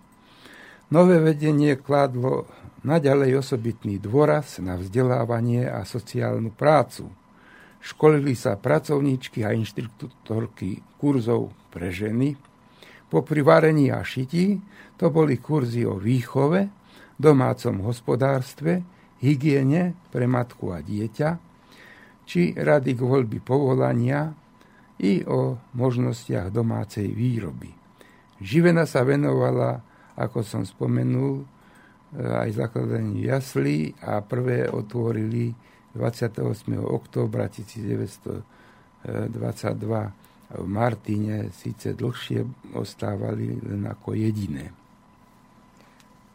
Nové 0.90 1.22
vedenie 1.22 1.78
kladlo 1.78 2.50
naďalej 2.82 3.46
osobitný 3.46 4.02
dôraz 4.02 4.58
na 4.58 4.78
vzdelávanie 4.78 5.70
a 5.70 5.86
sociálnu 5.86 6.50
prácu. 6.54 7.10
Školili 7.78 8.34
sa 8.34 8.58
pracovníčky 8.58 9.46
a 9.46 9.54
inštruktorky 9.54 10.82
kurzov 10.98 11.54
pre 11.70 11.94
ženy. 11.94 12.34
Po 13.08 13.22
privarení 13.22 13.94
a 13.94 14.02
šití 14.02 14.58
to 14.98 15.14
boli 15.14 15.38
kurzy 15.38 15.86
o 15.86 16.02
výchove, 16.02 16.68
domácom 17.22 17.86
hospodárstve, 17.86 18.97
hygiene 19.22 19.94
pre 20.14 20.26
matku 20.30 20.74
a 20.74 20.82
dieťa, 20.82 21.30
či 22.28 22.52
rady 22.54 22.92
k 22.94 23.02
voľby 23.02 23.40
povolania 23.40 24.34
i 25.00 25.24
o 25.24 25.56
možnostiach 25.78 26.52
domácej 26.52 27.08
výroby. 27.14 27.72
Živena 28.42 28.86
sa 28.86 29.02
venovala, 29.08 29.82
ako 30.18 30.44
som 30.44 30.66
spomenul, 30.68 31.46
aj 32.18 32.50
zakladaniu 32.56 33.20
jaslí 33.28 33.92
a 34.00 34.24
prvé 34.24 34.72
otvorili 34.72 35.52
28. 35.92 36.80
októbra 36.80 37.52
1922 37.52 39.04
v 40.48 40.64
Martine, 40.64 41.52
síce 41.52 41.92
dlhšie 41.92 42.72
ostávali 42.80 43.60
len 43.60 43.84
ako 43.92 44.16
jediné. 44.16 44.87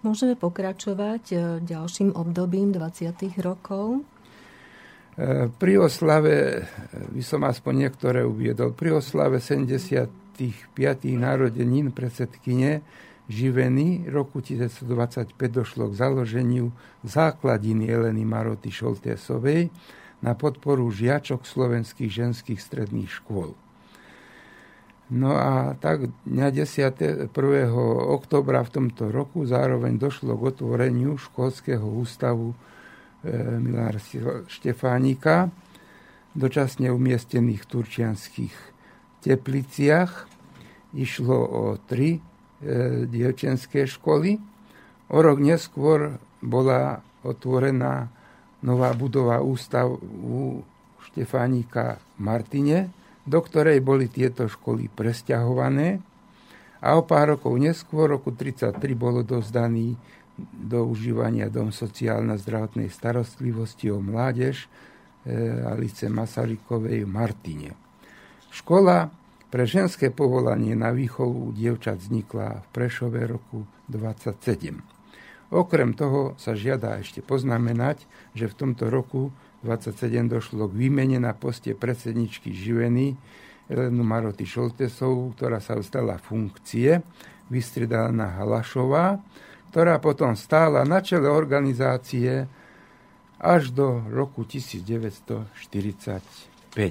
Môžeme 0.02 0.34
pokračovať 0.34 1.22
e, 1.30 1.36
ďalším 1.62 2.18
obdobím 2.18 2.74
20. 2.74 3.38
rokov? 3.38 4.02
E, 5.14 5.46
pri 5.46 5.78
oslave, 5.78 6.34
e, 6.34 6.60
by 7.14 7.22
som 7.22 7.46
aspoň 7.46 7.86
niektoré 7.86 8.26
uviedol, 8.26 8.74
pri 8.74 8.98
oslave 8.98 9.38
75. 9.38 10.10
narodenín 11.14 11.94
predsedkyne 11.94 12.82
Živeny 13.30 14.10
roku 14.10 14.42
1925 14.42 15.38
došlo 15.38 15.94
k 15.94 15.94
založeniu 15.94 16.74
základiny 17.06 17.86
Eleny 17.86 18.26
Maroty 18.26 18.74
Šoltésovej 18.74 19.70
na 20.18 20.34
podporu 20.34 20.90
žiačok 20.90 21.46
slovenských 21.46 22.10
ženských 22.10 22.58
stredných 22.58 23.22
škôl. 23.22 23.54
No 25.12 25.36
a 25.36 25.76
tak 25.76 26.08
dňa 26.24 26.48
10. 26.64 27.28
1. 27.28 27.28
oktobra 28.16 28.64
v 28.64 28.72
tomto 28.72 29.12
roku 29.12 29.44
zároveň 29.44 30.00
došlo 30.00 30.32
k 30.40 30.56
otvoreniu 30.56 31.20
školského 31.20 31.84
ústavu 31.84 32.56
e, 33.20 33.60
Milár 33.60 34.00
Štefánika, 34.48 35.52
dočasne 36.32 36.88
umiestnených 36.88 37.60
v 37.60 37.70
turčianských 37.76 38.56
tepliciach. 39.20 40.32
Išlo 40.96 41.36
o 41.44 41.62
tri 41.76 42.16
e, 42.16 42.20
dievčenské 43.04 43.84
školy. 43.84 44.40
O 45.12 45.20
rok 45.20 45.44
neskôr 45.44 46.16
bola 46.40 47.04
otvorená 47.20 48.08
nová 48.64 48.96
budova 48.96 49.44
ústavu 49.44 50.64
Štefánika 51.04 52.00
Martine, 52.16 53.01
do 53.22 53.38
ktorej 53.38 53.78
boli 53.82 54.10
tieto 54.10 54.50
školy 54.50 54.90
presťahované 54.90 56.02
a 56.82 56.98
o 56.98 57.06
pár 57.06 57.38
rokov 57.38 57.54
neskôr, 57.62 58.10
roku 58.10 58.34
1933, 58.34 58.98
bolo 58.98 59.22
dozdaný 59.22 59.94
do 60.50 60.82
užívania 60.88 61.46
Dom 61.46 61.70
sociálno-zdravotnej 61.70 62.90
starostlivosti 62.90 63.92
o 63.94 64.02
mládež 64.02 64.66
e, 64.66 64.66
Alice 65.62 66.10
Masarykovej 66.10 67.06
v 67.06 67.10
Martine. 67.10 67.70
Škola 68.50 69.12
pre 69.52 69.68
ženské 69.68 70.08
povolanie 70.08 70.72
na 70.72 70.90
výchovu 70.90 71.52
dievčat 71.52 72.00
vznikla 72.00 72.64
v 72.64 72.66
Prešove 72.72 73.20
roku 73.28 73.68
27. 73.92 74.80
Okrem 75.52 75.92
toho 75.92 76.32
sa 76.40 76.56
žiada 76.56 76.96
ešte 76.96 77.20
poznamenať, 77.20 78.08
že 78.32 78.48
v 78.48 78.56
tomto 78.56 78.88
roku 78.88 79.28
27 79.62 80.26
došlo 80.26 80.66
k 80.66 80.74
výmene 80.74 81.22
na 81.22 81.32
poste 81.32 81.74
predsedničky 81.78 82.50
Živeny 82.50 83.14
Elenu 83.70 84.02
Maroty 84.02 84.42
Šoltesovú, 84.42 85.32
ktorá 85.38 85.62
sa 85.62 85.78
vzdala 85.78 86.18
funkcie, 86.18 86.98
vystredaná 87.46 88.42
Halašová, 88.42 89.22
ktorá 89.70 90.02
potom 90.02 90.34
stála 90.34 90.82
na 90.82 91.00
čele 91.00 91.30
organizácie 91.30 92.44
až 93.38 93.70
do 93.70 94.02
roku 94.10 94.44
1945. 94.44 95.46
E, 96.74 96.90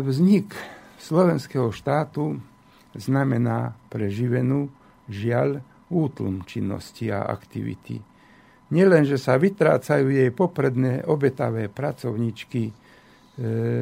vznik 0.00 0.54
slovenského 1.00 1.72
štátu 1.72 2.40
znamená 2.96 3.76
pre 3.88 4.08
živenú 4.12 4.72
žiaľ 5.10 5.64
útlm 5.90 6.46
činnosti 6.46 7.10
a 7.10 7.26
aktivity. 7.26 8.09
Nielen, 8.70 9.02
že 9.02 9.18
sa 9.18 9.34
vytrácajú 9.34 10.14
jej 10.14 10.30
popredné 10.30 11.02
obetavé 11.10 11.66
pracovničky 11.66 12.70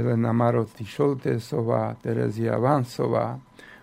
Lena 0.05 0.33
Maroty 0.33 0.89
Šoltésová, 0.89 1.93
Terezia 2.01 2.57
Vansová. 2.57 3.37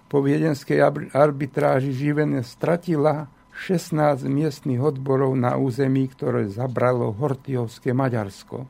Po 0.10 0.22
viedenskej 0.26 0.82
arbitráži 1.14 1.94
Živene 1.94 2.42
stratila 2.42 3.30
16 3.54 4.26
miestnych 4.26 4.82
odborov 4.82 5.38
na 5.38 5.56
území, 5.62 6.10
ktoré 6.10 6.50
zabralo 6.50 7.14
Hortiovské 7.14 7.94
Maďarsko. 7.94 8.66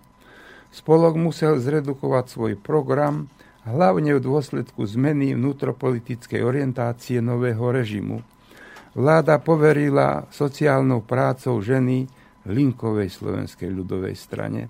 Spolok 0.76 1.16
musel 1.16 1.56
zredukovať 1.64 2.26
svoj 2.36 2.54
program, 2.60 3.32
hlavne 3.64 4.20
v 4.20 4.22
dôsledku 4.22 4.84
zmeny 4.84 5.34
vnútropolitickej 5.40 6.44
orientácie 6.44 7.24
nového 7.24 7.64
režimu. 7.72 8.22
Vláda 8.96 9.40
poverila 9.40 10.28
sociálnou 10.32 11.04
prácou 11.04 11.60
ženy 11.64 12.08
Linkovej 12.46 13.10
slovenskej 13.10 13.70
ľudovej 13.74 14.16
strane. 14.18 14.70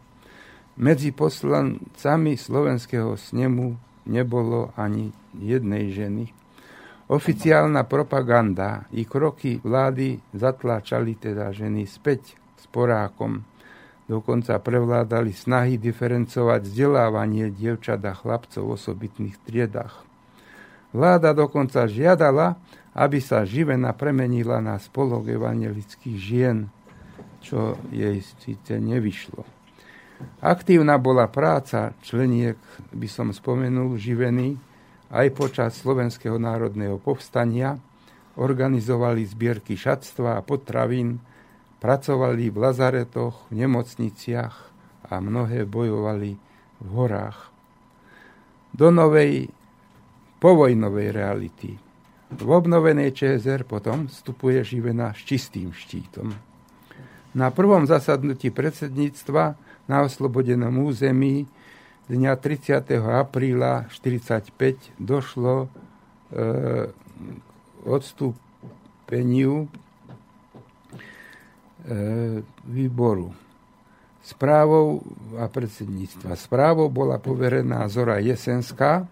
Medzi 0.76 1.16
poslancami 1.16 2.36
slovenského 2.36 3.16
snemu 3.16 3.76
nebolo 4.12 4.76
ani 4.76 5.12
jednej 5.36 5.92
ženy. 5.92 6.32
Oficiálna 7.06 7.86
propaganda 7.86 8.90
i 8.92 9.06
kroky 9.06 9.62
vlády 9.62 10.18
zatláčali 10.34 11.16
teda 11.22 11.54
ženy 11.54 11.86
späť 11.86 12.34
s 12.58 12.66
porákom. 12.68 13.46
Dokonca 14.06 14.58
prevládali 14.58 15.34
snahy 15.34 15.78
diferencovať 15.78 16.66
vzdelávanie 16.66 17.54
dievčat 17.54 18.02
a 18.06 18.14
chlapcov 18.14 18.64
v 18.66 18.74
osobitných 18.74 19.38
triedách. 19.46 20.06
Vláda 20.94 21.34
dokonca 21.34 21.86
žiadala, 21.86 22.58
aby 22.96 23.20
sa 23.20 23.44
živena 23.44 23.92
premenila 23.92 24.64
na 24.64 24.80
spolok 24.80 25.28
evangelických 25.28 26.18
žien, 26.18 26.72
čo 27.46 27.78
jej 27.94 28.18
síce 28.42 28.82
nevyšlo. 28.82 29.46
Aktívna 30.42 30.98
bola 30.98 31.30
práca 31.30 31.94
členiek, 32.02 32.58
by 32.90 33.06
som 33.06 33.30
spomenul, 33.30 34.02
živený 34.02 34.58
aj 35.14 35.28
počas 35.38 35.78
Slovenského 35.78 36.42
národného 36.42 36.98
povstania, 36.98 37.78
organizovali 38.42 39.22
zbierky 39.22 39.78
šatstva 39.78 40.40
a 40.40 40.42
potravín, 40.42 41.22
Pracovali 41.86 42.50
v 42.50 42.58
lazaretoch, 42.58 43.46
v 43.54 43.62
nemocniciach 43.62 44.56
a 45.06 45.22
mnohé 45.22 45.70
bojovali 45.70 46.34
v 46.82 46.88
horách. 46.98 47.54
Do 48.74 48.90
novej 48.90 49.54
povojnovej 50.42 51.08
reality. 51.14 51.78
V 52.34 52.50
obnovenej 52.50 53.14
ČSR 53.14 53.70
potom 53.70 54.10
vstupuje 54.10 54.66
Živena 54.66 55.14
s 55.14 55.30
čistým 55.30 55.70
štítom. 55.70 56.34
Na 57.36 57.52
prvom 57.52 57.84
zasadnutí 57.84 58.50
predsedníctva 58.50 59.60
na 59.92 59.98
oslobodenom 60.08 60.72
území 60.88 61.46
dňa 62.08 62.34
30. 62.40 62.96
apríla 63.04 63.92
1945 63.92 64.96
došlo 64.98 65.68
e, 65.68 65.68
k 66.90 67.84
odstúpeniu 67.84 69.68
E, 71.86 72.42
výboru. 72.66 73.30
Správou 74.26 75.06
a 75.38 75.46
predsedníctva. 75.46 76.34
Správou 76.34 76.90
bola 76.90 77.22
poverená 77.22 77.86
Zora 77.86 78.18
Jesenská. 78.18 79.06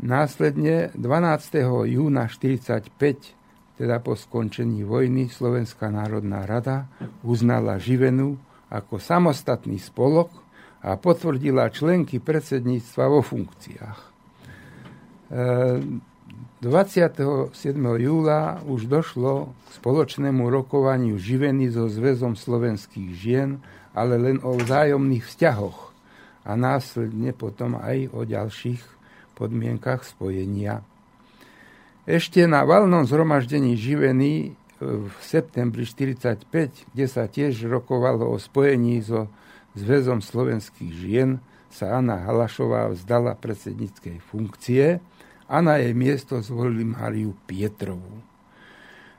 Následne 0.00 0.88
12. 0.96 1.92
júna 1.92 2.24
1945, 2.24 3.36
teda 3.82 3.98
po 3.98 4.14
skončení 4.14 4.86
vojny, 4.86 5.26
Slovenská 5.26 5.90
národná 5.90 6.46
rada 6.46 6.86
uznala 7.26 7.82
Živenu 7.82 8.38
ako 8.70 9.02
samostatný 9.02 9.82
spolok 9.82 10.30
a 10.86 10.94
potvrdila 10.94 11.66
členky 11.66 12.22
predsedníctva 12.22 13.04
vo 13.10 13.26
funkciách. 13.26 13.98
E, 15.34 15.42
27. 16.62 17.50
júla 17.98 18.62
už 18.62 18.86
došlo 18.86 19.50
k 19.50 19.68
spoločnému 19.82 20.46
rokovaniu 20.46 21.18
živení 21.18 21.66
so 21.66 21.90
Zväzom 21.90 22.38
slovenských 22.38 23.10
žien, 23.18 23.58
ale 23.98 24.14
len 24.14 24.38
o 24.46 24.54
vzájomných 24.62 25.26
vzťahoch 25.26 25.90
a 26.46 26.54
následne 26.54 27.34
potom 27.34 27.82
aj 27.82 28.14
o 28.14 28.22
ďalších 28.22 28.82
podmienkach 29.34 30.06
spojenia. 30.06 30.86
Ešte 32.02 32.44
na 32.50 32.66
valnom 32.66 33.06
zhromaždení 33.06 33.78
živení 33.78 34.58
v 34.82 35.14
septembri 35.22 35.86
1945, 35.86 36.90
kde 36.90 37.06
sa 37.06 37.30
tiež 37.30 37.66
rokovalo 37.70 38.26
o 38.26 38.36
spojení 38.42 38.98
so 39.02 39.30
Zväzom 39.72 40.20
slovenských 40.20 40.92
žien, 40.92 41.40
sa 41.72 41.96
Anna 41.96 42.20
Halašová 42.28 42.92
vzdala 42.92 43.38
predsedníckej 43.38 44.20
funkcie– 44.20 44.98
a 45.52 45.60
na 45.60 45.76
jej 45.76 45.92
miesto 45.92 46.40
zvolili 46.40 46.80
Máriu 46.88 47.36
Pietrovú. 47.44 48.24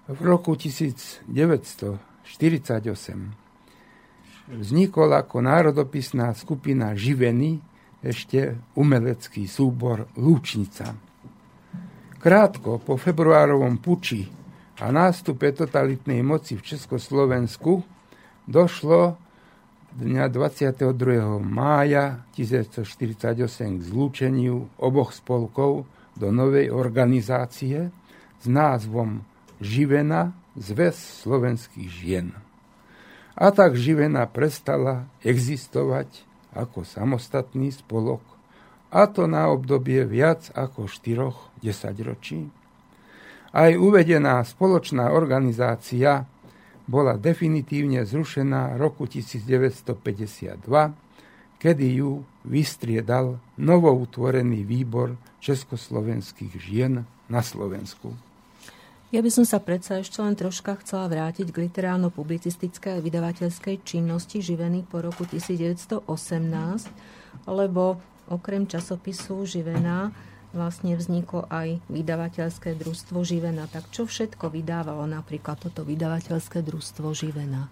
V 0.09 0.19
roku 0.25 0.57
1948 0.57 2.09
vznikol 4.49 5.09
ako 5.13 5.37
národopisná 5.45 6.33
skupina 6.33 6.97
Živeny 6.97 7.61
ešte 8.01 8.57
umelecký 8.73 9.45
súbor 9.45 10.09
Lúčnica. 10.17 10.97
Krátko 12.23 12.79
po 12.79 12.95
februárovom 12.95 13.83
puči 13.83 14.31
a 14.79 14.87
nástupe 14.95 15.51
totalitnej 15.51 16.23
moci 16.23 16.55
v 16.55 16.63
Československu 16.63 17.83
došlo 18.47 19.19
dňa 19.99 20.31
22. 20.31 20.87
mája 21.43 22.23
1948 22.31 23.43
k 23.75 23.81
zlúčeniu 23.83 24.71
oboch 24.79 25.11
spolkov 25.11 25.83
do 26.15 26.31
novej 26.31 26.71
organizácie 26.71 27.91
s 28.39 28.45
názvom 28.47 29.27
Živena 29.59 30.31
zväz 30.55 31.27
slovenských 31.27 31.91
žien. 31.91 32.31
A 33.35 33.51
tak 33.51 33.75
Živena 33.75 34.31
prestala 34.31 35.11
existovať 35.27 36.07
ako 36.55 36.87
samostatný 36.87 37.75
spolok, 37.75 38.23
a 38.93 39.09
to 39.09 39.25
na 39.25 39.49
obdobie 39.49 40.05
viac 40.05 40.53
ako 40.53 40.85
4 40.85 41.65
desaťročí. 41.65 42.45
Aj 43.53 43.73
uvedená 43.73 44.45
spoločná 44.45 45.09
organizácia 45.09 46.29
bola 46.85 47.17
definitívne 47.17 48.05
zrušená 48.05 48.77
roku 48.77 49.09
1952, 49.09 50.61
kedy 51.57 51.85
ju 52.03 52.21
vystriedal 52.45 53.39
novoutvorený 53.57 54.61
výbor 54.61 55.17
československých 55.41 56.53
žien 56.59 57.07
na 57.31 57.41
Slovensku. 57.41 58.13
Ja 59.13 59.21
by 59.21 59.29
som 59.29 59.45
sa 59.45 59.61
predsa 59.61 60.01
ešte 60.01 60.17
len 60.25 60.33
troška 60.33 60.73
chcela 60.81 61.05
vrátiť 61.05 61.53
k 61.53 61.69
literárno-publicistickej 61.69 62.97
a 62.97 63.03
vydavateľskej 63.05 63.85
činnosti 63.85 64.41
živený 64.41 64.89
po 64.89 65.05
roku 65.05 65.29
1918, 65.29 66.09
lebo 67.45 68.01
okrem 68.33 68.65
časopisu 68.65 69.45
Živená 69.45 70.09
vlastne 70.53 70.93
vzniklo 70.93 71.49
aj 71.49 71.81
vydavateľské 71.89 72.77
družstvo 72.77 73.25
Živena. 73.25 73.65
Tak 73.65 73.89
čo 73.89 74.05
všetko 74.05 74.53
vydávalo 74.53 75.09
napríklad 75.09 75.57
toto 75.57 75.81
vydavateľské 75.81 76.61
družstvo 76.61 77.09
Živena? 77.13 77.67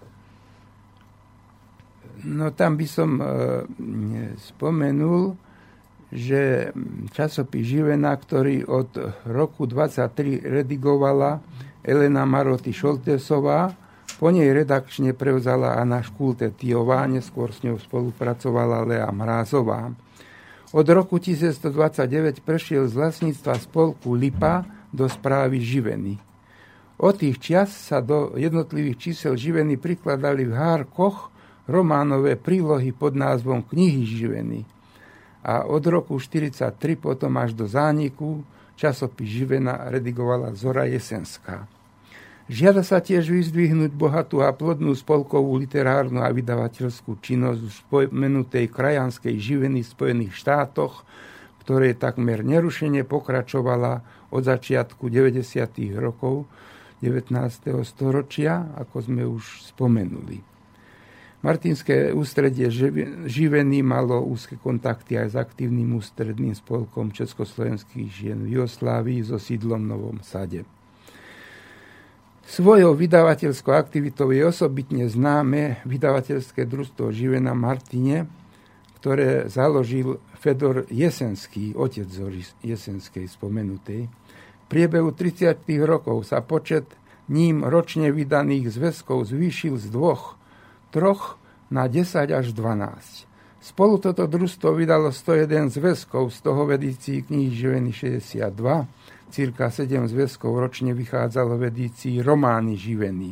No 2.25 2.53
tam 2.53 2.77
by 2.77 2.87
som 2.89 3.17
e, 3.17 3.25
spomenul, 4.37 5.37
že 6.11 6.73
časopis 7.13 7.63
Živena, 7.65 8.11
ktorý 8.17 8.67
od 8.67 8.91
roku 9.29 9.69
23 9.69 10.43
redigovala 10.43 11.39
Elena 11.81 12.27
Maroty 12.27 12.75
Šoltesová, 12.75 13.73
po 14.21 14.29
nej 14.29 14.53
redakčne 14.53 15.17
prevzala 15.17 15.81
Anna 15.81 16.05
Škulte 16.05 16.53
Tiová, 16.53 17.09
neskôr 17.09 17.49
s 17.49 17.65
ňou 17.65 17.81
spolupracovala 17.81 18.85
Lea 18.85 19.09
Mrázová. 19.09 19.89
Od 20.71 20.87
roku 20.87 21.19
1929 21.19 22.39
prešiel 22.47 22.87
z 22.87 22.95
vlastníctva 22.95 23.59
spolku 23.59 24.15
Lipa 24.15 24.63
do 24.95 25.03
správy 25.03 25.59
Živeny. 25.59 26.15
Od 26.95 27.11
tých 27.11 27.43
čias 27.43 27.75
sa 27.75 27.99
do 27.99 28.31
jednotlivých 28.39 28.97
čísel 29.11 29.35
Živeny 29.35 29.75
prikladali 29.75 30.47
v 30.47 30.55
hárkoch 30.55 31.27
románové 31.67 32.39
prílohy 32.39 32.95
pod 32.95 33.19
názvom 33.19 33.67
Knihy 33.67 34.07
Živeny. 34.07 34.63
A 35.43 35.67
od 35.67 35.83
roku 35.91 36.15
1943 36.15 37.03
potom 37.03 37.35
až 37.35 37.51
do 37.51 37.67
zániku 37.67 38.39
časopis 38.79 39.27
Živena 39.27 39.91
redigovala 39.91 40.55
Zora 40.55 40.87
Jesenská. 40.87 41.67
Žiada 42.51 42.83
sa 42.83 42.99
tiež 42.99 43.31
vyzdvihnúť 43.31 43.95
bohatú 43.95 44.43
a 44.43 44.51
plodnú 44.51 44.91
spolkovú 44.91 45.55
literárnu 45.55 46.19
a 46.19 46.27
vydavateľskú 46.35 47.23
činnosť 47.23 47.61
v 47.63 47.71
spomenutej 47.71 48.67
krajanskej 48.67 49.39
živeny 49.39 49.87
v 49.87 49.91
Spojených 49.95 50.35
štátoch, 50.35 51.07
ktoré 51.63 51.95
takmer 51.95 52.43
nerušene 52.43 53.07
pokračovala 53.07 54.03
od 54.35 54.43
začiatku 54.43 55.07
90. 55.07 55.95
rokov 55.95 56.43
19. 56.99 57.31
storočia, 57.87 58.67
ako 58.75 58.95
sme 58.99 59.23
už 59.23 59.71
spomenuli. 59.71 60.43
Martinské 61.47 62.11
ústredie 62.11 62.67
živeny 63.31 63.79
malo 63.79 64.27
úzke 64.27 64.59
kontakty 64.59 65.15
aj 65.15 65.27
s 65.31 65.35
aktívnym 65.39 65.95
ústredným 65.95 66.51
spolkom 66.51 67.15
československých 67.15 68.11
žien 68.11 68.43
v 68.43 68.59
Jugoslávii 68.59 69.23
so 69.23 69.39
sídlom 69.39 69.87
Novom 69.87 70.19
Sade. 70.19 70.80
Svojou 72.41 72.97
vydavateľskou 72.97 73.69
aktivitou 73.69 74.33
je 74.33 74.41
osobitne 74.41 75.05
známe 75.05 75.85
vydavateľské 75.85 76.65
družstvo 76.65 77.13
Živena 77.13 77.53
Martine, 77.53 78.25
ktoré 78.97 79.45
založil 79.49 80.17
Fedor 80.41 80.89
Jesenský, 80.89 81.77
otec 81.77 82.09
Zory 82.09 82.41
Jesenskej 82.65 83.29
spomenutej. 83.29 84.09
V 84.09 84.65
priebehu 84.69 85.13
30. 85.13 85.57
rokov 85.85 86.25
sa 86.25 86.41
počet 86.41 86.89
ním 87.29 87.61
ročne 87.61 88.09
vydaných 88.09 88.73
zväzkov 88.73 89.29
zvýšil 89.29 89.77
z 89.77 89.93
dvoch, 89.93 90.37
troch 90.89 91.37
na 91.69 91.85
10 91.85 92.29
až 92.29 92.53
12. 92.57 93.29
Spolu 93.61 94.01
toto 94.01 94.25
družstvo 94.25 94.73
vydalo 94.73 95.13
101 95.13 95.69
zväzkov, 95.69 96.33
z 96.33 96.37
toho 96.41 96.65
v 96.65 96.81
edícii 96.81 97.21
knihy 97.21 97.53
Živeny 97.53 97.93
62, 97.93 98.49
cirka 99.31 99.71
7 99.71 100.11
zväzkov 100.11 100.59
ročne 100.59 100.91
vychádzalo 100.91 101.55
v 101.55 101.71
edícii 101.71 102.19
Romány 102.19 102.75
živený. 102.75 103.31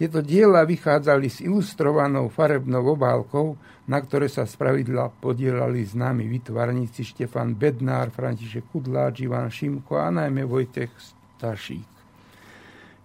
Tieto 0.00 0.24
diela 0.24 0.64
vychádzali 0.66 1.28
s 1.28 1.44
ilustrovanou 1.44 2.32
farebnou 2.32 2.96
obálkou, 2.96 3.54
na 3.86 4.00
ktoré 4.00 4.26
sa 4.26 4.48
spravidla 4.48 5.12
podielali 5.20 5.84
známi 5.84 6.26
vytvarníci 6.26 7.04
Štefan 7.06 7.54
Bednár, 7.54 8.10
František 8.10 8.72
Kudláč, 8.72 9.22
Ivan 9.22 9.52
Šimko 9.52 10.00
a 10.00 10.10
najmä 10.10 10.42
Vojtech 10.48 10.90
Stašík. 10.96 11.92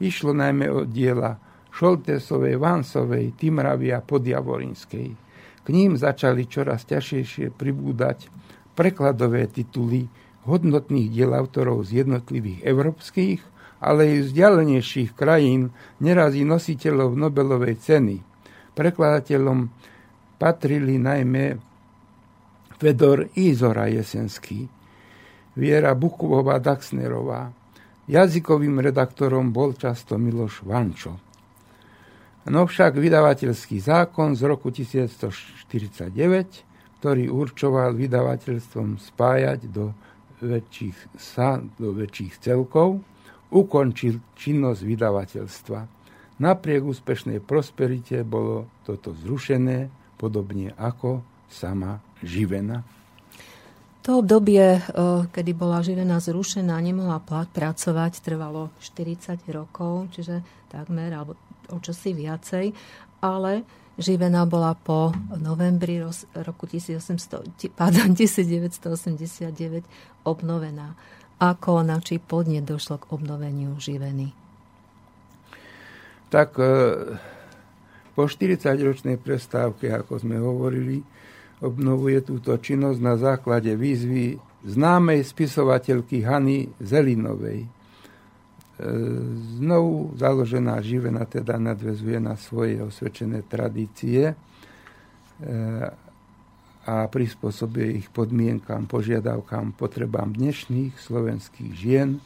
Išlo 0.01 0.31
najmä 0.34 0.71
o 0.73 0.88
diela 0.89 1.38
Šoltesovej, 1.69 2.57
Vansovej, 2.57 3.38
Timravy 3.38 3.93
a 3.93 4.01
Podjavorinskej. 4.01 5.09
K 5.61 5.67
ním 5.69 5.99
začali 5.99 6.49
čoraz 6.49 6.88
ťažšie 6.88 7.53
pribúdať 7.53 8.31
prekladové 8.73 9.45
tituly 9.51 10.09
hodnotných 10.48 11.11
diel 11.11 11.36
autorov 11.36 11.84
z 11.86 12.07
jednotlivých 12.07 12.64
európskych, 12.64 13.40
ale 13.84 14.18
i 14.18 14.26
vzdialenejších 14.26 15.14
krajín, 15.14 15.76
nerazí 16.02 16.41
nositeľov 16.41 17.14
Nobelovej 17.14 17.78
ceny. 17.78 18.18
Prekladateľom 18.74 19.69
patrili 20.41 20.98
najmä 20.98 21.60
Fedor 22.78 23.30
Izora 23.38 23.90
Jesenský, 23.90 24.69
Viera 25.57 25.98
Bukovová 25.98 26.61
Daxnerová. 26.61 27.49
Jazykovým 28.07 28.80
redaktorom 28.80 29.52
bol 29.52 29.74
často 29.74 30.15
Miloš 30.15 30.61
Vančo. 30.64 31.19
No 32.48 32.64
však 32.64 32.95
vydavateľský 32.95 33.84
zákon 33.84 34.32
z 34.38 34.41
roku 34.48 34.72
1949, 34.72 36.15
ktorý 37.03 37.28
určoval 37.28 37.91
vydavateľstvom 37.98 38.95
spájať 38.95 39.68
do 39.68 39.91
väčších, 40.41 41.18
sa 41.18 41.61
do 41.77 41.93
väčších 41.93 42.41
celkov, 42.41 43.01
ukončil 43.49 44.19
činnosť 44.35 44.81
vydavateľstva. 44.84 45.80
Napriek 46.38 46.85
úspešnej 46.85 47.41
prosperite 47.41 48.22
bolo 48.22 48.69
toto 48.85 49.15
zrušené, 49.18 49.89
podobne 50.19 50.73
ako 50.77 51.26
sama 51.49 51.97
Živena. 52.22 52.85
To 54.05 54.23
obdobie, 54.23 54.80
kedy 55.34 55.51
bola 55.51 55.84
Živena 55.84 56.22
zrušená, 56.22 56.80
nemohla 56.80 57.19
pracovať, 57.27 58.23
trvalo 58.23 58.72
40 58.80 59.41
rokov, 59.51 60.14
čiže 60.15 60.45
takmer, 60.72 61.11
alebo 61.11 61.35
o 61.73 61.77
čosi 61.84 62.15
viacej, 62.15 62.72
ale 63.19 63.68
Živena 63.98 64.45
bola 64.45 64.78
po 64.78 65.10
novembri 65.41 65.98
roku 66.45 66.69
1800, 66.69 67.74
pardon, 67.74 68.14
1989 68.19 69.49
obnovená. 70.22 70.94
Ako 71.38 71.82
na 71.86 72.02
či 72.02 72.22
podne 72.22 72.61
došlo 72.61 73.02
k 73.02 73.10
obnoveniu 73.14 73.78
Živeny? 73.78 74.34
Tak 76.34 76.49
e, 76.57 76.65
po 78.18 78.26
40-ročnej 78.26 79.22
prestávke, 79.22 79.90
ako 79.94 80.18
sme 80.18 80.41
hovorili, 80.41 81.02
obnovuje 81.61 82.22
túto 82.26 82.57
činnosť 82.57 82.99
na 83.02 83.18
základe 83.18 83.74
výzvy 83.74 84.38
známej 84.65 85.26
spisovateľky 85.26 86.26
Hany 86.26 86.69
Zelinovej. 86.82 87.77
Znovu 89.58 90.14
založená 90.14 90.78
živena 90.86 91.26
teda 91.26 91.58
nadvezuje 91.58 92.22
na 92.22 92.38
svoje 92.38 92.78
osvedčené 92.78 93.41
tradície 93.49 94.30
e, 94.30 94.36
a 96.86 97.10
prispôsobuje 97.10 98.06
ich 98.06 98.08
podmienkam, 98.14 98.86
požiadavkám, 98.86 99.74
potrebám 99.74 100.30
dnešných 100.38 100.94
slovenských 100.94 101.74
žien. 101.74 102.22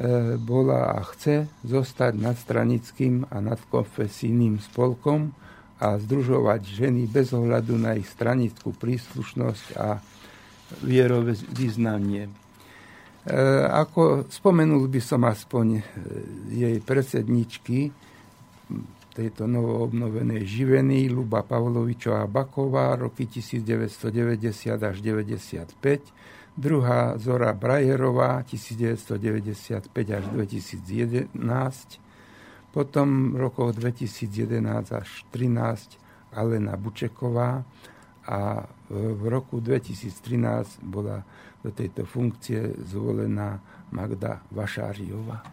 E, 0.00 0.40
bola 0.40 0.96
a 0.96 1.04
chce 1.12 1.44
zostať 1.68 2.16
nadstranickým 2.16 3.28
a 3.28 3.44
nadkonfesijným 3.44 4.64
spolkom 4.64 5.36
a 5.76 6.00
združovať 6.00 6.88
ženy 6.88 7.04
bez 7.04 7.36
ohľadu 7.36 7.76
na 7.76 8.00
ich 8.00 8.08
stranickú 8.08 8.72
príslušnosť 8.80 9.76
a 9.76 10.00
vierové 10.80 11.36
vyznanie. 11.52 12.32
E, 12.32 12.49
ako 13.68 14.24
spomenul 14.32 14.88
by 14.88 15.00
som 15.04 15.28
aspoň 15.28 15.66
e, 15.76 15.82
jej 16.56 16.76
predsedničky 16.80 17.92
tejto 19.12 19.44
novoobnovenej 19.44 20.46
živeny 20.48 21.12
Luba 21.12 21.44
Pavlovičová 21.44 22.24
Baková 22.24 22.96
roky 22.96 23.28
1990 23.28 24.80
až 24.80 24.96
95, 25.04 25.68
druhá 26.56 27.18
Zora 27.20 27.52
Brajerová 27.52 28.40
1995 28.48 29.92
až 30.08 30.24
2011, 30.32 31.36
potom 32.72 33.36
rokov 33.36 33.76
2011 33.76 34.96
až 34.96 35.08
13 35.34 36.00
Alena 36.32 36.78
Bučeková 36.78 37.66
a 38.30 38.62
v 38.90 39.22
roku 39.26 39.58
2013 39.58 40.86
bola 40.86 41.26
do 41.60 41.70
tejto 41.70 42.08
funkcie 42.08 42.72
zvolená 42.88 43.60
Magda 43.92 44.40
Vašáriová. 44.52 45.44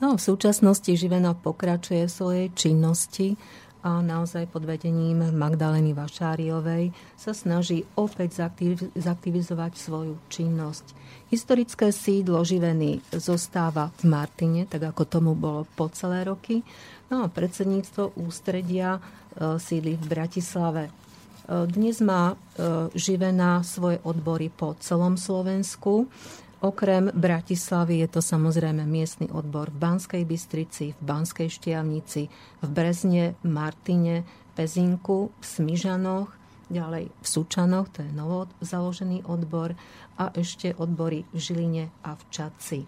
No, 0.00 0.16
v 0.16 0.22
súčasnosti 0.22 0.88
Živena 0.96 1.36
pokračuje 1.36 2.08
v 2.08 2.12
svojej 2.12 2.46
činnosti 2.56 3.36
a 3.80 4.04
naozaj 4.04 4.48
pod 4.48 4.68
vedením 4.68 5.32
Magdaleny 5.32 5.96
Vašáriovej 5.96 6.92
sa 7.16 7.32
snaží 7.32 7.84
opäť 7.96 8.48
zaktivizovať 8.96 9.72
svoju 9.76 10.16
činnosť. 10.28 10.96
Historické 11.32 11.88
sídlo 11.88 12.44
Živeny 12.44 13.00
zostáva 13.16 13.88
v 14.00 14.08
Martine, 14.08 14.68
tak 14.68 14.88
ako 14.92 15.02
tomu 15.04 15.32
bolo 15.32 15.64
po 15.76 15.88
celé 15.92 16.24
roky. 16.28 16.60
No 17.08 17.24
a 17.24 17.32
predsedníctvo 17.32 18.20
ústredia 18.20 18.96
e, 18.96 19.00
sídli 19.56 19.96
v 19.96 20.04
Bratislave. 20.08 20.92
Dnes 21.50 21.98
má 21.98 22.30
e, 22.30 22.36
Živena 22.94 23.66
svoje 23.66 23.98
odbory 24.06 24.54
po 24.54 24.78
celom 24.78 25.18
Slovensku. 25.18 26.06
Okrem 26.62 27.10
Bratislavy 27.10 28.06
je 28.06 28.08
to 28.14 28.22
samozrejme 28.22 28.86
miestny 28.86 29.26
odbor 29.34 29.74
v 29.74 29.82
Banskej 29.82 30.22
Bystrici, 30.22 30.94
v 30.94 31.02
Banskej 31.02 31.50
Štiavnici, 31.50 32.30
v 32.62 32.68
Brezne, 32.70 33.34
Martine, 33.42 34.22
Pezinku, 34.54 35.34
v 35.34 35.42
Smižanoch, 35.42 36.30
ďalej 36.70 37.10
v 37.10 37.26
Sučanoch, 37.26 37.90
to 37.98 38.06
je 38.06 38.12
novo 38.14 38.46
založený 38.62 39.26
odbor, 39.26 39.74
a 40.22 40.30
ešte 40.38 40.70
odbory 40.78 41.26
v 41.34 41.38
Žiline 41.42 41.84
a 42.06 42.14
v 42.14 42.22
Čaci. 42.30 42.80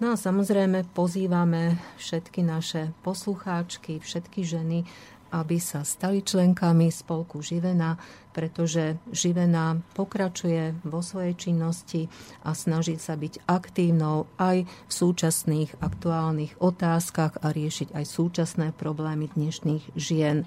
No 0.00 0.14
a 0.14 0.16
samozrejme 0.16 0.88
pozývame 0.96 1.76
všetky 2.00 2.40
naše 2.40 2.96
poslucháčky, 3.04 4.00
všetky 4.00 4.40
ženy 4.40 4.88
aby 5.30 5.60
sa 5.62 5.84
stali 5.86 6.22
členkami 6.22 6.90
spolku 6.90 7.42
Živena, 7.42 7.98
pretože 8.30 8.96
Živena 9.10 9.76
pokračuje 9.94 10.74
vo 10.86 11.02
svojej 11.02 11.34
činnosti 11.38 12.08
a 12.46 12.54
snaží 12.54 12.98
sa 12.98 13.16
byť 13.18 13.40
aktívnou 13.46 14.26
aj 14.38 14.64
v 14.66 14.92
súčasných 14.92 15.74
aktuálnych 15.82 16.54
otázkach 16.62 17.38
a 17.42 17.50
riešiť 17.50 17.94
aj 17.94 18.04
súčasné 18.06 18.72
problémy 18.74 19.28
dnešných 19.34 19.90
žien. 19.98 20.46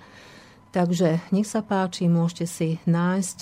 Takže 0.74 1.22
nech 1.30 1.46
sa 1.46 1.62
páči, 1.62 2.10
môžete 2.10 2.50
si 2.50 2.82
nájsť 2.90 3.40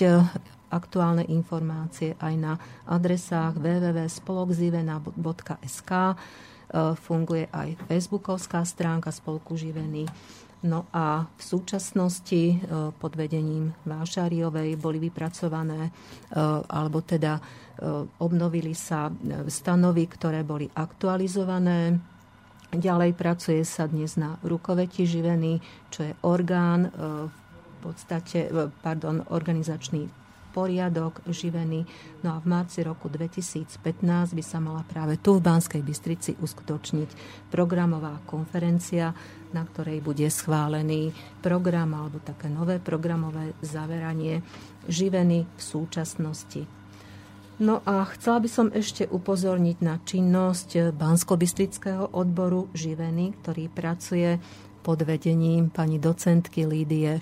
aktuálne 0.71 1.27
informácie 1.27 2.15
aj 2.19 2.35
na 2.39 2.57
adresách 2.87 3.55
www.spolokzivena.sk 3.59 5.91
funguje 7.03 7.51
aj 7.51 7.75
facebookovská 7.91 8.63
stránka 8.63 9.11
Spolku 9.11 9.59
Živený 9.59 10.07
No 10.61 10.85
a 10.93 11.25
v 11.25 11.41
súčasnosti 11.41 12.53
e, 12.53 12.55
pod 12.93 13.17
vedením 13.17 13.73
Vášariovej 13.81 14.77
boli 14.77 15.01
vypracované, 15.01 15.89
e, 15.89 15.91
alebo 16.69 17.01
teda 17.01 17.37
e, 17.37 17.41
obnovili 18.21 18.77
sa 18.77 19.09
stanovy, 19.49 20.05
ktoré 20.05 20.45
boli 20.45 20.69
aktualizované. 20.69 21.97
Ďalej 22.77 23.17
pracuje 23.17 23.65
sa 23.65 23.89
dnes 23.89 24.21
na 24.21 24.37
rukoveti 24.45 25.09
živený, 25.09 25.59
čo 25.91 26.07
je 26.07 26.13
orgán 26.23 26.87
v 26.87 27.77
podstate, 27.83 28.47
pardon, 28.79 29.27
organizačný 29.27 30.20
poriadok 30.51 31.23
živený. 31.25 31.87
No 32.21 32.35
a 32.35 32.43
v 32.43 32.51
marci 32.51 32.83
roku 32.83 33.07
2015 33.07 33.79
by 34.35 34.43
sa 34.43 34.59
mala 34.59 34.83
práve 34.83 35.17
tu 35.17 35.39
v 35.39 35.43
Banskej 35.47 35.79
Bystrici 35.79 36.35
uskutočniť 36.37 37.09
programová 37.49 38.19
konferencia, 38.27 39.15
na 39.55 39.63
ktorej 39.63 40.03
bude 40.03 40.27
schválený 40.27 41.15
program 41.39 41.95
alebo 41.95 42.19
také 42.19 42.51
nové 42.51 42.83
programové 42.83 43.55
zaveranie 43.63 44.43
živeny 44.91 45.47
v 45.47 45.61
súčasnosti. 45.61 46.81
No 47.61 47.85
a 47.85 48.09
chcela 48.17 48.41
by 48.41 48.49
som 48.49 48.67
ešte 48.73 49.05
upozorniť 49.05 49.77
na 49.85 50.01
činnosť 50.01 50.97
Bansko-Bystrického 50.97 52.09
odboru 52.09 52.73
živeny, 52.73 53.37
ktorý 53.37 53.69
pracuje 53.69 54.41
pod 54.81 55.05
vedením 55.05 55.69
pani 55.69 56.01
docentky 56.01 56.65
Lídie 56.65 57.21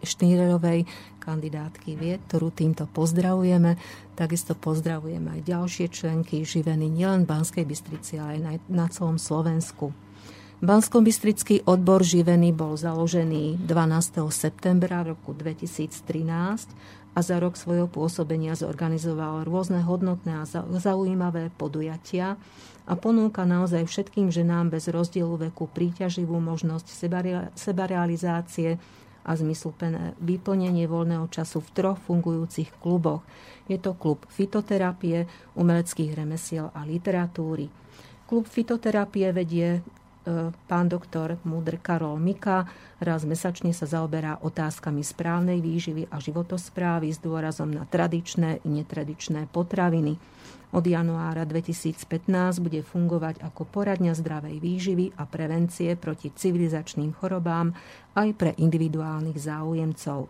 Šnírerovej, 0.00 0.88
kandidátky 1.20 1.94
vied, 1.94 2.24
ktorú 2.26 2.48
týmto 2.50 2.88
pozdravujeme. 2.88 3.76
Takisto 4.16 4.56
pozdravujeme 4.56 5.36
aj 5.36 5.40
ďalšie 5.44 5.86
členky 5.92 6.42
živený 6.42 6.88
nielen 6.88 7.28
v 7.28 7.30
Banskej 7.36 7.68
Bystrici, 7.68 8.16
ale 8.16 8.40
aj 8.40 8.58
na 8.72 8.88
celom 8.88 9.20
Slovensku. 9.20 9.92
Bansko-Bystrický 10.56 11.68
odbor 11.68 12.00
živený 12.00 12.56
bol 12.56 12.80
založený 12.80 13.60
12. 13.68 14.24
septembra 14.32 15.04
roku 15.04 15.36
2013 15.36 15.92
a 17.12 17.18
za 17.20 17.36
rok 17.36 17.60
svojho 17.60 17.92
pôsobenia 17.92 18.56
zorganizoval 18.56 19.44
rôzne 19.44 19.84
hodnotné 19.84 20.32
a 20.40 20.48
zaujímavé 20.80 21.52
podujatia, 21.60 22.40
a 22.86 22.94
ponúka 22.94 23.42
naozaj 23.42 23.84
všetkým 23.84 24.30
ženám 24.30 24.70
bez 24.70 24.86
rozdielu 24.86 25.50
veku 25.50 25.66
príťaživú 25.66 26.38
možnosť 26.38 26.86
sebarealizácie 27.58 28.78
a 29.26 29.30
zmysluplné 29.34 30.14
vyplnenie 30.22 30.86
voľného 30.86 31.26
času 31.26 31.58
v 31.58 31.68
troch 31.74 31.98
fungujúcich 32.06 32.70
kluboch. 32.78 33.26
Je 33.66 33.74
to 33.82 33.98
klub 33.98 34.22
fitoterapie, 34.30 35.26
umeleckých 35.58 36.14
remesiel 36.14 36.70
a 36.70 36.86
literatúry. 36.86 37.66
Klub 38.30 38.46
fitoterapie 38.46 39.34
vedie 39.34 39.82
E, 40.26 40.50
pán 40.66 40.90
doktor 40.90 41.38
Múdr 41.46 41.78
Karol 41.78 42.18
Mika 42.18 42.66
raz 42.98 43.22
mesačne 43.22 43.70
sa 43.70 43.86
zaoberá 43.86 44.42
otázkami 44.42 45.06
správnej 45.06 45.62
výživy 45.62 46.10
a 46.10 46.18
životosprávy 46.18 47.14
s 47.14 47.22
dôrazom 47.22 47.70
na 47.70 47.86
tradičné 47.86 48.58
i 48.66 48.68
netradičné 48.68 49.46
potraviny. 49.54 50.18
Od 50.76 50.84
januára 50.84 51.48
2015 51.48 52.04
bude 52.60 52.84
fungovať 52.84 53.40
ako 53.40 53.64
poradňa 53.64 54.12
zdravej 54.12 54.60
výživy 54.60 55.16
a 55.16 55.24
prevencie 55.24 55.96
proti 55.96 56.28
civilizačným 56.28 57.16
chorobám 57.16 57.72
aj 58.12 58.28
pre 58.36 58.52
individuálnych 58.60 59.40
záujemcov. 59.40 60.28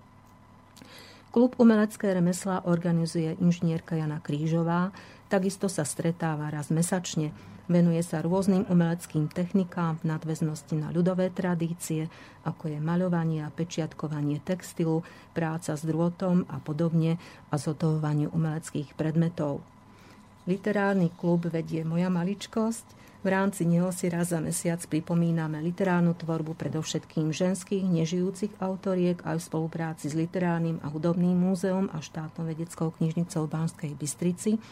Klub 1.34 1.50
umelecké 1.58 2.14
remesla 2.14 2.62
organizuje 2.62 3.34
inžinierka 3.42 3.98
Jana 3.98 4.22
Krížová, 4.22 4.94
takisto 5.26 5.66
sa 5.66 5.82
stretáva 5.82 6.46
raz 6.46 6.70
mesačne. 6.70 7.34
Venuje 7.66 7.98
sa 8.06 8.22
rôznym 8.22 8.70
umeleckým 8.70 9.26
technikám 9.26 9.98
v 9.98 10.14
nadväznosti 10.14 10.78
na 10.78 10.94
ľudové 10.94 11.34
tradície, 11.34 12.06
ako 12.46 12.70
je 12.70 12.78
maľovanie 12.78 13.42
a 13.42 13.50
pečiatkovanie 13.50 14.38
textilu, 14.46 15.02
práca 15.34 15.74
s 15.74 15.82
drôtom 15.82 16.46
a 16.46 16.62
podobne 16.62 17.18
a 17.50 17.58
zotovovanie 17.58 18.30
umeleckých 18.30 18.94
predmetov. 18.94 19.66
Literárny 20.46 21.10
klub 21.18 21.50
vedie 21.50 21.82
Moja 21.82 22.06
maličkosť. 22.06 22.86
V 23.22 23.28
rámci 23.34 23.66
neho 23.66 23.90
si 23.90 24.06
raz 24.06 24.30
za 24.30 24.38
mesiac 24.38 24.78
pripomíname 24.86 25.58
literárnu 25.58 26.14
tvorbu 26.14 26.54
predovšetkým 26.54 27.34
ženských 27.34 27.82
nežijúcich 27.82 28.62
autoriek 28.62 29.18
aj 29.26 29.42
v 29.42 29.46
spolupráci 29.50 30.06
s 30.06 30.14
Literárnym 30.14 30.78
a 30.80 30.86
hudobným 30.86 31.34
múzeom 31.34 31.90
a 31.90 31.98
štátnou 31.98 32.46
vedeckou 32.46 32.94
knižnicou 32.94 33.50
v 33.50 33.52
Banskej 33.52 33.92
Bystrici 33.98 34.62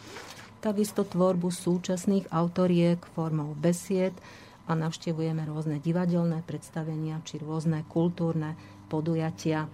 takisto 0.65 1.05
tvorbu 1.05 1.53
súčasných 1.53 2.33
autoriek 2.33 2.97
formou 3.13 3.53
besied 3.53 4.17
a 4.65 4.73
navštevujeme 4.73 5.45
rôzne 5.45 5.77
divadelné 5.77 6.41
predstavenia 6.41 7.21
či 7.21 7.37
rôzne 7.37 7.85
kultúrne 7.85 8.57
podujatia. 8.89 9.69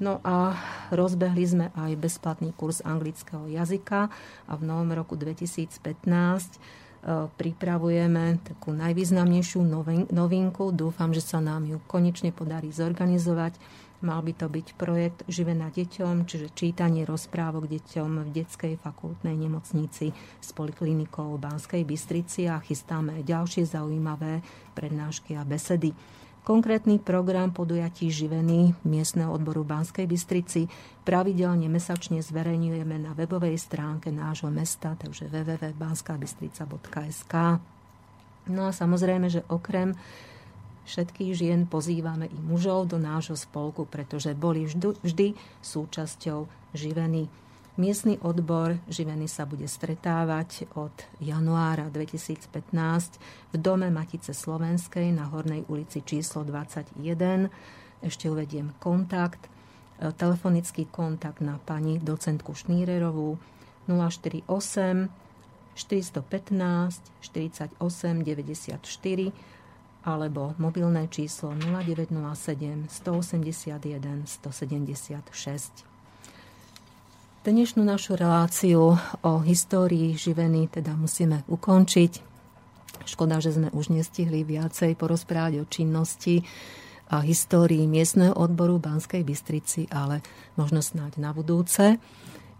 No 0.00 0.18
a 0.24 0.56
rozbehli 0.90 1.44
sme 1.44 1.66
aj 1.76 1.92
bezplatný 2.00 2.56
kurz 2.56 2.80
anglického 2.80 3.44
jazyka 3.52 4.08
a 4.48 4.52
v 4.56 4.62
novom 4.64 4.96
roku 4.96 5.12
2015 5.12 5.76
e, 5.76 6.58
pripravujeme 7.28 8.40
takú 8.40 8.72
najvýznamnejšiu 8.72 9.60
novinku. 10.08 10.72
Dúfam, 10.72 11.12
že 11.12 11.20
sa 11.20 11.44
nám 11.44 11.68
ju 11.68 11.76
konečne 11.84 12.32
podarí 12.32 12.72
zorganizovať 12.72 13.60
Mal 14.00 14.24
by 14.24 14.32
to 14.32 14.48
byť 14.48 14.80
projekt 14.80 15.28
Živená 15.28 15.68
deťom, 15.76 16.24
čiže 16.24 16.56
čítanie 16.56 17.04
rozprávok 17.04 17.68
deťom 17.68 18.24
v 18.24 18.32
detskej 18.32 18.80
fakultnej 18.80 19.36
nemocnici 19.36 20.16
s 20.40 20.48
poliklinikou 20.56 21.36
v 21.36 21.42
Banskej 21.44 21.84
Bystrici 21.84 22.48
a 22.48 22.64
chystáme 22.64 23.20
ďalšie 23.20 23.68
zaujímavé 23.68 24.40
prednášky 24.72 25.36
a 25.36 25.44
besedy. 25.44 25.92
Konkrétny 26.40 26.96
program 26.98 27.52
podujatí 27.52 28.08
živený 28.08 28.72
miestneho 28.82 29.28
odboru 29.28 29.60
Banskej 29.64 30.06
Bystrici 30.08 30.68
pravidelne 31.04 31.68
mesačne 31.68 32.24
zverejňujeme 32.24 32.96
na 32.96 33.12
webovej 33.12 33.60
stránke 33.60 34.08
nášho 34.08 34.48
mesta, 34.48 34.96
takže 34.96 35.28
www.banskabystrica.sk. 35.28 37.34
No 38.48 38.66
a 38.66 38.72
samozrejme, 38.72 39.28
že 39.28 39.44
okrem 39.52 39.92
Všetkých 40.90 41.38
žien 41.38 41.70
pozývame 41.70 42.26
i 42.26 42.34
mužov 42.34 42.90
do 42.90 42.98
nášho 42.98 43.38
spolku, 43.38 43.86
pretože 43.86 44.34
boli 44.34 44.66
vždy, 44.66 44.98
vždy 44.98 45.38
súčasťou 45.62 46.50
živeny. 46.74 47.30
Miestny 47.78 48.18
odbor 48.26 48.82
živeny 48.90 49.30
sa 49.30 49.46
bude 49.46 49.70
stretávať 49.70 50.66
od 50.74 50.90
januára 51.22 51.86
2015 51.86 52.50
v 53.54 53.56
dome 53.62 53.94
Matice 53.94 54.34
Slovenskej 54.34 55.14
na 55.14 55.30
Hornej 55.30 55.62
ulici 55.70 56.02
číslo 56.02 56.42
21. 56.42 56.98
Ešte 58.02 58.26
uvediem 58.26 58.74
kontakt, 58.82 59.46
e, 59.46 60.10
telefonický 60.10 60.90
kontakt 60.90 61.38
na 61.38 61.62
pani 61.62 62.02
docentku 62.02 62.58
Šnírerovú 62.58 63.38
048 63.86 64.50
415 65.78 67.22
48 67.22 67.78
94 67.78 68.82
alebo 70.02 70.58
mobilné 70.58 71.06
číslo 71.06 71.54
0907 71.54 72.90
181 72.90 74.26
176. 74.26 75.89
Dnešnú 77.40 77.80
našu 77.88 78.20
reláciu 78.20 79.00
o 79.24 79.32
histórii 79.40 80.12
živeny 80.12 80.68
teda 80.68 80.92
musíme 80.92 81.40
ukončiť. 81.48 82.12
Škoda, 83.08 83.40
že 83.40 83.56
sme 83.56 83.72
už 83.72 83.96
nestihli 83.96 84.44
viacej 84.44 84.92
porozprávať 84.92 85.64
o 85.64 85.64
činnosti 85.64 86.44
a 87.08 87.24
histórii 87.24 87.88
miestneho 87.88 88.36
odboru 88.36 88.76
Banskej 88.76 89.24
Bystrici, 89.24 89.88
ale 89.88 90.20
možno 90.60 90.84
snáď 90.84 91.16
na 91.16 91.32
budúce. 91.32 91.96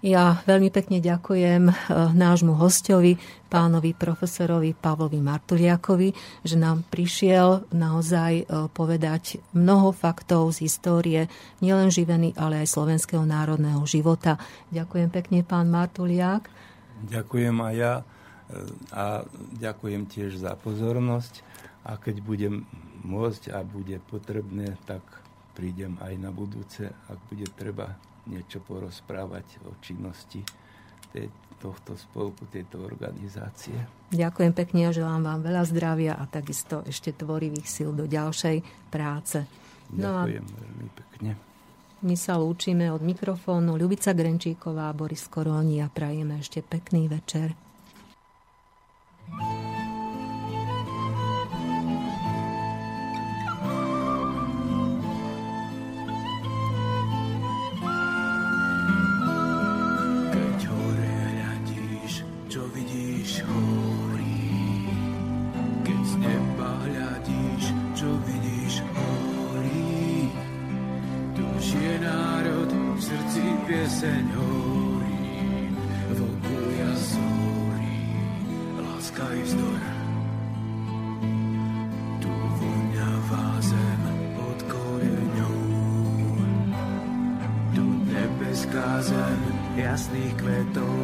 Ja 0.01 0.41
veľmi 0.49 0.73
pekne 0.73 0.97
ďakujem 0.97 1.69
eh, 1.69 1.75
nášmu 2.17 2.57
hostovi, 2.57 3.21
pánovi 3.53 3.93
profesorovi 3.93 4.73
Pavlovi 4.73 5.21
Martuliakovi, 5.21 6.17
že 6.41 6.57
nám 6.57 6.89
prišiel 6.89 7.69
naozaj 7.69 8.33
eh, 8.41 8.45
povedať 8.73 9.45
mnoho 9.53 9.93
faktov 9.93 10.57
z 10.57 10.65
histórie, 10.65 11.29
nielen 11.61 11.93
živeny, 11.93 12.33
ale 12.41 12.65
aj 12.65 12.73
slovenského 12.73 13.29
národného 13.29 13.85
života. 13.85 14.41
Ďakujem 14.73 15.13
pekne, 15.13 15.45
pán 15.45 15.69
Martuliak. 15.69 16.49
Ďakujem 17.05 17.61
aj 17.61 17.75
ja 17.77 17.95
eh, 18.01 18.05
a 18.97 19.05
ďakujem 19.61 20.09
tiež 20.09 20.41
za 20.41 20.57
pozornosť 20.57 21.45
a 21.85 22.01
keď 22.01 22.25
budem 22.25 22.65
môcť 23.05 23.53
a 23.53 23.61
bude 23.61 24.01
potrebné, 24.09 24.81
tak 24.89 25.05
prídem 25.53 26.01
aj 26.01 26.17
na 26.17 26.33
budúce, 26.33 26.89
ak 26.89 27.21
bude 27.29 27.45
treba 27.53 28.01
niečo 28.31 28.63
porozprávať 28.63 29.59
o 29.67 29.75
činnosti 29.83 30.47
tohto 31.61 31.93
spolku, 31.93 32.49
tejto 32.49 32.81
organizácie. 32.81 33.77
Ďakujem 34.09 34.53
pekne 34.57 34.89
a 34.89 34.97
želám 34.97 35.23
vám 35.23 35.41
veľa 35.45 35.63
zdravia 35.69 36.13
a 36.17 36.25
takisto 36.25 36.81
ešte 36.89 37.13
tvorivých 37.13 37.69
síl 37.69 37.93
do 37.93 38.09
ďalšej 38.09 38.89
práce. 38.89 39.45
Ďakujem 39.93 40.45
no 40.49 40.57
a... 40.57 40.61
veľmi 40.65 40.89
pekne. 40.97 41.31
My 42.01 42.17
sa 42.17 42.41
lúčime 42.41 42.89
od 42.89 43.05
mikrofónu 43.05 43.77
Ľubica 43.77 44.17
Grenčíková 44.17 44.89
a 44.89 44.97
Boris 44.97 45.29
koróni 45.29 45.85
a 45.85 45.93
prajeme 45.93 46.41
ešte 46.41 46.65
pekný 46.65 47.13
večer. 47.13 47.53
pieseň 74.01 74.33
horí, 74.33 75.29
vlku 76.17 76.57
ja 76.73 76.93
zhorí, 76.97 78.01
láska 78.81 79.25
i 79.29 79.43
vzdor. 79.45 79.83
Tu 82.25 82.33
voňavá 82.33 83.61
zem 83.61 84.03
pod 84.41 84.59
koreňou, 84.73 85.61
tu 87.77 87.85
nebeská 88.09 89.05
zem 89.05 89.41
jasných 89.77 90.33
kvetov, 90.33 90.97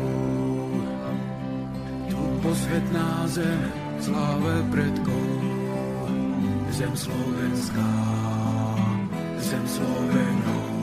tu 2.09 2.21
posvetná 2.41 3.29
zem 3.29 3.61
sláve 4.01 4.55
predkov, 4.73 5.29
zem 6.73 6.97
slovenská, 6.97 7.93
zem 9.45 9.65
Slovenov. 9.69 10.76